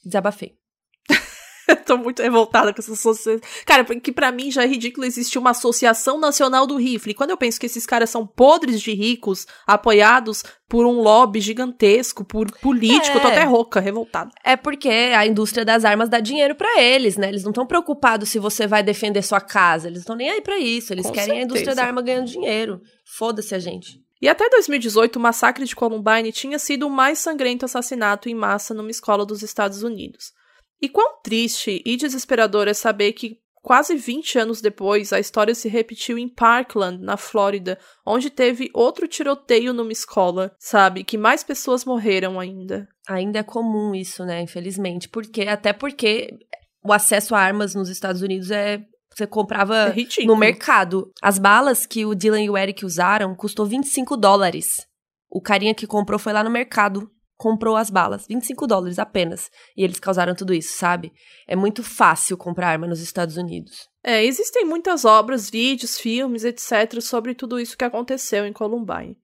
desabafei. 0.05 0.57
tô 1.85 1.97
muito 1.97 2.21
revoltada 2.21 2.73
com 2.73 2.81
essa 2.81 2.93
associação. 2.93 3.39
Cara, 3.65 3.83
que 3.83 4.11
para 4.11 4.31
mim 4.31 4.51
já 4.51 4.63
é 4.63 4.67
ridículo 4.67 5.05
existir 5.05 5.37
uma 5.37 5.51
Associação 5.51 6.19
Nacional 6.19 6.65
do 6.65 6.77
Rifle. 6.77 7.13
Quando 7.13 7.31
eu 7.31 7.37
penso 7.37 7.59
que 7.59 7.65
esses 7.65 7.85
caras 7.85 8.09
são 8.09 8.25
podres 8.25 8.81
de 8.81 8.93
ricos, 8.93 9.45
apoiados 9.65 10.43
por 10.67 10.85
um 10.85 11.01
lobby 11.01 11.41
gigantesco, 11.41 12.23
por 12.23 12.51
político, 12.59 13.13
é. 13.13 13.17
eu 13.17 13.21
tô 13.21 13.27
é. 13.27 13.31
até 13.31 13.43
rouca, 13.43 13.79
revoltada. 13.79 14.31
É 14.43 14.55
porque 14.55 14.89
a 14.89 15.25
indústria 15.25 15.65
das 15.65 15.83
armas 15.83 16.09
dá 16.09 16.19
dinheiro 16.19 16.55
para 16.55 16.81
eles, 16.81 17.17
né? 17.17 17.29
Eles 17.29 17.43
não 17.43 17.51
estão 17.51 17.65
preocupados 17.65 18.29
se 18.29 18.37
você 18.37 18.67
vai 18.67 18.83
defender 18.83 19.23
sua 19.23 19.41
casa. 19.41 19.87
Eles 19.87 19.99
estão 19.99 20.15
nem 20.15 20.29
aí 20.29 20.41
para 20.41 20.59
isso. 20.59 20.93
Eles 20.93 21.07
com 21.07 21.11
querem 21.11 21.35
certeza. 21.35 21.41
a 21.41 21.45
indústria 21.45 21.75
da 21.75 21.85
arma 21.85 22.01
ganhando 22.01 22.27
dinheiro. 22.27 22.81
Foda-se 23.03 23.55
a 23.55 23.59
gente. 23.59 23.99
E 24.21 24.27
até 24.27 24.49
2018, 24.49 25.15
o 25.15 25.19
massacre 25.19 25.65
de 25.65 25.75
Columbine 25.75 26.31
tinha 26.31 26.59
sido 26.59 26.87
o 26.87 26.89
mais 26.89 27.19
sangrento 27.19 27.63
assassinato 27.65 28.27
em 28.27 28.35
massa 28.35 28.73
numa 28.73 28.91
escola 28.91 29.25
dos 29.25 29.41
Estados 29.41 29.81
Unidos. 29.81 30.33
E 30.81 30.87
quão 30.87 31.19
triste 31.21 31.81
e 31.85 31.97
desesperador 31.97 32.67
é 32.67 32.73
saber 32.73 33.13
que 33.13 33.39
quase 33.61 33.95
20 33.95 34.39
anos 34.39 34.61
depois 34.61 35.11
a 35.11 35.19
história 35.19 35.53
se 35.53 35.67
repetiu 35.67 36.17
em 36.17 36.27
Parkland, 36.27 37.03
na 37.03 37.17
Flórida, 37.17 37.77
onde 38.05 38.29
teve 38.29 38.69
outro 38.73 39.07
tiroteio 39.07 39.73
numa 39.73 39.91
escola, 39.91 40.55
sabe? 40.57 41.03
Que 41.03 41.17
mais 41.17 41.43
pessoas 41.43 41.85
morreram 41.85 42.39
ainda. 42.39 42.87
Ainda 43.07 43.39
é 43.39 43.43
comum 43.43 43.93
isso, 43.93 44.25
né? 44.25 44.41
Infelizmente. 44.41 45.09
Porque, 45.09 45.41
até 45.43 45.73
porque 45.73 46.29
o 46.83 46.93
acesso 46.93 47.35
a 47.35 47.39
armas 47.39 47.75
nos 47.75 47.89
Estados 47.89 48.21
Unidos 48.21 48.51
é 48.51 48.81
você 49.13 49.27
comprava 49.27 49.75
é 49.89 50.25
no 50.25 50.37
mercado. 50.37 51.11
As 51.21 51.37
balas 51.37 51.85
que 51.85 52.05
o 52.05 52.15
Dylan 52.15 52.41
e 52.41 52.49
o 52.49 52.57
Eric 52.57 52.85
usaram 52.85 53.35
custou 53.35 53.65
25 53.65 54.15
dólares. 54.15 54.87
O 55.29 55.41
carinha 55.41 55.75
que 55.75 55.85
comprou 55.85 56.17
foi 56.17 56.31
lá 56.31 56.43
no 56.43 56.49
mercado 56.49 57.11
comprou 57.39 57.77
as 57.77 57.89
balas, 57.89 58.27
25 58.27 58.67
dólares 58.67 58.99
apenas, 58.99 59.49
e 59.75 59.81
eles 59.81 59.97
causaram 59.97 60.35
tudo 60.35 60.53
isso, 60.53 60.77
sabe? 60.77 61.13
É 61.47 61.55
muito 61.55 61.81
fácil 61.81 62.35
comprar 62.35 62.67
arma 62.67 62.85
nos 62.85 62.99
Estados 62.99 63.37
Unidos. 63.37 63.87
É, 64.03 64.25
existem 64.25 64.65
muitas 64.65 65.05
obras, 65.05 65.49
vídeos, 65.49 65.97
filmes, 65.97 66.43
etc., 66.43 67.01
sobre 67.01 67.33
tudo 67.33 67.57
isso 67.57 67.77
que 67.77 67.85
aconteceu 67.85 68.45
em 68.45 68.51
Columbine. 68.51 69.17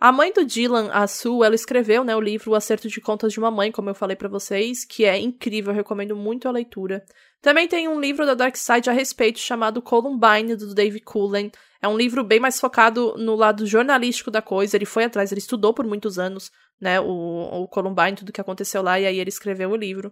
A 0.00 0.10
mãe 0.10 0.32
do 0.32 0.46
Dylan, 0.46 0.88
a 0.90 1.06
Sue, 1.06 1.44
ela 1.44 1.54
escreveu 1.54 2.02
né, 2.02 2.16
o 2.16 2.20
livro 2.22 2.52
O 2.52 2.54
Acerto 2.54 2.88
de 2.88 3.02
Contas 3.02 3.34
de 3.34 3.38
uma 3.38 3.50
Mãe, 3.50 3.70
como 3.70 3.90
eu 3.90 3.94
falei 3.94 4.16
para 4.16 4.30
vocês, 4.30 4.82
que 4.82 5.04
é 5.04 5.18
incrível, 5.18 5.72
eu 5.72 5.76
recomendo 5.76 6.16
muito 6.16 6.48
a 6.48 6.50
leitura. 6.50 7.04
Também 7.42 7.68
tem 7.68 7.86
um 7.86 8.00
livro 8.00 8.24
da 8.24 8.32
Dark 8.32 8.56
Side 8.56 8.88
a 8.88 8.94
respeito 8.94 9.38
chamado 9.38 9.82
Columbine, 9.82 10.56
do 10.56 10.74
Dave 10.74 11.00
Cullen. 11.00 11.52
É 11.82 11.86
um 11.86 11.98
livro 11.98 12.24
bem 12.24 12.40
mais 12.40 12.58
focado 12.58 13.14
no 13.18 13.34
lado 13.34 13.66
jornalístico 13.66 14.30
da 14.30 14.40
coisa. 14.40 14.74
Ele 14.74 14.86
foi 14.86 15.04
atrás, 15.04 15.32
ele 15.32 15.38
estudou 15.38 15.74
por 15.74 15.84
muitos 15.84 16.18
anos 16.18 16.50
né, 16.80 16.98
o, 16.98 17.64
o 17.64 17.68
Columbine, 17.68 18.16
tudo 18.16 18.32
que 18.32 18.40
aconteceu 18.40 18.80
lá, 18.80 18.98
e 18.98 19.04
aí 19.04 19.20
ele 19.20 19.28
escreveu 19.28 19.70
o 19.70 19.76
livro. 19.76 20.10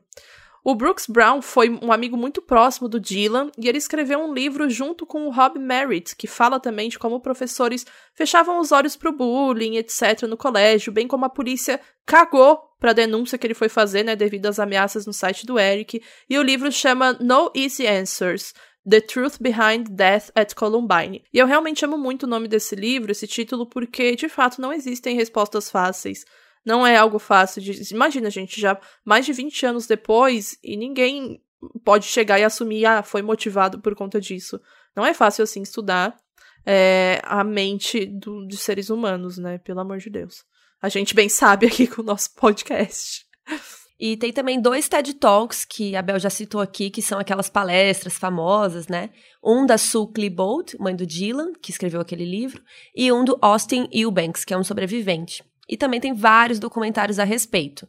O 0.68 0.74
Brooks 0.74 1.06
Brown 1.06 1.40
foi 1.40 1.70
um 1.82 1.90
amigo 1.90 2.14
muito 2.14 2.42
próximo 2.42 2.90
do 2.90 3.00
Dylan 3.00 3.50
e 3.56 3.66
ele 3.70 3.78
escreveu 3.78 4.18
um 4.18 4.34
livro 4.34 4.68
junto 4.68 5.06
com 5.06 5.26
o 5.26 5.30
Rob 5.30 5.58
Merritt, 5.58 6.14
que 6.14 6.26
fala 6.26 6.60
também 6.60 6.90
de 6.90 6.98
como 6.98 7.22
professores 7.22 7.86
fechavam 8.12 8.60
os 8.60 8.70
olhos 8.70 8.94
pro 8.94 9.10
bullying, 9.10 9.78
etc, 9.78 10.24
no 10.28 10.36
colégio, 10.36 10.92
bem 10.92 11.08
como 11.08 11.24
a 11.24 11.30
polícia 11.30 11.80
cagou 12.04 12.60
para 12.78 12.90
a 12.90 12.92
denúncia 12.92 13.38
que 13.38 13.46
ele 13.46 13.54
foi 13.54 13.70
fazer, 13.70 14.02
né, 14.02 14.14
devido 14.14 14.44
às 14.44 14.58
ameaças 14.58 15.06
no 15.06 15.12
site 15.14 15.46
do 15.46 15.58
Eric. 15.58 16.02
E 16.28 16.38
o 16.38 16.42
livro 16.42 16.70
chama 16.70 17.14
No 17.14 17.50
Easy 17.54 17.86
Answers: 17.86 18.52
The 18.86 19.00
Truth 19.00 19.38
Behind 19.40 19.88
Death 19.88 20.30
at 20.34 20.52
Columbine. 20.52 21.24
E 21.32 21.38
eu 21.38 21.46
realmente 21.46 21.82
amo 21.82 21.96
muito 21.96 22.24
o 22.24 22.28
nome 22.28 22.46
desse 22.46 22.76
livro, 22.76 23.10
esse 23.10 23.26
título, 23.26 23.66
porque 23.66 24.14
de 24.14 24.28
fato 24.28 24.60
não 24.60 24.70
existem 24.70 25.16
respostas 25.16 25.70
fáceis. 25.70 26.26
Não 26.64 26.86
é 26.86 26.96
algo 26.96 27.18
fácil 27.18 27.62
de. 27.62 27.92
Imagina, 27.92 28.30
gente, 28.30 28.60
já 28.60 28.78
mais 29.04 29.24
de 29.26 29.32
20 29.32 29.66
anos 29.66 29.86
depois 29.86 30.58
e 30.62 30.76
ninguém 30.76 31.42
pode 31.84 32.06
chegar 32.06 32.38
e 32.38 32.44
assumir, 32.44 32.86
ah, 32.86 33.02
foi 33.02 33.22
motivado 33.22 33.80
por 33.80 33.94
conta 33.94 34.20
disso. 34.20 34.60
Não 34.94 35.04
é 35.04 35.12
fácil 35.12 35.42
assim 35.42 35.62
estudar 35.62 36.16
é, 36.64 37.20
a 37.24 37.42
mente 37.42 38.06
do, 38.06 38.46
de 38.46 38.56
seres 38.56 38.90
humanos, 38.90 39.38
né? 39.38 39.58
Pelo 39.58 39.80
amor 39.80 39.98
de 39.98 40.10
Deus. 40.10 40.44
A 40.80 40.88
gente 40.88 41.14
bem 41.14 41.28
sabe 41.28 41.66
aqui 41.66 41.86
com 41.86 42.02
o 42.02 42.04
nosso 42.04 42.34
podcast. 42.34 43.26
E 44.00 44.16
tem 44.16 44.32
também 44.32 44.60
dois 44.60 44.88
TED 44.88 45.14
Talks 45.14 45.64
que 45.64 45.96
a 45.96 46.02
Bel 46.02 46.20
já 46.20 46.30
citou 46.30 46.60
aqui, 46.60 46.88
que 46.88 47.02
são 47.02 47.18
aquelas 47.18 47.50
palestras 47.50 48.16
famosas, 48.16 48.86
né? 48.86 49.10
Um 49.42 49.66
da 49.66 49.76
Sue 49.76 50.12
Klebold, 50.12 50.76
mãe 50.78 50.94
do 50.94 51.04
Dylan, 51.04 51.52
que 51.60 51.72
escreveu 51.72 52.00
aquele 52.00 52.24
livro, 52.24 52.62
e 52.94 53.10
um 53.10 53.24
do 53.24 53.36
Austin 53.42 53.88
Eubanks, 53.90 54.44
que 54.44 54.54
é 54.54 54.56
um 54.56 54.62
sobrevivente. 54.62 55.42
E 55.68 55.76
também 55.76 56.00
tem 56.00 56.14
vários 56.14 56.58
documentários 56.58 57.18
a 57.18 57.24
respeito. 57.24 57.88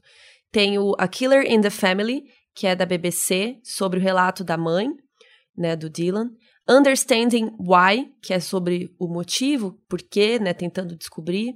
Tem 0.52 0.78
o 0.78 0.96
A 0.98 1.08
Killer 1.08 1.46
in 1.50 1.62
the 1.62 1.70
Family, 1.70 2.24
que 2.54 2.68
é 2.68 2.76
da 2.76 2.86
BBC, 2.86 3.60
sobre 3.64 4.00
o 4.00 4.02
relato 4.02 4.44
da 4.44 4.58
mãe, 4.58 4.90
né, 5.58 5.76
do 5.76 5.90
Dylan. 5.90 6.32
Understanding 6.68 7.52
Why, 7.60 8.14
que 8.22 8.34
é 8.34 8.40
sobre 8.40 8.94
o 9.00 9.08
motivo, 9.08 9.80
porquê, 9.88 10.40
né, 10.40 10.54
tentando 10.54 10.96
descobrir. 10.96 11.56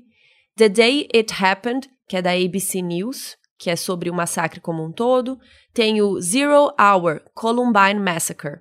The 0.56 0.70
Day 0.70 1.08
It 1.14 1.34
Happened, 1.44 1.90
que 2.08 2.18
é 2.18 2.22
da 2.22 2.32
ABC 2.32 2.82
News, 2.82 3.36
que 3.58 3.70
é 3.70 3.76
sobre 3.76 4.10
o 4.10 4.14
massacre 4.14 4.60
como 4.60 4.84
um 4.84 4.92
todo. 4.92 5.40
Tem 5.74 6.02
o 6.02 6.20
Zero 6.22 6.74
Hour 6.80 7.22
Columbine 7.34 8.00
Massacre, 8.00 8.60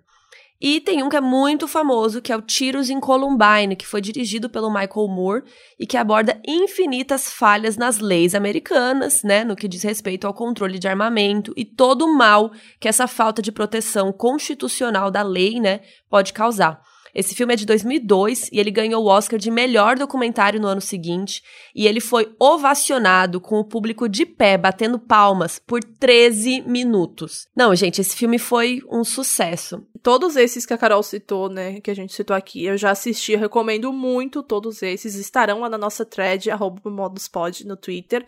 e 0.63 0.81
tem 0.81 1.03
um 1.03 1.09
que 1.09 1.17
é 1.17 1.21
muito 1.21 1.67
famoso, 1.67 2.23
que 2.23 2.31
é 2.31 2.37
o 2.37 2.41
Tiros 2.41 2.89
em 2.89 3.01
Columbine, 3.01 3.75
que 3.75 3.85
foi 3.85 4.01
dirigido 4.01 4.49
pelo 4.49 4.71
Michael 4.73 5.09
Moore 5.09 5.43
e 5.77 5.85
que 5.85 5.97
aborda 5.97 6.41
infinitas 6.47 7.33
falhas 7.33 7.77
nas 7.77 7.99
leis 7.99 8.33
americanas, 8.33 9.25
né, 9.25 9.43
no 9.43 9.57
que 9.57 9.67
diz 9.67 9.83
respeito 9.83 10.25
ao 10.25 10.33
controle 10.33 10.79
de 10.79 10.87
armamento 10.87 11.53
e 11.57 11.65
todo 11.65 12.05
o 12.05 12.17
mal 12.17 12.53
que 12.79 12.87
essa 12.87 13.09
falta 13.09 13.43
de 13.43 13.51
proteção 13.51 14.13
constitucional 14.13 15.11
da 15.11 15.23
lei, 15.23 15.59
né, 15.59 15.81
pode 16.09 16.33
causar. 16.33 16.81
Esse 17.15 17.35
filme 17.35 17.53
é 17.53 17.57
de 17.57 17.67
2002 17.67 18.49
e 18.53 18.59
ele 18.59 18.71
ganhou 18.71 19.05
o 19.05 19.07
Oscar 19.07 19.39
de 19.39 19.51
melhor 19.51 19.97
documentário 19.97 20.61
no 20.61 20.67
ano 20.67 20.81
seguinte. 20.81 21.43
E 21.75 21.87
ele 21.87 22.01
foi 22.01 22.35
ovacionado 22.39 23.41
com 23.41 23.59
o 23.59 23.65
público 23.65 24.09
de 24.09 24.25
pé, 24.25 24.57
batendo 24.57 24.99
palmas, 24.99 25.59
por 25.59 25.83
13 25.83 26.63
minutos. 26.63 27.47
Não, 27.55 27.75
gente, 27.75 28.01
esse 28.01 28.17
filme 28.17 28.39
foi 28.39 28.81
um 28.91 29.05
sucesso. 29.05 29.87
Todos 30.03 30.37
esses 30.37 30.67
que 30.67 30.73
a 30.73 30.79
Carol 30.79 31.03
citou, 31.03 31.49
né, 31.49 31.81
que 31.81 31.91
a 31.91 31.95
gente 31.95 32.13
citou 32.13 32.35
aqui, 32.35 32.65
eu 32.65 32.77
já 32.77 32.91
assisti, 32.91 33.33
eu 33.33 33.39
recomendo 33.39 33.93
muito 33.93 34.43
todos 34.43 34.83
esses. 34.83 35.15
Estarão 35.15 35.61
lá 35.61 35.69
na 35.69 35.79
nossa 35.79 36.05
thread, 36.05 36.49
moduspod, 36.85 37.67
no 37.67 37.77
Twitter. 37.77 38.27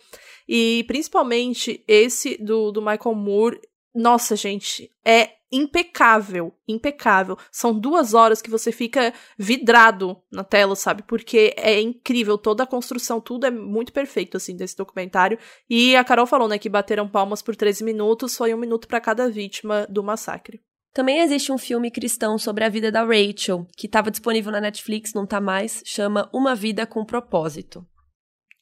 E 0.49 0.85
principalmente 0.87 1.83
esse 1.89 2.37
do, 2.37 2.71
do 2.71 2.81
Michael 2.81 3.15
Moore. 3.15 3.61
Nossa, 3.95 4.35
gente, 4.35 4.91
é 5.05 5.31
impecável, 5.53 6.53
impecável. 6.67 7.39
São 7.53 7.79
duas 7.79 8.13
horas 8.13 8.43
que 8.43 8.51
você 8.51 8.73
fica 8.73 9.15
vidrado 9.39 10.21
na 10.33 10.43
tela, 10.43 10.75
sabe? 10.75 11.05
Porque 11.05 11.55
é 11.57 11.81
incrível, 11.81 12.37
toda 12.37 12.65
a 12.65 12.67
construção, 12.67 13.21
tudo 13.21 13.47
é 13.47 13.51
muito 13.51 13.93
perfeito, 13.93 14.37
assim, 14.37 14.57
desse 14.57 14.77
documentário. 14.77 15.39
E 15.71 15.95
a 15.95 16.03
Carol 16.03 16.27
falou, 16.27 16.49
né, 16.49 16.59
que 16.59 16.69
bateram 16.69 17.09
palmas 17.09 17.41
por 17.41 17.55
13 17.55 17.85
minutos, 17.85 18.37
foi 18.37 18.53
um 18.53 18.59
minuto 18.59 18.89
para 18.89 19.01
cada 19.01 19.31
vítima 19.31 19.87
do 19.89 20.03
massacre. 20.03 20.61
Também 20.93 21.21
existe 21.21 21.53
um 21.53 21.59
filme 21.59 21.91
cristão 21.91 22.37
sobre 22.37 22.65
a 22.65 22.69
vida 22.69 22.91
da 22.91 23.05
Rachel, 23.05 23.67
que 23.77 23.87
estava 23.87 24.11
disponível 24.11 24.51
na 24.51 24.61
Netflix, 24.61 25.13
não 25.13 25.27
tá 25.27 25.41
mais, 25.41 25.83
chama 25.85 26.29
Uma 26.33 26.55
Vida 26.55 26.87
com 26.87 27.05
Propósito. 27.05 27.87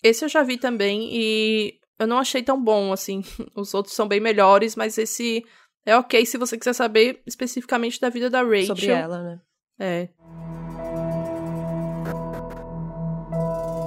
Esse 0.02 0.24
eu 0.24 0.28
já 0.28 0.42
vi 0.42 0.58
também 0.58 1.08
e 1.12 1.78
eu 2.02 2.06
não 2.06 2.18
achei 2.18 2.42
tão 2.42 2.62
bom, 2.62 2.92
assim. 2.92 3.24
Os 3.56 3.74
outros 3.74 3.94
são 3.94 4.06
bem 4.06 4.20
melhores, 4.20 4.76
mas 4.76 4.98
esse 4.98 5.44
é 5.84 5.96
ok 5.96 6.24
se 6.26 6.38
você 6.38 6.58
quiser 6.58 6.74
saber 6.74 7.22
especificamente 7.26 8.00
da 8.00 8.08
vida 8.08 8.28
da 8.28 8.42
Rachel. 8.42 8.66
Sobre 8.66 8.86
ela, 8.86 9.22
né? 9.22 9.40
É. 9.78 10.08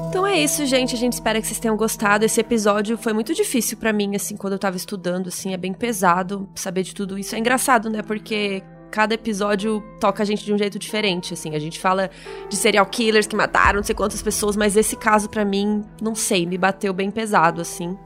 Então 0.10 0.26
é 0.26 0.40
isso, 0.40 0.66
gente. 0.66 0.96
A 0.96 0.98
gente 0.98 1.14
espera 1.14 1.42
que 1.42 1.48
vocês 1.48 1.60
tenham 1.60 1.76
gostado. 1.76 2.24
Esse 2.24 2.40
episódio 2.40 2.98
foi 2.98 3.12
muito 3.12 3.34
difícil 3.34 3.78
para 3.78 3.92
mim, 3.92 4.16
assim, 4.16 4.38
quando 4.38 4.54
eu 4.54 4.60
tava 4.60 4.78
estudando, 4.78 5.28
assim, 5.28 5.54
é 5.54 5.58
bem 5.58 5.74
pesado 5.74 6.50
saber 6.56 6.84
de 6.84 6.96
tudo 6.96 7.18
isso. 7.20 7.36
É 7.36 7.40
engraçado, 7.40 7.90
né? 7.90 8.02
Porque 8.02 8.64
cada 8.96 9.14
episódio 9.14 9.84
toca 10.00 10.24
a 10.24 10.26
gente 10.26 10.46
de 10.46 10.54
um 10.54 10.58
jeito 10.58 10.80
diferente, 10.80 11.34
assim. 11.34 11.54
A 11.54 11.60
gente 11.60 11.80
fala 11.80 12.10
de 12.48 12.56
serial 12.56 12.86
killers 12.86 13.28
que 13.28 13.36
mataram 13.36 13.80
não 13.80 13.84
sei 13.84 13.94
quantas 13.94 14.22
pessoas, 14.22 14.56
mas 14.56 14.78
esse 14.78 14.96
caso 14.96 15.30
para 15.30 15.44
mim, 15.44 15.84
não 16.02 16.16
sei, 16.16 16.46
me 16.46 16.58
bateu 16.58 16.94
bem 16.94 17.12
pesado, 17.12 17.60
assim. 17.60 17.98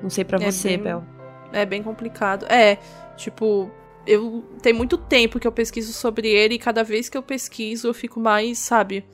Não 0.00 0.08
sei 0.08 0.24
para 0.24 0.38
é 0.40 0.50
você, 0.50 0.76
bem, 0.76 0.78
Bel. 0.84 1.04
É 1.52 1.66
bem 1.66 1.82
complicado. 1.82 2.46
É, 2.48 2.78
Tipo, 3.20 3.70
eu 4.06 4.42
tem 4.62 4.72
muito 4.72 4.96
tempo 4.96 5.38
que 5.38 5.46
eu 5.46 5.52
pesquiso 5.52 5.92
sobre 5.92 6.26
ele 6.26 6.54
e 6.54 6.58
cada 6.58 6.82
vez 6.82 7.10
que 7.10 7.18
eu 7.18 7.22
pesquiso 7.22 7.86
eu 7.86 7.92
fico 7.92 8.18
mais, 8.18 8.58
sabe? 8.58 9.04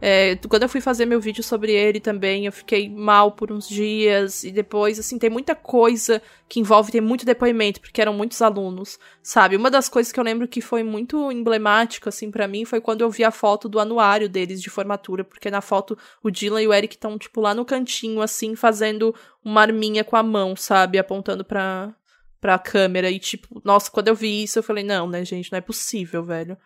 É, 0.00 0.36
quando 0.48 0.64
eu 0.64 0.68
fui 0.68 0.80
fazer 0.80 1.06
meu 1.06 1.18
vídeo 1.18 1.42
sobre 1.42 1.72
ele 1.72 1.98
também, 2.00 2.44
eu 2.44 2.52
fiquei 2.52 2.88
mal 2.88 3.32
por 3.32 3.50
uns 3.50 3.66
dias 3.66 4.44
e 4.44 4.50
depois, 4.50 4.98
assim, 4.98 5.18
tem 5.18 5.30
muita 5.30 5.54
coisa 5.54 6.20
que 6.48 6.60
envolve, 6.60 6.92
tem 6.92 7.00
muito 7.00 7.24
depoimento, 7.24 7.80
porque 7.80 8.00
eram 8.00 8.12
muitos 8.12 8.42
alunos, 8.42 8.98
sabe? 9.22 9.56
Uma 9.56 9.70
das 9.70 9.88
coisas 9.88 10.12
que 10.12 10.20
eu 10.20 10.24
lembro 10.24 10.46
que 10.46 10.60
foi 10.60 10.82
muito 10.82 11.32
emblemática, 11.32 12.10
assim, 12.10 12.30
para 12.30 12.46
mim, 12.46 12.66
foi 12.66 12.80
quando 12.80 13.00
eu 13.00 13.10
vi 13.10 13.24
a 13.24 13.30
foto 13.30 13.68
do 13.68 13.80
anuário 13.80 14.28
deles 14.28 14.60
de 14.60 14.68
formatura, 14.68 15.24
porque 15.24 15.50
na 15.50 15.62
foto 15.62 15.96
o 16.22 16.30
Dylan 16.30 16.62
e 16.62 16.68
o 16.68 16.74
Eric 16.74 16.94
estão, 16.94 17.16
tipo, 17.18 17.40
lá 17.40 17.54
no 17.54 17.64
cantinho, 17.64 18.20
assim, 18.20 18.54
fazendo 18.54 19.14
uma 19.42 19.62
arminha 19.62 20.04
com 20.04 20.16
a 20.16 20.22
mão, 20.22 20.54
sabe? 20.54 20.98
Apontando 20.98 21.44
pra, 21.44 21.94
pra 22.38 22.58
câmera. 22.58 23.10
E, 23.10 23.18
tipo, 23.18 23.62
nossa, 23.64 23.90
quando 23.90 24.08
eu 24.08 24.14
vi 24.14 24.42
isso, 24.42 24.58
eu 24.58 24.62
falei, 24.62 24.84
não, 24.84 25.08
né, 25.08 25.24
gente, 25.24 25.50
não 25.50 25.58
é 25.58 25.62
possível, 25.62 26.22
velho. 26.22 26.56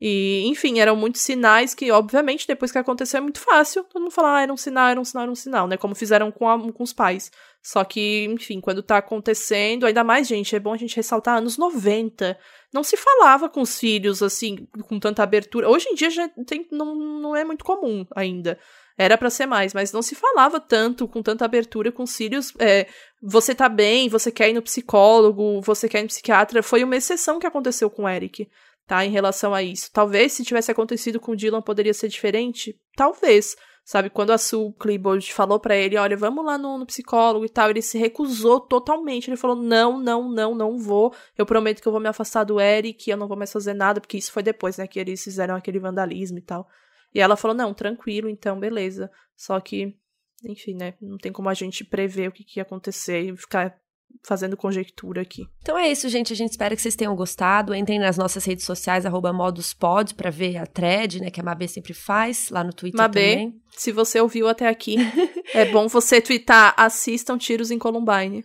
E, 0.00 0.44
enfim, 0.46 0.78
eram 0.78 0.94
muitos 0.94 1.22
sinais 1.22 1.74
que, 1.74 1.90
obviamente, 1.90 2.46
depois 2.46 2.70
que 2.70 2.78
aconteceu 2.78 3.18
é 3.18 3.20
muito 3.22 3.40
fácil. 3.40 3.82
Todo 3.84 4.02
mundo 4.02 4.10
fala, 4.10 4.36
ah, 4.36 4.42
era 4.42 4.52
um 4.52 4.56
sinal, 4.56 4.88
era 4.88 5.00
um 5.00 5.04
sinal, 5.04 5.22
era 5.22 5.32
um 5.32 5.36
sinal, 5.36 5.66
né? 5.66 5.76
Como 5.76 5.94
fizeram 5.94 6.30
com, 6.30 6.48
a, 6.48 6.72
com 6.72 6.82
os 6.82 6.92
pais. 6.92 7.30
Só 7.62 7.82
que, 7.82 8.24
enfim, 8.26 8.60
quando 8.60 8.82
tá 8.82 8.98
acontecendo, 8.98 9.86
ainda 9.86 10.04
mais, 10.04 10.28
gente, 10.28 10.54
é 10.54 10.60
bom 10.60 10.72
a 10.72 10.76
gente 10.76 10.94
ressaltar, 10.94 11.38
anos 11.38 11.56
90, 11.56 12.38
não 12.72 12.84
se 12.84 12.96
falava 12.96 13.48
com 13.48 13.60
os 13.62 13.78
filhos, 13.78 14.22
assim, 14.22 14.68
com 14.86 15.00
tanta 15.00 15.22
abertura. 15.22 15.68
Hoje 15.68 15.88
em 15.88 15.94
dia 15.94 16.10
já 16.10 16.28
tem, 16.46 16.68
não, 16.70 16.94
não 16.94 17.34
é 17.34 17.44
muito 17.44 17.64
comum 17.64 18.06
ainda. 18.14 18.58
Era 18.98 19.18
para 19.18 19.30
ser 19.30 19.46
mais, 19.46 19.74
mas 19.74 19.92
não 19.92 20.00
se 20.00 20.14
falava 20.14 20.60
tanto, 20.60 21.08
com 21.08 21.22
tanta 21.22 21.44
abertura 21.44 21.90
com 21.90 22.04
os 22.04 22.16
filhos. 22.16 22.52
É, 22.58 22.86
você 23.22 23.54
tá 23.54 23.68
bem, 23.68 24.08
você 24.08 24.30
quer 24.30 24.50
ir 24.50 24.54
no 24.54 24.62
psicólogo, 24.62 25.60
você 25.60 25.88
quer 25.88 26.00
ir 26.00 26.02
no 26.02 26.08
psiquiatra. 26.08 26.62
Foi 26.62 26.84
uma 26.84 26.96
exceção 26.96 27.38
que 27.38 27.46
aconteceu 27.46 27.90
com 27.90 28.04
o 28.04 28.08
Eric, 28.08 28.48
tá? 28.86 29.04
Em 29.04 29.10
relação 29.10 29.54
a 29.54 29.62
isso. 29.62 29.90
Talvez 29.92 30.32
se 30.32 30.44
tivesse 30.44 30.70
acontecido 30.70 31.20
com 31.20 31.32
o 31.32 31.36
Dylan 31.36 31.62
poderia 31.62 31.94
ser 31.94 32.08
diferente. 32.08 32.78
Talvez. 32.96 33.56
Sabe, 33.84 34.10
quando 34.10 34.32
a 34.32 34.38
Sue 34.38 34.72
Clifford 34.80 35.32
falou 35.32 35.60
para 35.60 35.76
ele, 35.76 35.96
olha, 35.96 36.16
vamos 36.16 36.44
lá 36.44 36.58
no, 36.58 36.76
no, 36.76 36.84
psicólogo 36.84 37.44
e 37.44 37.48
tal, 37.48 37.70
ele 37.70 37.80
se 37.80 37.96
recusou 37.96 38.58
totalmente. 38.58 39.30
Ele 39.30 39.36
falou, 39.36 39.54
não, 39.54 39.96
não, 39.96 40.28
não, 40.28 40.56
não 40.56 40.76
vou. 40.76 41.14
Eu 41.38 41.46
prometo 41.46 41.80
que 41.80 41.86
eu 41.86 41.92
vou 41.92 42.00
me 42.00 42.08
afastar 42.08 42.42
do 42.42 42.60
Eric, 42.60 43.08
eu 43.08 43.16
não 43.16 43.28
vou 43.28 43.36
mais 43.36 43.52
fazer 43.52 43.74
nada, 43.74 44.00
porque 44.00 44.18
isso 44.18 44.32
foi 44.32 44.42
depois, 44.42 44.76
né, 44.76 44.88
que 44.88 44.98
eles 44.98 45.22
fizeram 45.22 45.54
aquele 45.54 45.78
vandalismo 45.78 46.38
e 46.38 46.42
tal. 46.42 46.66
E 47.14 47.20
ela 47.20 47.36
falou: 47.36 47.56
não, 47.56 47.72
tranquilo, 47.72 48.28
então, 48.28 48.58
beleza. 48.58 49.08
Só 49.36 49.60
que 49.60 49.96
enfim, 50.44 50.74
né? 50.74 50.94
Não 51.00 51.18
tem 51.18 51.32
como 51.32 51.48
a 51.48 51.54
gente 51.54 51.84
prever 51.84 52.28
o 52.28 52.32
que, 52.32 52.44
que 52.44 52.58
ia 52.58 52.62
acontecer 52.62 53.20
e 53.20 53.36
ficar 53.36 53.78
fazendo 54.26 54.56
conjectura 54.56 55.22
aqui. 55.22 55.46
Então 55.62 55.78
é 55.78 55.88
isso, 55.90 56.08
gente. 56.08 56.32
A 56.32 56.36
gente 56.36 56.50
espera 56.50 56.74
que 56.74 56.82
vocês 56.82 56.96
tenham 56.96 57.14
gostado. 57.14 57.74
Entrem 57.74 57.98
nas 57.98 58.16
nossas 58.16 58.44
redes 58.44 58.64
sociais, 58.64 59.06
arroba 59.06 59.32
moduspod, 59.32 60.14
pra 60.14 60.30
ver 60.30 60.56
a 60.56 60.66
thread, 60.66 61.20
né, 61.20 61.30
que 61.30 61.40
a 61.40 61.44
Mabê 61.44 61.68
sempre 61.68 61.94
faz, 61.94 62.50
lá 62.50 62.64
no 62.64 62.72
Twitter 62.72 63.00
Mabê, 63.00 63.30
também. 63.30 63.54
se 63.70 63.92
você 63.92 64.20
ouviu 64.20 64.48
até 64.48 64.68
aqui, 64.68 64.96
é 65.54 65.64
bom 65.66 65.86
você 65.88 66.20
twittar 66.20 66.74
assistam 66.76 67.38
tiros 67.38 67.70
em 67.70 67.78
Columbine. 67.78 68.44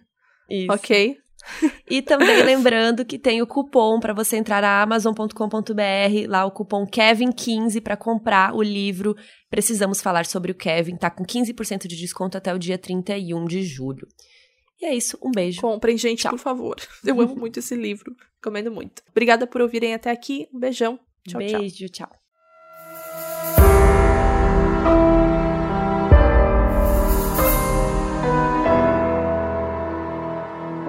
Isso. 0.49 0.71
Ok? 0.71 1.17
E 1.89 2.01
também 2.01 2.41
lembrando 2.43 3.03
que 3.03 3.17
tem 3.17 3.41
o 3.41 3.47
cupom 3.47 3.99
para 3.99 4.13
você 4.13 4.37
entrar 4.37 4.61
na 4.61 4.81
amazon.com.br, 4.83 6.27
lá 6.27 6.45
o 6.45 6.51
cupom 6.51 6.85
Kevin15 6.85 7.81
para 7.81 7.97
comprar 7.97 8.53
o 8.53 8.61
livro 8.61 9.15
Precisamos 9.51 10.01
falar 10.01 10.25
sobre 10.25 10.53
o 10.53 10.55
Kevin, 10.55 10.95
tá 10.95 11.09
com 11.09 11.25
15% 11.25 11.85
de 11.85 11.97
desconto 11.97 12.37
até 12.37 12.53
o 12.53 12.57
dia 12.57 12.77
31 12.77 13.43
de 13.43 13.61
julho. 13.63 14.07
E 14.81 14.85
é 14.85 14.95
isso, 14.95 15.17
um 15.21 15.29
beijo. 15.29 15.61
Comprem, 15.61 15.95
gente, 15.95 16.23
Tchau. 16.23 16.31
por 16.31 16.39
favor. 16.39 16.75
Eu 17.05 17.21
amo 17.21 17.35
muito 17.35 17.59
esse 17.59 17.75
livro. 17.75 18.15
Recomendo 18.35 18.71
muito. 18.71 19.03
Obrigada 19.09 19.45
por 19.45 19.61
ouvirem 19.61 19.93
até 19.93 20.09
aqui. 20.09 20.47
Um 20.51 20.59
beijão. 20.59 20.99
Tchau, 21.27 21.39
tchau. 21.39 21.59
beijo, 21.59 21.87
tchau. 21.89 22.09
O 22.11 22.20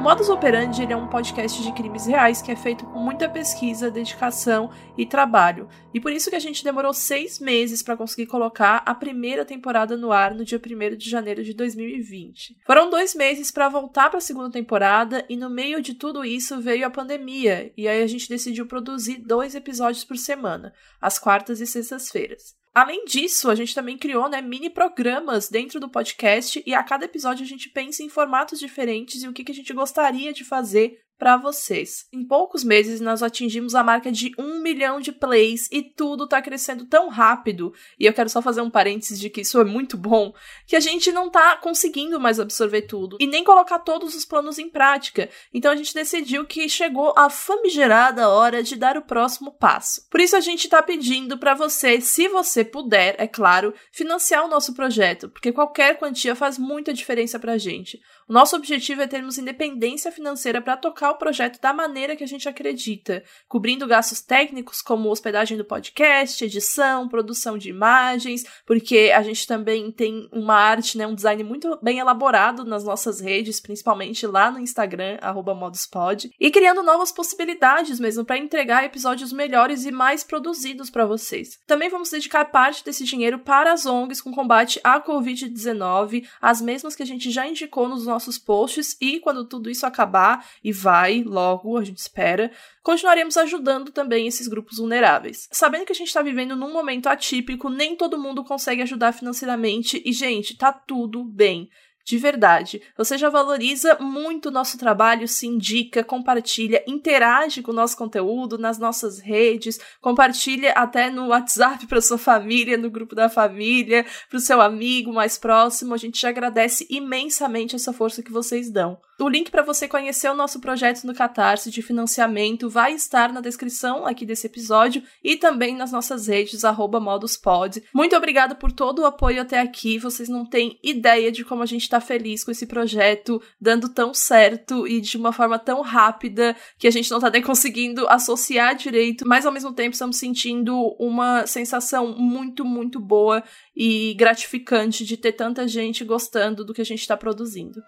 Modus 0.02 0.28
Operandi 0.28 0.82
é 0.82 0.96
um 0.96 1.06
podcast 1.06 1.62
de 1.62 1.72
crimes 1.72 2.06
reais 2.06 2.42
que 2.42 2.50
é 2.50 2.56
feito 2.56 2.84
com 2.86 2.98
muita 2.98 3.28
pesquisa, 3.28 3.88
dedicação 3.88 4.68
e 4.98 5.06
trabalho. 5.06 5.68
E 5.94 6.00
por 6.00 6.10
isso 6.10 6.28
que 6.28 6.34
a 6.34 6.40
gente 6.40 6.64
demorou 6.64 6.92
seis 6.92 7.38
meses 7.38 7.84
para 7.84 7.96
conseguir 7.96 8.26
colocar 8.26 8.82
a 8.84 8.96
primeira 8.96 9.44
temporada 9.44 9.96
no 9.96 10.10
ar 10.10 10.34
no 10.34 10.44
dia 10.44 10.58
1 10.60 10.96
de 10.96 11.08
janeiro 11.08 11.44
de 11.44 11.54
2020. 11.54 12.56
Foram 12.66 12.90
dois 12.90 13.14
meses 13.14 13.52
para 13.52 13.68
voltar 13.68 14.10
para 14.10 14.18
a 14.18 14.20
segunda 14.20 14.50
temporada 14.50 15.24
e 15.28 15.36
no 15.36 15.48
meio 15.48 15.80
de 15.80 15.94
tudo 15.94 16.24
isso 16.24 16.60
veio 16.60 16.84
a 16.84 16.90
pandemia. 16.90 17.72
E 17.76 17.86
aí 17.86 18.02
a 18.02 18.06
gente 18.08 18.28
decidiu 18.28 18.66
produzir 18.66 19.18
dois 19.18 19.54
episódios 19.54 20.02
por 20.02 20.16
semana, 20.18 20.74
às 21.00 21.16
quartas 21.16 21.60
e 21.60 21.66
sextas-feiras. 21.66 22.60
Além 22.74 23.04
disso, 23.04 23.50
a 23.50 23.54
gente 23.54 23.74
também 23.74 23.98
criou 23.98 24.30
né, 24.30 24.40
mini 24.40 24.70
programas 24.70 25.50
dentro 25.50 25.78
do 25.78 25.90
podcast 25.90 26.62
e 26.66 26.74
a 26.74 26.82
cada 26.82 27.04
episódio 27.04 27.44
a 27.44 27.48
gente 27.48 27.68
pensa 27.68 28.02
em 28.02 28.08
formatos 28.08 28.58
diferentes 28.58 29.22
e 29.22 29.28
o 29.28 29.32
que, 29.32 29.44
que 29.44 29.52
a 29.52 29.54
gente 29.54 29.72
gostaria 29.74 30.32
de 30.32 30.42
fazer 30.42 31.01
para 31.18 31.36
vocês. 31.36 32.06
Em 32.12 32.24
poucos 32.24 32.64
meses, 32.64 33.00
nós 33.00 33.22
atingimos 33.22 33.74
a 33.74 33.84
marca 33.84 34.10
de 34.10 34.32
um 34.38 34.60
milhão 34.60 35.00
de 35.00 35.12
plays 35.12 35.68
e 35.70 35.82
tudo 35.82 36.26
tá 36.26 36.42
crescendo 36.42 36.84
tão 36.86 37.08
rápido. 37.08 37.72
E 37.98 38.06
eu 38.06 38.12
quero 38.12 38.28
só 38.28 38.42
fazer 38.42 38.60
um 38.60 38.70
parênteses 38.70 39.20
de 39.20 39.30
que 39.30 39.42
isso 39.42 39.60
é 39.60 39.64
muito 39.64 39.96
bom, 39.96 40.34
que 40.66 40.74
a 40.74 40.80
gente 40.80 41.12
não 41.12 41.30
tá 41.30 41.56
conseguindo 41.56 42.18
mais 42.18 42.40
absorver 42.40 42.82
tudo 42.82 43.16
e 43.20 43.26
nem 43.26 43.44
colocar 43.44 43.78
todos 43.78 44.14
os 44.14 44.24
planos 44.24 44.58
em 44.58 44.68
prática. 44.68 45.28
Então 45.54 45.70
a 45.70 45.76
gente 45.76 45.94
decidiu 45.94 46.44
que 46.44 46.68
chegou 46.68 47.14
a 47.16 47.30
famigerada 47.30 48.28
hora 48.28 48.62
de 48.62 48.76
dar 48.76 48.96
o 48.96 49.02
próximo 49.02 49.52
passo. 49.52 50.08
Por 50.10 50.20
isso 50.20 50.36
a 50.36 50.40
gente 50.40 50.68
tá 50.68 50.82
pedindo 50.82 51.38
para 51.38 51.54
você, 51.54 52.00
se 52.00 52.28
você 52.28 52.64
puder, 52.64 53.14
é 53.18 53.26
claro, 53.26 53.72
financiar 53.92 54.44
o 54.44 54.48
nosso 54.48 54.74
projeto, 54.74 55.28
porque 55.28 55.52
qualquer 55.52 55.98
quantia 55.98 56.34
faz 56.34 56.58
muita 56.58 56.92
diferença 56.92 57.38
pra 57.38 57.58
gente. 57.58 58.00
Nosso 58.32 58.56
objetivo 58.56 59.02
é 59.02 59.06
termos 59.06 59.36
independência 59.36 60.10
financeira 60.10 60.58
para 60.58 60.74
tocar 60.74 61.10
o 61.10 61.16
projeto 61.16 61.60
da 61.60 61.70
maneira 61.70 62.16
que 62.16 62.24
a 62.24 62.26
gente 62.26 62.48
acredita, 62.48 63.22
cobrindo 63.46 63.86
gastos 63.86 64.22
técnicos 64.22 64.80
como 64.80 65.10
hospedagem 65.10 65.58
do 65.58 65.66
podcast, 65.66 66.42
edição, 66.42 67.10
produção 67.10 67.58
de 67.58 67.68
imagens, 67.68 68.46
porque 68.64 69.12
a 69.14 69.22
gente 69.22 69.46
também 69.46 69.92
tem 69.92 70.30
uma 70.32 70.54
arte, 70.54 70.96
né, 70.96 71.06
um 71.06 71.14
design 71.14 71.44
muito 71.44 71.78
bem 71.82 71.98
elaborado 71.98 72.64
nas 72.64 72.82
nossas 72.84 73.20
redes, 73.20 73.60
principalmente 73.60 74.26
lá 74.26 74.50
no 74.50 74.58
Instagram, 74.58 75.18
moduspod, 75.54 76.32
e 76.40 76.50
criando 76.50 76.82
novas 76.82 77.12
possibilidades 77.12 78.00
mesmo 78.00 78.24
para 78.24 78.38
entregar 78.38 78.82
episódios 78.82 79.30
melhores 79.30 79.84
e 79.84 79.92
mais 79.92 80.24
produzidos 80.24 80.88
para 80.88 81.04
vocês. 81.04 81.60
Também 81.66 81.90
vamos 81.90 82.08
dedicar 82.08 82.46
parte 82.46 82.82
desse 82.82 83.04
dinheiro 83.04 83.40
para 83.40 83.74
as 83.74 83.84
ONGs 83.84 84.22
com 84.22 84.32
combate 84.32 84.80
à 84.82 84.98
Covid-19, 84.98 86.26
as 86.40 86.62
mesmas 86.62 86.96
que 86.96 87.02
a 87.02 87.06
gente 87.06 87.30
já 87.30 87.46
indicou 87.46 87.86
nos 87.86 88.06
nossos 88.06 88.21
posts, 88.38 88.96
e 89.00 89.20
quando 89.20 89.44
tudo 89.44 89.70
isso 89.70 89.86
acabar, 89.86 90.46
e 90.62 90.72
vai 90.72 91.22
logo, 91.22 91.76
a 91.76 91.84
gente 91.84 91.98
espera, 91.98 92.50
continuaremos 92.82 93.36
ajudando 93.36 93.90
também 93.90 94.26
esses 94.26 94.48
grupos 94.48 94.78
vulneráveis. 94.78 95.48
Sabendo 95.52 95.84
que 95.84 95.92
a 95.92 95.94
gente 95.94 96.08
está 96.08 96.22
vivendo 96.22 96.56
num 96.56 96.72
momento 96.72 97.08
atípico, 97.08 97.68
nem 97.68 97.96
todo 97.96 98.18
mundo 98.18 98.44
consegue 98.44 98.82
ajudar 98.82 99.12
financeiramente, 99.12 100.02
e, 100.04 100.12
gente, 100.12 100.56
tá 100.56 100.72
tudo 100.72 101.24
bem. 101.24 101.68
De 102.04 102.18
verdade. 102.18 102.82
Você 102.96 103.16
já 103.16 103.28
valoriza 103.28 103.96
muito 104.00 104.46
o 104.46 104.50
nosso 104.50 104.76
trabalho, 104.76 105.28
se 105.28 105.46
indica, 105.46 106.02
compartilha, 106.02 106.82
interage 106.86 107.62
com 107.62 107.70
o 107.70 107.74
nosso 107.74 107.96
conteúdo 107.96 108.58
nas 108.58 108.78
nossas 108.78 109.18
redes, 109.20 109.78
compartilha 110.00 110.72
até 110.72 111.10
no 111.10 111.28
WhatsApp 111.28 111.86
para 111.86 112.00
sua 112.00 112.18
família, 112.18 112.76
no 112.76 112.90
grupo 112.90 113.14
da 113.14 113.28
família, 113.28 114.04
para 114.28 114.36
o 114.36 114.40
seu 114.40 114.60
amigo 114.60 115.12
mais 115.12 115.38
próximo. 115.38 115.94
A 115.94 115.98
gente 115.98 116.26
agradece 116.26 116.86
imensamente 116.90 117.76
essa 117.76 117.92
força 117.92 118.22
que 118.22 118.32
vocês 118.32 118.70
dão. 118.70 118.98
O 119.20 119.28
link 119.28 119.50
para 119.50 119.62
você 119.62 119.86
conhecer 119.86 120.28
o 120.28 120.34
nosso 120.34 120.58
projeto 120.58 121.04
no 121.04 121.14
Catarse 121.14 121.70
de 121.70 121.82
financiamento 121.82 122.68
vai 122.68 122.94
estar 122.94 123.32
na 123.32 123.40
descrição 123.40 124.06
aqui 124.06 124.24
desse 124.24 124.46
episódio 124.46 125.02
e 125.22 125.36
também 125.36 125.76
nas 125.76 125.92
nossas 125.92 126.26
redes, 126.26 126.62
moduspod. 127.00 127.82
Muito 127.94 128.16
obrigada 128.16 128.54
por 128.54 128.72
todo 128.72 129.00
o 129.00 129.04
apoio 129.04 129.42
até 129.42 129.60
aqui. 129.60 129.98
Vocês 129.98 130.28
não 130.28 130.44
têm 130.44 130.78
ideia 130.82 131.30
de 131.30 131.44
como 131.44 131.62
a 131.62 131.66
gente 131.66 131.82
está 131.82 132.00
feliz 132.00 132.42
com 132.42 132.50
esse 132.50 132.66
projeto, 132.66 133.40
dando 133.60 133.88
tão 133.88 134.14
certo 134.14 134.88
e 134.88 135.00
de 135.00 135.16
uma 135.16 135.32
forma 135.32 135.58
tão 135.58 135.82
rápida 135.82 136.56
que 136.78 136.88
a 136.88 136.90
gente 136.90 137.10
não 137.10 137.18
está 137.18 137.30
nem 137.30 137.42
conseguindo 137.42 138.08
associar 138.08 138.74
direito, 138.74 139.28
mas 139.28 139.44
ao 139.44 139.52
mesmo 139.52 139.72
tempo 139.72 139.92
estamos 139.92 140.16
sentindo 140.16 140.96
uma 140.98 141.46
sensação 141.46 142.16
muito, 142.16 142.64
muito 142.64 142.98
boa 142.98 143.44
e 143.76 144.14
gratificante 144.14 145.04
de 145.04 145.16
ter 145.16 145.32
tanta 145.32 145.68
gente 145.68 146.02
gostando 146.02 146.64
do 146.64 146.72
que 146.74 146.80
a 146.80 146.84
gente 146.84 147.00
está 147.00 147.16
produzindo. 147.16 147.80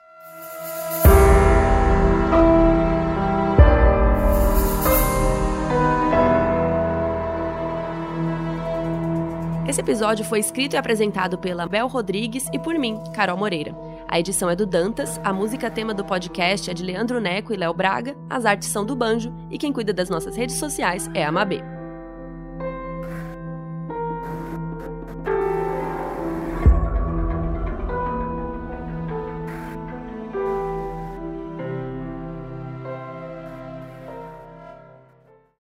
Esse 9.66 9.80
episódio 9.80 10.24
foi 10.26 10.40
escrito 10.40 10.74
e 10.74 10.76
apresentado 10.76 11.38
pela 11.38 11.66
Bel 11.66 11.88
Rodrigues 11.88 12.46
e 12.52 12.58
por 12.58 12.78
mim, 12.78 13.02
Carol 13.14 13.38
Moreira. 13.38 13.74
A 14.06 14.20
edição 14.20 14.50
é 14.50 14.54
do 14.54 14.66
Dantas, 14.66 15.18
a 15.24 15.32
música 15.32 15.70
tema 15.70 15.94
do 15.94 16.04
podcast 16.04 16.70
é 16.70 16.74
de 16.74 16.84
Leandro 16.84 17.18
Neco 17.18 17.52
e 17.52 17.56
Léo 17.56 17.72
Braga, 17.72 18.14
as 18.28 18.44
artes 18.44 18.68
são 18.68 18.84
do 18.84 18.94
Banjo 18.94 19.32
e 19.50 19.56
quem 19.56 19.72
cuida 19.72 19.92
das 19.92 20.10
nossas 20.10 20.36
redes 20.36 20.56
sociais 20.56 21.10
é 21.14 21.24
a 21.24 21.32
Mabê. 21.32 21.73